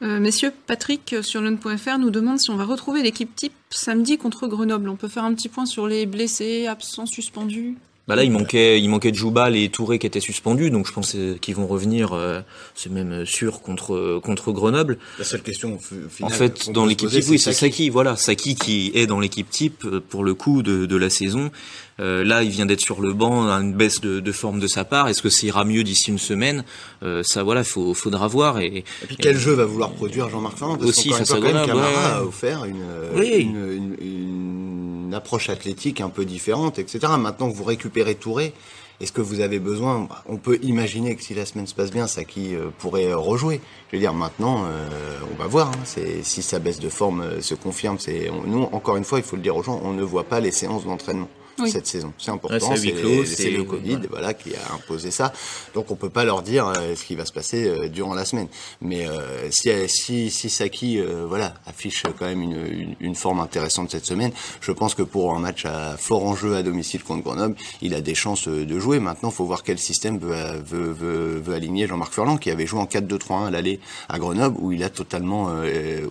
Messieurs, 0.00 0.52
Patrick 0.66 1.16
sur 1.22 1.40
lune.fr 1.40 1.98
nous 1.98 2.10
demande 2.10 2.38
si 2.38 2.50
on 2.50 2.56
va 2.56 2.64
retrouver 2.64 3.02
l'équipe 3.02 3.34
type 3.34 3.54
samedi 3.70 4.18
contre 4.18 4.46
Grenoble. 4.46 4.88
On 4.88 4.96
peut 4.96 5.08
faire 5.08 5.24
un 5.24 5.34
petit 5.34 5.48
point 5.48 5.66
sur 5.66 5.86
les 5.86 6.06
blessés, 6.06 6.66
absents, 6.66 7.06
suspendus 7.06 7.76
bah 8.06 8.14
là, 8.14 8.22
il 8.22 8.30
manquait, 8.30 8.80
il 8.80 8.88
manquait 8.88 9.12
Djoubal 9.12 9.56
et 9.56 9.68
Touré 9.68 9.98
qui 9.98 10.06
étaient 10.06 10.20
suspendus, 10.20 10.70
donc 10.70 10.86
je 10.86 10.92
pense 10.92 11.16
qu'ils 11.40 11.54
vont 11.56 11.66
revenir. 11.66 12.12
Euh, 12.12 12.40
c'est 12.76 12.90
même 12.90 13.26
sûr 13.26 13.62
contre 13.62 14.20
contre 14.20 14.52
Grenoble. 14.52 14.98
La 15.18 15.24
seule 15.24 15.42
question. 15.42 15.78
en 16.22 16.28
fait, 16.28 16.70
dans 16.70 16.86
l'équipe 16.86 17.10
type, 17.10 17.24
oui, 17.28 17.38
c'est 17.40 17.52
Saki. 17.52 17.90
Voilà, 17.90 18.14
Saki 18.14 18.54
qui 18.54 18.92
est 18.94 19.06
dans 19.06 19.18
l'équipe 19.18 19.50
type 19.50 19.84
euh, 19.84 20.00
pour 20.00 20.22
le 20.22 20.34
coup 20.34 20.62
de, 20.62 20.86
de 20.86 20.96
la 20.96 21.10
saison. 21.10 21.50
Euh, 21.98 22.24
là, 22.24 22.42
il 22.42 22.50
vient 22.50 22.66
d'être 22.66 22.80
sur 22.80 23.00
le 23.00 23.12
banc, 23.12 23.48
une 23.48 23.72
baisse 23.72 24.00
de, 24.00 24.20
de 24.20 24.32
forme 24.32 24.60
de 24.60 24.66
sa 24.66 24.84
part. 24.84 25.08
Est-ce 25.08 25.22
que 25.22 25.30
ça 25.30 25.46
ira 25.46 25.64
mieux 25.64 25.82
d'ici 25.82 26.10
une 26.10 26.18
semaine? 26.18 26.64
Euh, 27.02 27.22
Ça, 27.22 27.42
voilà, 27.42 27.64
faut, 27.64 27.94
faudra 27.94 28.28
voir. 28.28 28.60
Et, 28.60 28.78
et 29.02 29.06
puis 29.06 29.16
quel 29.16 29.38
jeu 29.38 29.52
va 29.52 29.64
vouloir 29.64 29.90
produire 29.92 30.28
Jean-Marc 30.28 30.58
Ferrand 30.58 30.78
Aussi, 30.78 31.10
face 31.10 31.30
à. 31.30 31.40
Camara 31.40 32.16
a 32.16 32.22
offert 32.22 32.64
une, 32.64 32.84
une, 33.16 33.96
une, 34.00 35.06
une 35.06 35.14
approche 35.14 35.48
athlétique 35.48 36.00
un 36.00 36.10
peu 36.10 36.24
différente, 36.24 36.78
etc. 36.78 37.00
Maintenant 37.18 37.50
que 37.50 37.56
vous 37.56 37.64
récupérez 37.64 38.14
Touré, 38.14 38.52
est-ce 39.00 39.12
que 39.12 39.20
vous 39.20 39.40
avez 39.40 39.58
besoin? 39.58 40.08
On 40.26 40.36
peut 40.36 40.58
imaginer 40.62 41.16
que 41.16 41.22
si 41.22 41.34
la 41.34 41.46
semaine 41.46 41.66
se 41.66 41.74
passe 41.74 41.90
bien, 41.90 42.06
Saki 42.06 42.54
euh, 42.54 42.68
pourrait 42.78 43.12
rejouer. 43.12 43.60
Je 43.90 43.96
veux 43.96 44.00
dire, 44.00 44.14
maintenant, 44.14 44.64
euh, 44.66 45.18
on 45.32 45.42
va 45.42 45.46
voir. 45.48 45.68
Hein, 45.68 45.80
c'est 45.84 46.22
si 46.22 46.42
sa 46.42 46.58
baisse 46.58 46.80
de 46.80 46.88
forme 46.88 47.20
euh, 47.20 47.40
se 47.40 47.54
confirme. 47.54 47.98
C'est 47.98 48.30
nous, 48.46 48.62
encore 48.72 48.96
une 48.96 49.04
fois, 49.04 49.18
il 49.18 49.24
faut 49.24 49.36
le 49.36 49.42
dire 49.42 49.56
aux 49.56 49.62
gens, 49.62 49.80
on 49.82 49.92
ne 49.92 50.02
voit 50.02 50.24
pas 50.24 50.40
les 50.40 50.50
séances 50.50 50.84
d'entraînement 50.84 51.28
cette 51.64 51.86
saison. 51.86 52.12
C'est 52.18 52.30
important. 52.30 52.74
c'est 52.76 53.50
le 53.50 53.64
Covid, 53.64 54.00
voilà. 54.10 54.34
qui 54.34 54.54
a 54.54 54.74
imposé 54.74 55.10
ça. 55.10 55.32
Donc 55.74 55.90
on 55.90 55.96
peut 55.96 56.10
pas 56.10 56.24
leur 56.24 56.42
dire 56.42 56.66
euh, 56.68 56.94
ce 56.94 57.04
qui 57.04 57.14
va 57.14 57.24
se 57.24 57.32
passer 57.32 57.66
euh, 57.66 57.88
durant 57.88 58.14
la 58.14 58.24
semaine. 58.24 58.48
Mais 58.80 59.06
euh, 59.06 59.50
si, 59.50 59.70
si, 59.88 60.30
si 60.30 60.50
Saki, 60.50 61.00
voilà, 61.26 61.54
affiche 61.66 62.02
quand 62.18 62.26
même 62.26 62.42
une, 62.42 62.96
une, 63.00 63.14
forme 63.14 63.40
intéressante 63.40 63.90
cette 63.90 64.04
semaine, 64.04 64.32
je 64.60 64.72
pense 64.72 64.94
que 64.94 65.02
pour 65.02 65.34
un 65.34 65.38
match 65.38 65.64
à 65.64 65.96
fort 65.96 66.24
enjeu 66.24 66.56
à 66.56 66.62
domicile 66.62 67.02
contre 67.02 67.22
Grenoble, 67.24 67.56
il 67.80 67.94
a 67.94 68.00
des 68.00 68.14
chances 68.14 68.48
de 68.48 68.78
jouer. 68.78 68.98
Maintenant, 69.00 69.30
faut 69.30 69.44
voir 69.44 69.62
quel 69.62 69.78
système 69.78 70.18
veut, 70.18 70.34
veut, 70.64 70.92
veut, 70.92 71.40
veut 71.40 71.54
aligner 71.54 71.86
Jean-Marc 71.86 72.12
Furlan, 72.12 72.36
qui 72.36 72.50
avait 72.50 72.66
joué 72.66 72.80
en 72.80 72.84
4-2-3-1 72.84 73.46
à 73.46 73.50
l'aller 73.50 73.80
à 74.08 74.18
Grenoble, 74.18 74.56
où 74.60 74.72
il 74.72 74.82
a 74.82 74.90
totalement, 74.90 75.50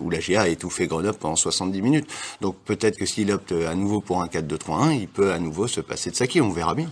où 0.00 0.10
la 0.10 0.18
GA 0.18 0.42
a 0.42 0.48
étouffé 0.48 0.86
Grenoble 0.86 1.18
pendant 1.18 1.36
70 1.36 1.82
minutes. 1.82 2.08
Donc 2.40 2.56
peut-être 2.64 2.96
que 2.96 3.06
s'il 3.06 3.30
opte 3.30 3.52
à 3.52 3.74
nouveau 3.74 4.00
pour 4.00 4.22
un 4.22 4.26
4-2-3-1, 4.26 4.98
il 4.98 5.08
peut 5.08 5.35
nouveau 5.38 5.66
se 5.66 5.80
passer 5.80 6.10
de 6.10 6.16
Saki, 6.16 6.40
on 6.40 6.50
verra 6.50 6.74
bien. 6.74 6.90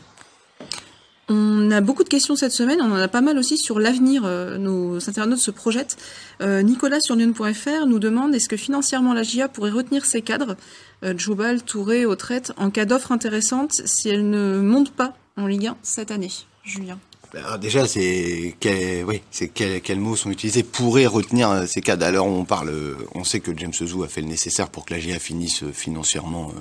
On 1.29 1.71
a 1.71 1.81
beaucoup 1.81 2.05
de 2.05 2.09
questions 2.09 2.37
cette 2.37 2.53
semaine, 2.53 2.83
on 2.83 2.93
en 2.93 2.97
a 2.97 3.09
pas 3.09 3.23
mal 3.23 3.39
aussi 3.39 3.57
sur 3.57 3.81
l'avenir. 3.81 4.25
Euh, 4.27 4.59
nos 4.59 4.97
internautes 5.09 5.39
se 5.39 5.51
projettent. 5.51 5.97
Euh, 6.43 6.61
Nicolas 6.61 7.01
sur 7.01 7.17
Lyon.fr 7.17 7.87
nous 7.87 7.99
demande 7.99 8.35
est-ce 8.35 8.49
que 8.49 8.59
financièrement 8.59 9.15
la 9.15 9.23
GIA 9.23 9.49
pourrait 9.49 9.71
retenir 9.71 10.05
ses 10.05 10.21
cadres, 10.21 10.57
euh, 11.03 11.15
Djoubal, 11.17 11.63
Touré, 11.63 12.05
Autrette, 12.05 12.53
en 12.59 12.71
cas 12.71 12.85
d'offre 12.85 13.11
intéressante 13.11 13.73
si 13.87 14.11
elle 14.11 14.29
ne 14.29 14.61
monte 14.61 14.93
pas 14.93 15.15
en 15.39 15.47
Ligue 15.47 15.69
1 15.69 15.77
cette 15.83 16.11
année 16.11 16.31
Julien? 16.63 16.99
Alors 17.37 17.59
déjà, 17.59 17.87
c'est 17.87 18.55
quel, 18.61 19.05
oui, 19.05 19.23
c'est 19.31 19.49
quels 19.49 20.01
mots 20.01 20.17
sont 20.17 20.31
utilisés 20.31 20.63
pourrait 20.63 21.07
retenir 21.07 21.51
euh, 21.51 21.67
ces 21.67 21.81
cas. 21.81 21.97
Alors 22.01 22.27
on 22.27 22.45
parle, 22.45 22.69
euh, 22.69 22.97
on 23.15 23.25
sait 23.25 23.41
que 23.41 23.57
James 23.57 23.73
Zou 23.73 24.03
a 24.03 24.09
fait 24.09 24.21
le 24.21 24.29
nécessaire 24.29 24.69
pour 24.69 24.85
que 24.85 24.95
la 24.95 25.01
GA 25.01 25.19
finisse 25.19 25.63
euh, 25.63 25.73
financièrement 25.73 26.53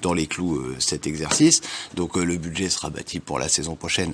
dans 0.00 0.12
les 0.12 0.26
clous 0.26 0.62
cet 0.78 1.06
exercice. 1.06 1.60
Donc 1.94 2.16
le 2.16 2.36
budget 2.36 2.68
sera 2.68 2.90
bâti 2.90 3.20
pour 3.20 3.38
la 3.38 3.48
saison 3.48 3.74
prochaine. 3.74 4.12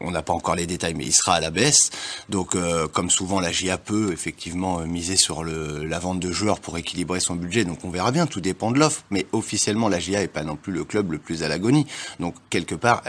On 0.00 0.10
n'a 0.10 0.22
pas 0.22 0.32
encore 0.32 0.56
les 0.56 0.66
détails, 0.66 0.94
mais 0.94 1.04
il 1.04 1.12
sera 1.12 1.34
à 1.34 1.40
la 1.40 1.50
baisse. 1.50 1.90
Donc 2.28 2.56
comme 2.92 3.10
souvent, 3.10 3.40
la 3.40 3.50
GA 3.52 3.78
peut 3.78 4.12
effectivement 4.12 4.80
miser 4.80 5.16
sur 5.16 5.44
la 5.44 5.98
vente 5.98 6.20
de 6.20 6.32
joueurs 6.32 6.60
pour 6.60 6.78
équilibrer 6.78 7.20
son 7.20 7.34
budget. 7.34 7.64
Donc 7.64 7.84
on 7.84 7.90
verra 7.90 8.10
bien. 8.10 8.26
Tout 8.26 8.40
dépend 8.40 8.70
de 8.70 8.78
l'offre. 8.78 9.04
Mais 9.10 9.26
officiellement, 9.32 9.88
la 9.88 9.98
GA 9.98 10.22
est 10.22 10.28
pas 10.28 10.44
non 10.44 10.56
plus 10.56 10.72
le 10.72 10.84
club 10.84 11.12
le 11.12 11.18
plus 11.18 11.42
à 11.42 11.48
l'agonie. 11.48 11.86
Donc 12.20 12.34
quelque 12.50 12.74
part, 12.74 13.02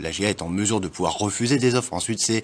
la 0.00 0.10
GA 0.10 0.28
est 0.28 0.42
en 0.42 0.48
mesure 0.48 0.80
de 0.80 0.88
pouvoir 0.88 1.18
refuser 1.18 1.58
des 1.58 1.74
offres 1.74 1.91
Ensuite, 1.92 2.20
c'est 2.20 2.42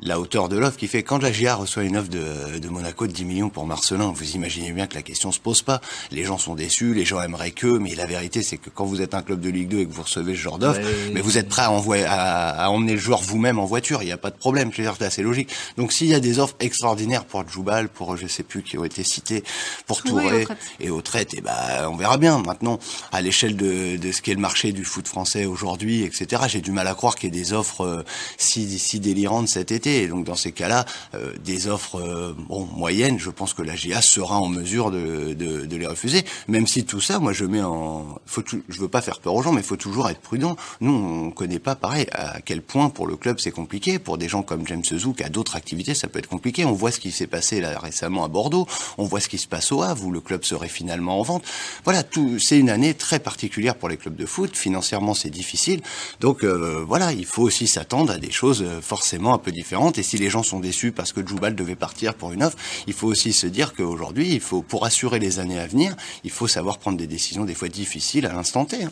la 0.00 0.20
hauteur 0.20 0.48
de 0.48 0.56
l'offre 0.56 0.76
qui 0.76 0.86
fait 0.86 1.02
quand 1.02 1.18
la 1.18 1.32
GIA 1.32 1.56
reçoit 1.56 1.82
une 1.82 1.96
offre 1.96 2.08
de, 2.08 2.58
de, 2.58 2.68
Monaco 2.68 3.08
de 3.08 3.12
10 3.12 3.24
millions 3.24 3.48
pour 3.48 3.66
Marcelin, 3.66 4.12
vous 4.14 4.30
imaginez 4.30 4.70
bien 4.70 4.86
que 4.86 4.94
la 4.94 5.02
question 5.02 5.32
se 5.32 5.40
pose 5.40 5.62
pas. 5.62 5.80
Les 6.12 6.22
gens 6.22 6.38
sont 6.38 6.54
déçus, 6.54 6.94
les 6.94 7.04
gens 7.04 7.20
aimeraient 7.20 7.50
que, 7.50 7.66
mais 7.66 7.96
la 7.96 8.06
vérité 8.06 8.42
c'est 8.42 8.58
que 8.58 8.70
quand 8.70 8.84
vous 8.84 9.02
êtes 9.02 9.14
un 9.14 9.22
club 9.22 9.40
de 9.40 9.50
Ligue 9.50 9.68
2 9.68 9.78
et 9.80 9.86
que 9.86 9.92
vous 9.92 10.02
recevez 10.02 10.34
ce 10.34 10.40
genre 10.40 10.58
d'offre, 10.58 10.80
mais, 11.12 11.20
vous 11.20 11.36
êtes 11.36 11.48
prêt 11.48 11.62
à, 11.62 11.72
envoyer, 11.72 12.04
à, 12.06 12.70
emmener 12.70 12.92
le 12.92 13.00
joueur 13.00 13.20
vous-même 13.22 13.58
en 13.58 13.64
voiture, 13.64 14.02
il 14.02 14.06
n'y 14.06 14.12
a 14.12 14.18
pas 14.18 14.30
de 14.30 14.36
problème, 14.36 14.70
je 14.72 14.78
veux 14.78 14.82
dire, 14.84 14.94
c'est 14.96 15.04
assez 15.04 15.22
logique. 15.22 15.50
Donc 15.76 15.92
s'il 15.92 16.06
y 16.06 16.14
a 16.14 16.20
des 16.20 16.38
offres 16.38 16.54
extraordinaires 16.60 17.24
pour 17.24 17.48
Djoubal, 17.48 17.88
pour 17.88 18.16
je 18.16 18.28
sais 18.28 18.44
plus 18.44 18.62
qui 18.62 18.78
ont 18.78 18.84
été 18.84 19.02
cités, 19.02 19.42
pour 19.86 20.02
Touré 20.02 20.46
et 20.78 20.90
Autrette, 20.90 21.34
et 21.34 21.38
eh 21.38 21.40
ben 21.40 21.88
on 21.90 21.96
verra 21.96 22.18
bien. 22.18 22.38
Maintenant, 22.38 22.78
à 23.10 23.20
l'échelle 23.20 23.56
de, 23.56 23.96
de 23.96 24.12
ce 24.12 24.22
qu'est 24.22 24.34
le 24.34 24.40
marché 24.40 24.72
du 24.72 24.84
foot 24.84 25.08
français 25.08 25.44
aujourd'hui, 25.44 26.04
etc., 26.04 26.42
j'ai 26.46 26.60
du 26.60 26.70
mal 26.70 26.86
à 26.86 26.94
croire 26.94 27.16
qu'il 27.16 27.34
y 27.34 27.36
ait 27.36 27.42
des 27.42 27.52
offres 27.52 27.80
euh, 27.80 28.04
si, 28.36 28.78
si 28.78 29.00
délirantes 29.00 29.48
cet 29.48 29.72
été. 29.72 29.87
Et 29.96 30.08
donc 30.08 30.24
dans 30.24 30.34
ces 30.34 30.52
cas 30.52 30.68
là 30.68 30.84
euh, 31.14 31.32
des 31.44 31.68
offres 31.68 31.96
euh, 31.96 32.34
bon, 32.36 32.68
moyennes, 32.74 33.18
je 33.18 33.30
pense 33.30 33.54
que 33.54 33.62
la 33.62 33.74
GA 33.74 34.02
sera 34.02 34.38
en 34.38 34.48
mesure 34.48 34.90
de, 34.90 35.34
de, 35.34 35.66
de, 35.66 35.76
les 35.76 35.86
refuser. 35.86 36.24
Même 36.48 36.66
si 36.66 36.84
tout 36.84 37.00
ça, 37.00 37.18
moi 37.18 37.32
je 37.32 37.44
mets 37.44 37.62
en... 37.62 38.18
Faut 38.26 38.42
je 38.68 38.80
veux 38.80 38.88
pas 38.88 39.00
faire 39.00 39.20
peur 39.20 39.34
aux 39.34 39.42
gens, 39.42 39.52
mais 39.52 39.60
il 39.60 39.66
faut 39.66 39.76
toujours 39.76 40.08
être 40.08 40.20
prudent. 40.20 40.56
Nous, 40.80 40.92
on 40.92 41.30
connaît 41.30 41.58
pas, 41.58 41.74
pareil, 41.74 42.06
à 42.12 42.40
quel 42.40 42.62
point 42.62 42.88
pour 42.88 43.06
le 43.06 43.16
club 43.16 43.40
c'est 43.40 43.50
compliqué. 43.50 43.98
Pour 43.98 44.18
des 44.18 44.28
gens 44.28 44.42
comme 44.42 44.66
James 44.66 44.84
Zou, 44.84 45.12
qui 45.12 45.22
a 45.22 45.28
d'autres 45.28 45.56
activités, 45.56 45.94
ça 45.94 46.08
peut 46.08 46.18
être 46.18 46.28
compliqué. 46.28 46.64
On 46.64 46.72
voit 46.72 46.90
ce 46.90 47.00
qui 47.00 47.10
s'est 47.10 47.26
passé 47.26 47.60
là 47.60 47.78
récemment 47.78 48.24
à 48.24 48.28
Bordeaux, 48.28 48.66
on 48.96 49.04
voit 49.04 49.20
ce 49.20 49.28
qui 49.28 49.38
se 49.38 49.48
passe 49.48 49.72
au 49.72 49.82
Havre, 49.82 50.04
où 50.04 50.10
le 50.10 50.20
club 50.20 50.44
serait 50.44 50.68
finalement 50.68 51.18
en 51.18 51.22
vente. 51.22 51.44
Voilà, 51.84 52.02
tout, 52.02 52.38
c'est 52.38 52.58
une 52.58 52.70
année 52.70 52.94
très 52.94 53.18
particulière 53.18 53.74
pour 53.74 53.88
les 53.88 53.96
clubs 53.96 54.16
de 54.16 54.26
foot. 54.26 54.56
Financièrement, 54.56 55.14
c'est 55.14 55.30
difficile. 55.30 55.80
Donc 56.20 56.44
euh, 56.44 56.84
voilà, 56.86 57.12
il 57.12 57.26
faut 57.26 57.42
aussi 57.42 57.66
s'attendre 57.66 58.12
à 58.12 58.18
des 58.18 58.30
choses 58.30 58.64
forcément 58.82 59.34
un 59.34 59.38
peu 59.38 59.52
différentes. 59.52 59.77
Et 59.96 60.02
si 60.02 60.18
les 60.18 60.28
gens 60.28 60.42
sont 60.42 60.60
déçus 60.60 60.92
parce 60.92 61.12
que 61.12 61.24
Djoubal 61.24 61.54
devait 61.54 61.76
partir 61.76 62.14
pour 62.14 62.32
une 62.32 62.42
offre, 62.42 62.58
il 62.86 62.92
faut 62.92 63.06
aussi 63.06 63.32
se 63.32 63.46
dire 63.46 63.74
qu'aujourd'hui, 63.74 64.32
il 64.32 64.40
faut, 64.40 64.62
pour 64.62 64.84
assurer 64.84 65.18
les 65.20 65.38
années 65.38 65.58
à 65.58 65.66
venir, 65.66 65.96
il 66.24 66.30
faut 66.30 66.48
savoir 66.48 66.78
prendre 66.78 66.98
des 66.98 67.06
décisions 67.06 67.44
des 67.44 67.54
fois 67.54 67.68
difficiles 67.68 68.26
à 68.26 68.32
l'instant 68.32 68.64
T. 68.64 68.82
Hein. 68.82 68.90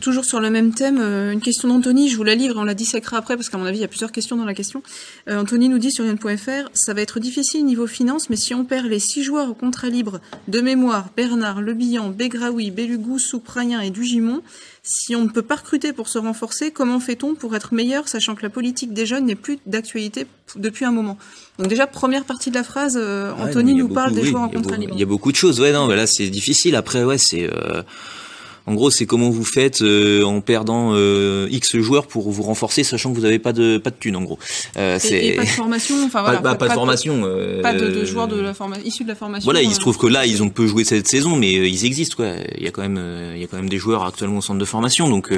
Toujours 0.00 0.24
sur 0.24 0.40
le 0.40 0.50
même 0.50 0.74
thème, 0.74 0.98
euh, 1.00 1.30
une 1.30 1.40
question 1.40 1.68
d'Anthony, 1.68 2.08
je 2.08 2.16
vous 2.16 2.24
la 2.24 2.34
livre, 2.34 2.56
on 2.58 2.64
la 2.64 2.74
dissèquera 2.74 3.18
après 3.18 3.36
parce 3.36 3.48
qu'à 3.48 3.56
mon 3.56 3.66
avis 3.66 3.78
il 3.78 3.82
y 3.82 3.84
a 3.84 3.88
plusieurs 3.88 4.10
questions 4.10 4.34
dans 4.34 4.44
la 4.44 4.52
question. 4.52 4.82
Euh, 5.28 5.40
Anthony 5.40 5.68
nous 5.68 5.78
dit 5.78 5.92
sur 5.92 6.04
Yann.fr, 6.04 6.70
ça 6.74 6.92
va 6.92 7.02
être 7.02 7.20
difficile 7.20 7.64
niveau 7.64 7.86
finance, 7.86 8.28
mais 8.28 8.34
si 8.34 8.52
on 8.52 8.64
perd 8.64 8.86
les 8.86 8.98
six 8.98 9.22
joueurs 9.22 9.48
au 9.48 9.54
contrat 9.54 9.88
libre 9.88 10.20
de 10.48 10.60
mémoire, 10.60 11.10
Bernard, 11.16 11.60
Lebihan, 11.62 12.08
Begraoui, 12.08 12.72
Belugou, 12.72 13.20
Souprayen 13.20 13.80
et 13.80 13.90
Dugimon, 13.90 14.42
si 14.82 15.14
on 15.14 15.22
ne 15.22 15.28
peut 15.28 15.42
pas 15.42 15.54
recruter 15.54 15.92
pour 15.92 16.08
se 16.08 16.18
renforcer, 16.18 16.72
comment 16.72 16.98
fait-on 16.98 17.36
pour 17.36 17.54
être 17.54 17.72
meilleur, 17.72 18.08
sachant 18.08 18.34
que 18.34 18.42
la 18.42 18.50
politique 18.50 18.92
des 18.92 19.06
jeunes 19.06 19.26
n'est 19.26 19.36
plus 19.36 19.60
d'actualité 19.66 20.26
depuis 20.56 20.84
un 20.84 20.92
moment? 20.92 21.16
Donc 21.60 21.68
déjà, 21.68 21.86
première 21.86 22.24
partie 22.24 22.50
de 22.50 22.56
la 22.56 22.64
phrase, 22.64 22.98
euh, 23.00 23.32
Anthony 23.38 23.74
nous 23.74 23.88
parle 23.88 24.14
des 24.14 24.24
joueurs 24.24 24.42
en 24.42 24.48
contrat 24.48 24.78
libre. 24.78 24.94
Il 24.96 25.00
y 25.00 25.04
a 25.04 25.06
beaucoup 25.06 25.30
de 25.30 25.36
choses, 25.36 25.60
ouais, 25.60 25.70
non, 25.70 25.86
mais 25.86 25.94
là 25.94 26.08
c'est 26.08 26.28
difficile. 26.28 26.74
Après, 26.74 27.04
ouais, 27.04 27.18
c'est 27.18 27.48
En 28.66 28.74
gros, 28.74 28.90
c'est 28.90 29.06
comment 29.06 29.30
vous 29.30 29.44
faites 29.44 29.82
euh, 29.82 30.24
en 30.24 30.40
perdant 30.40 30.90
euh, 30.92 31.46
X 31.50 31.76
joueurs 31.76 32.08
pour 32.08 32.30
vous 32.30 32.42
renforcer, 32.42 32.82
sachant 32.82 33.10
que 33.10 33.16
vous 33.16 33.22
n'avez 33.22 33.38
pas 33.38 33.52
de 33.52 33.78
pas 33.78 33.90
de 33.90 33.96
thunes, 33.96 34.16
en 34.16 34.22
gros. 34.22 34.40
Euh, 34.76 34.98
et, 35.08 35.36
pas 35.36 35.44
de 35.44 35.48
formation, 35.48 35.94
enfin 36.04 36.22
voilà. 36.24 36.40
Pas, 36.40 36.56
pas, 36.56 36.68
de 36.68 36.72
formation. 36.72 37.20
pas 37.62 37.74
de, 37.74 37.86
de, 37.88 38.04
joueurs 38.04 38.26
de 38.26 38.40
la 38.40 38.54
formation, 38.54 38.84
issus 38.84 39.04
de 39.04 39.08
la 39.08 39.14
formation. 39.14 39.44
Voilà, 39.44 39.62
il 39.62 39.72
se 39.72 39.78
trouve 39.78 39.96
que 39.96 40.08
là, 40.08 40.26
ils 40.26 40.42
ont 40.42 40.48
peu 40.48 40.66
joué 40.66 40.82
cette 40.84 41.06
saison, 41.06 41.36
mais 41.36 41.52
ils 41.52 41.84
existent, 41.84 42.16
quoi. 42.16 42.32
Il 42.58 42.64
y 42.64 42.68
a 42.68 42.72
quand 42.72 42.82
même, 42.82 43.00
il 43.34 43.40
y 43.40 43.44
a 43.44 43.46
quand 43.46 43.56
même 43.56 43.68
des 43.68 43.78
joueurs 43.78 44.04
actuellement 44.04 44.38
au 44.38 44.42
centre 44.42 44.58
de 44.58 44.64
formation, 44.64 45.08
donc. 45.08 45.30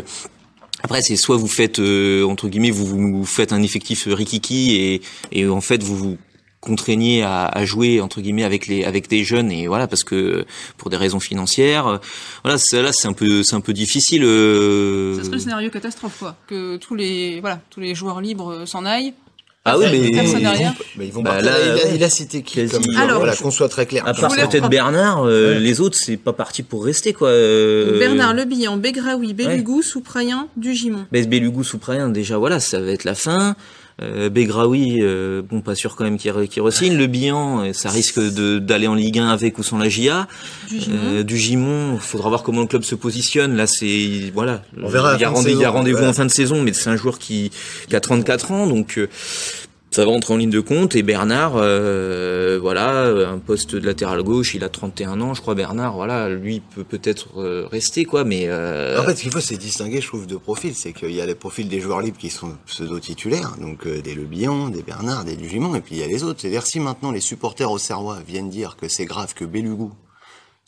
Après, 0.84 1.02
c'est 1.02 1.16
soit 1.16 1.36
vous 1.36 1.48
faites 1.48 1.80
entre 1.80 2.48
guillemets, 2.48 2.70
vous, 2.70 2.86
vous 2.86 3.24
faites 3.24 3.52
un 3.52 3.64
effectif 3.64 4.06
rikiki 4.08 4.76
et, 4.76 5.02
et 5.32 5.48
en 5.48 5.60
fait 5.60 5.82
vous 5.82 5.96
vous 5.96 6.18
contraignez 6.60 7.22
à, 7.22 7.46
à, 7.46 7.64
jouer 7.64 8.00
entre 8.00 8.20
guillemets 8.20 8.44
avec 8.44 8.66
les 8.66 8.84
avec 8.84 9.08
des 9.08 9.24
jeunes 9.24 9.52
et 9.52 9.68
voilà 9.68 9.86
parce 9.86 10.02
que 10.02 10.44
pour 10.76 10.90
des 10.90 10.96
raisons 10.96 11.20
financières 11.20 12.00
voilà 12.42 12.58
là 12.72 12.92
c'est 12.92 13.06
un 13.06 13.12
peu 13.12 13.44
c'est 13.44 13.54
un 13.54 13.60
peu 13.60 13.72
difficile 13.72 14.24
euh... 14.24 15.16
ça 15.16 15.24
serait 15.24 15.36
le 15.36 15.40
scénario 15.40 15.70
catastrophe 15.70 16.18
quoi 16.18 16.36
que 16.48 16.76
tous 16.76 16.96
les 16.96 17.40
voilà 17.40 17.60
tous 17.70 17.80
les 17.80 17.94
joueurs 17.94 18.20
libres 18.20 18.64
s'en 18.66 18.84
aillent 18.84 19.14
ah 19.68 19.78
oui, 19.78 19.84
mais 20.96 21.06
ils 21.06 21.12
vont 21.12 21.22
bah 21.22 21.42
là, 21.42 21.52
il, 21.60 21.80
a, 21.80 21.94
il, 21.94 22.04
a, 22.04 22.08
cité 22.08 22.42
qui 22.42 22.66
comme, 22.68 22.82
Alors, 22.96 23.18
voilà, 23.18 23.36
qu'on 23.36 23.50
soit 23.50 23.68
très 23.68 23.84
clair. 23.84 24.06
À 24.06 24.14
part 24.14 24.34
peut-être 24.34 24.70
Bernard, 24.70 25.24
euh, 25.24 25.54
ouais. 25.54 25.60
les 25.60 25.80
autres 25.80 25.96
c'est 25.98 26.16
pas 26.16 26.32
parti 26.32 26.62
pour 26.62 26.84
rester 26.84 27.12
quoi. 27.12 27.28
Euh... 27.28 27.98
Bernard, 27.98 28.32
Le 28.32 28.44
Bihan, 28.44 28.78
Begraoui, 28.78 29.34
Belugou, 29.34 29.78
ouais. 29.78 29.82
Souprayen, 29.82 30.48
Dugimon. 30.56 31.06
Belugou, 31.12 31.64
Souprayen, 31.64 32.08
déjà 32.08 32.38
voilà, 32.38 32.60
ça 32.60 32.80
va 32.80 32.90
être 32.90 33.04
la 33.04 33.14
fin. 33.14 33.56
Euh, 34.00 34.30
Begraoui, 34.30 34.98
euh, 35.00 35.42
bon, 35.42 35.60
pas 35.60 35.74
sûr 35.74 35.96
quand 35.96 36.04
même 36.04 36.18
qu'il 36.18 36.32
qu 36.48 36.60
re-signe. 36.60 36.96
Le 36.96 37.08
Bihan, 37.08 37.64
euh, 37.64 37.72
ça 37.72 37.90
risque 37.90 38.20
d'aller 38.20 38.86
en 38.86 38.94
Ligue 38.94 39.18
1 39.18 39.28
avec 39.28 39.58
ou 39.58 39.64
sans 39.64 39.76
la 39.76 39.88
GIA. 39.88 40.28
Du 40.68 40.78
Gimon, 40.78 40.96
euh, 41.02 41.22
du 41.24 41.36
Gimon 41.36 41.98
faudra 41.98 42.28
voir 42.28 42.44
comment 42.44 42.60
le 42.60 42.68
club 42.68 42.84
se 42.84 42.94
positionne. 42.94 43.56
Là, 43.56 43.66
c'est 43.66 44.30
voilà. 44.32 44.62
On 44.80 44.88
verra. 44.88 45.16
Il 45.16 45.20
y 45.20 45.24
a, 45.24 45.30
rendez, 45.30 45.52
il 45.52 45.58
y 45.58 45.64
a 45.64 45.70
rendez-vous 45.70 46.04
en 46.04 46.12
fin 46.12 46.26
de 46.26 46.30
saison, 46.30 46.62
mais 46.62 46.72
c'est 46.72 46.90
un 46.90 46.96
joueur 46.96 47.18
qui, 47.18 47.50
qui 47.88 47.96
a 47.96 48.00
34 48.00 48.52
ans, 48.52 48.66
donc 48.68 48.98
euh, 48.98 49.08
ça 49.98 50.04
va 50.04 50.12
entrer 50.12 50.32
en 50.32 50.36
ligne 50.36 50.48
de 50.48 50.60
compte. 50.60 50.94
Et 50.94 51.02
Bernard 51.02 51.54
euh, 51.56 52.56
voilà 52.62 53.06
un 53.28 53.38
poste 53.38 53.74
de 53.74 53.84
latéral 53.84 54.22
gauche 54.22 54.54
il 54.54 54.62
a 54.62 54.68
31 54.68 55.20
ans 55.20 55.34
je 55.34 55.40
crois 55.40 55.56
Bernard 55.56 55.96
voilà 55.96 56.28
lui 56.28 56.60
peut 56.60 56.84
peut-être 56.84 57.40
euh, 57.40 57.66
rester 57.68 58.04
quoi 58.04 58.22
mais 58.22 58.44
euh... 58.46 59.00
en 59.00 59.02
fait 59.02 59.16
ce 59.16 59.22
qu'il 59.22 59.32
faut 59.32 59.40
c'est 59.40 59.56
distinguer 59.56 60.00
je 60.00 60.06
trouve 60.06 60.28
deux 60.28 60.38
profils. 60.38 60.76
C'est 60.76 60.92
qu'il 60.92 61.10
y 61.10 61.20
a 61.20 61.26
les 61.26 61.34
profils 61.34 61.68
des 61.68 61.80
joueurs 61.80 62.00
libres 62.00 62.16
qui 62.16 62.30
sont 62.30 62.52
pseudo 62.66 63.00
titulaires 63.00 63.56
donc 63.60 63.88
euh, 63.88 64.00
des 64.00 64.14
Le 64.14 64.22
Bihan 64.22 64.68
des 64.68 64.84
Bernard 64.84 65.24
des 65.24 65.34
Dugimon 65.34 65.74
et 65.74 65.80
puis 65.80 65.96
il 65.96 65.98
y 65.98 66.04
a 66.04 66.06
les 66.06 66.22
autres. 66.22 66.42
C'est-à-dire 66.42 66.64
si 66.64 66.78
maintenant 66.78 67.10
les 67.10 67.20
supporters 67.20 67.68
au 67.68 67.78
Serrois 67.78 68.18
viennent 68.24 68.50
dire 68.50 68.76
que 68.76 68.88
c'est 68.88 69.04
grave 69.04 69.34
que 69.34 69.44
Belugou 69.44 69.90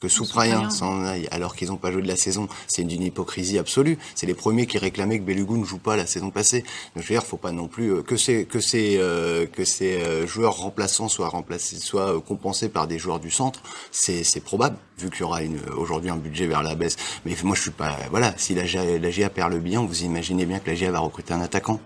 que 0.00 0.08
Souprayen 0.08 0.70
s'en 0.70 1.04
aille 1.04 1.28
alors 1.30 1.54
qu'ils 1.54 1.68
n'ont 1.68 1.76
pas 1.76 1.92
joué 1.92 2.00
de 2.00 2.08
la 2.08 2.16
saison, 2.16 2.48
c'est 2.66 2.84
d'une 2.84 3.02
hypocrisie 3.02 3.58
absolue. 3.58 3.98
C'est 4.14 4.26
les 4.26 4.34
premiers 4.34 4.66
qui 4.66 4.78
réclamaient 4.78 5.18
que 5.18 5.24
Belugou 5.24 5.58
ne 5.58 5.64
joue 5.64 5.78
pas 5.78 5.94
la 5.94 6.06
saison 6.06 6.30
passée. 6.30 6.60
Donc, 6.94 7.04
je 7.04 7.08
veux 7.08 7.14
dire, 7.14 7.22
faut 7.22 7.36
pas 7.36 7.52
non 7.52 7.68
plus 7.68 7.92
euh, 7.92 8.02
que 8.02 8.16
ces 8.16 8.46
que 8.46 8.60
ces 8.60 8.96
euh, 8.98 9.46
que 9.46 9.64
ces 9.64 10.02
euh, 10.02 10.26
joueurs 10.26 10.56
remplaçants 10.56 11.08
soient 11.08 11.28
remplacés, 11.28 11.78
soient 11.78 12.16
euh, 12.16 12.20
compensés 12.20 12.70
par 12.70 12.86
des 12.86 12.98
joueurs 12.98 13.20
du 13.20 13.30
centre. 13.30 13.60
C'est 13.92 14.24
c'est 14.24 14.40
probable 14.40 14.78
vu 14.98 15.10
qu'il 15.10 15.20
y 15.20 15.24
aura 15.24 15.42
une 15.42 15.60
aujourd'hui 15.76 16.10
un 16.10 16.16
budget 16.16 16.46
vers 16.46 16.62
la 16.62 16.74
baisse. 16.74 16.96
Mais 17.26 17.36
moi, 17.44 17.54
je 17.54 17.62
suis 17.62 17.70
pas 17.70 17.96
voilà. 18.10 18.32
Si 18.38 18.54
la 18.54 18.64
GA, 18.64 18.98
la 18.98 19.10
GA 19.10 19.28
perd 19.28 19.52
le 19.52 19.58
bilan, 19.58 19.84
vous 19.84 20.02
imaginez 20.02 20.46
bien 20.46 20.60
que 20.60 20.70
la 20.70 20.76
GA 20.76 20.90
va 20.90 21.00
recruter 21.00 21.34
un 21.34 21.42
attaquant. 21.42 21.78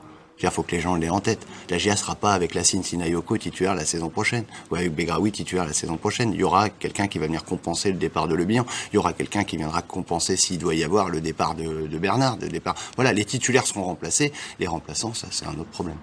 Il 0.42 0.50
faut 0.50 0.62
que 0.62 0.72
les 0.72 0.80
gens 0.80 0.94
l'aient 0.96 1.08
en 1.08 1.20
tête. 1.20 1.46
La 1.70 1.78
GA 1.78 1.96
sera 1.96 2.14
pas 2.14 2.34
avec 2.34 2.54
Lassine 2.54 2.82
Sinayoko 2.82 3.38
titulaire 3.38 3.74
la 3.74 3.84
saison 3.84 4.10
prochaine, 4.10 4.44
ou 4.70 4.76
avec 4.76 4.94
Begraoui 4.94 5.32
titulaire 5.32 5.64
la 5.64 5.72
saison 5.72 5.96
prochaine. 5.96 6.32
Il 6.32 6.40
y 6.40 6.44
aura 6.44 6.68
quelqu'un 6.68 7.08
qui 7.08 7.18
va 7.18 7.26
venir 7.26 7.44
compenser 7.44 7.90
le 7.90 7.98
départ 7.98 8.28
de 8.28 8.34
Le. 8.34 8.44
Il 8.44 8.64
y 8.92 8.98
aura 8.98 9.14
quelqu'un 9.14 9.44
qui 9.44 9.56
viendra 9.56 9.80
compenser 9.80 10.36
s'il 10.36 10.58
doit 10.58 10.74
y 10.74 10.84
avoir 10.84 11.08
le 11.08 11.20
départ 11.20 11.54
de, 11.54 11.98
Bernard. 11.98 12.36
Départ. 12.36 12.74
Voilà, 12.96 13.12
les 13.12 13.24
titulaires 13.24 13.66
seront 13.66 13.84
remplacés. 13.84 14.32
Les 14.60 14.66
remplaçants, 14.66 15.14
ça 15.14 15.28
c'est 15.30 15.46
un 15.46 15.54
autre 15.58 15.70
problème. 15.70 15.96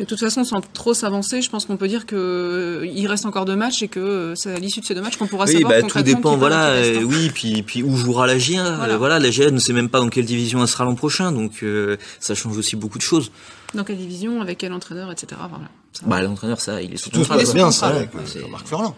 De 0.00 0.06
toute 0.06 0.18
façon, 0.18 0.44
sans 0.44 0.62
trop 0.62 0.94
s'avancer, 0.94 1.42
je 1.42 1.50
pense 1.50 1.66
qu'on 1.66 1.76
peut 1.76 1.86
dire 1.86 2.06
que 2.06 2.88
il 2.90 3.06
reste 3.06 3.26
encore 3.26 3.44
deux 3.44 3.54
matchs 3.54 3.82
et 3.82 3.88
que 3.88 4.32
c'est 4.34 4.54
à 4.54 4.58
l'issue 4.58 4.80
de 4.80 4.86
ces 4.86 4.94
deux 4.94 5.02
matchs 5.02 5.18
qu'on 5.18 5.26
pourra 5.26 5.44
oui, 5.44 5.52
savoir 5.52 5.72
bah, 5.72 5.82
tout 5.86 6.00
dépend. 6.00 6.38
Voilà, 6.38 6.68
euh, 6.70 7.02
oui, 7.02 7.30
puis 7.34 7.62
puis 7.62 7.82
où 7.82 7.94
jouera 7.98 8.26
la 8.26 8.38
GIA. 8.38 8.76
Voilà. 8.76 8.96
voilà, 8.96 9.18
la 9.18 9.30
GIA 9.30 9.50
ne 9.50 9.58
sait 9.58 9.74
même 9.74 9.90
pas 9.90 10.00
dans 10.00 10.08
quelle 10.08 10.24
division 10.24 10.62
elle 10.62 10.68
sera 10.68 10.84
l'an 10.84 10.94
prochain, 10.94 11.32
donc 11.32 11.62
euh, 11.62 11.98
ça 12.18 12.34
change 12.34 12.56
aussi 12.56 12.76
beaucoup 12.76 12.96
de 12.96 13.02
choses. 13.02 13.30
Dans 13.74 13.84
quelle 13.84 13.98
division, 13.98 14.40
avec 14.40 14.56
quel 14.56 14.72
entraîneur, 14.72 15.12
etc. 15.12 15.38
Voilà. 15.50 15.68
Ça 15.92 16.02
bah 16.06 16.22
l'entraîneur, 16.22 16.62
ça, 16.62 16.80
il 16.80 16.94
est 16.94 16.96
sous 16.96 17.10
Tout 17.10 17.18
contrat. 17.18 17.34
se 17.34 17.40
passe 17.40 17.54
bien, 17.54 17.70
ça, 17.70 17.88
avec 17.88 18.08
euh, 18.14 18.48
Marc 18.50 18.68
Furlan. 18.68 18.96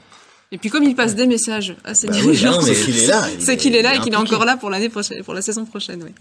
Et 0.52 0.58
puis 0.58 0.70
comme 0.70 0.84
il 0.84 0.94
passe 0.94 1.16
des 1.16 1.26
messages 1.26 1.74
à 1.84 1.94
ses 1.94 2.06
Bah 2.06 2.12
dirigeants, 2.12 2.60
c'est 2.62 2.76
qu'il 2.76 2.96
est 2.96 3.06
là. 3.08 3.26
c'est 3.40 3.56
qu'il 3.56 3.74
est 3.74 3.82
là 3.82 3.96
et 3.96 3.98
qu'il 3.98 4.12
est 4.12 4.16
encore 4.16 4.44
là 4.44 4.56
pour 4.56 4.70
l'année 4.70 4.88
prochaine, 4.88 5.24
pour 5.24 5.34
la 5.34 5.42
saison 5.42 5.64
prochaine. 5.64 6.00
Oui. 6.04 6.12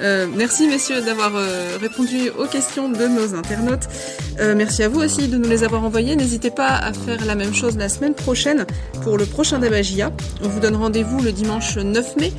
Euh, 0.00 0.26
merci 0.32 0.66
messieurs 0.68 1.00
d'avoir 1.02 1.32
euh, 1.34 1.76
répondu 1.80 2.30
aux 2.38 2.46
questions 2.46 2.88
de 2.88 3.06
nos 3.06 3.34
internautes. 3.34 3.88
Euh, 4.40 4.54
merci 4.56 4.82
à 4.82 4.88
vous 4.88 5.00
aussi 5.00 5.28
de 5.28 5.36
nous 5.36 5.48
les 5.48 5.64
avoir 5.64 5.84
envoyées. 5.84 6.16
N'hésitez 6.16 6.50
pas 6.50 6.68
à 6.68 6.92
faire 6.92 7.24
la 7.24 7.34
même 7.34 7.54
chose 7.54 7.76
la 7.76 7.88
semaine 7.88 8.14
prochaine 8.14 8.66
pour 9.02 9.18
le 9.18 9.26
prochain 9.26 9.58
Dabagia. 9.58 10.12
On 10.42 10.48
vous 10.48 10.60
donne 10.60 10.76
rendez-vous 10.76 11.20
le 11.20 11.32
dimanche 11.32 11.76
9 11.76 12.16
mai. 12.16 12.32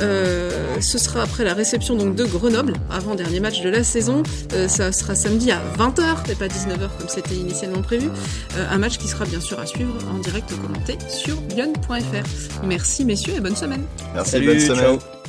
Euh, 0.00 0.50
ce 0.80 0.98
sera 0.98 1.22
après 1.22 1.44
la 1.44 1.54
réception 1.54 1.94
donc 1.94 2.14
de 2.16 2.24
Grenoble, 2.24 2.74
avant 2.90 3.14
dernier 3.14 3.40
match 3.40 3.62
de 3.62 3.68
la 3.68 3.84
saison. 3.84 4.22
Euh, 4.52 4.68
ça 4.68 4.92
sera 4.92 5.14
samedi 5.14 5.52
à 5.52 5.60
20h 5.78 6.30
et 6.30 6.34
pas 6.34 6.46
19h 6.48 6.88
comme 6.98 7.08
c'était 7.08 7.34
initialement 7.34 7.82
prévu. 7.82 8.08
Euh, 8.56 8.66
un 8.70 8.78
match 8.78 8.98
qui 8.98 9.08
sera 9.08 9.24
bien 9.24 9.40
sûr 9.40 9.58
à 9.60 9.66
suivre 9.66 9.94
en 10.12 10.18
direct 10.18 10.50
commenté 10.60 10.98
sur 11.08 11.36
lyon.fr. 11.54 12.64
Merci 12.66 13.04
messieurs 13.04 13.34
et 13.36 13.40
bonne 13.40 13.56
semaine. 13.56 13.84
Merci, 14.14 14.32
Salut, 14.32 14.46
bonne 14.46 14.60
semaine. 14.60 14.98
ciao. 14.98 15.23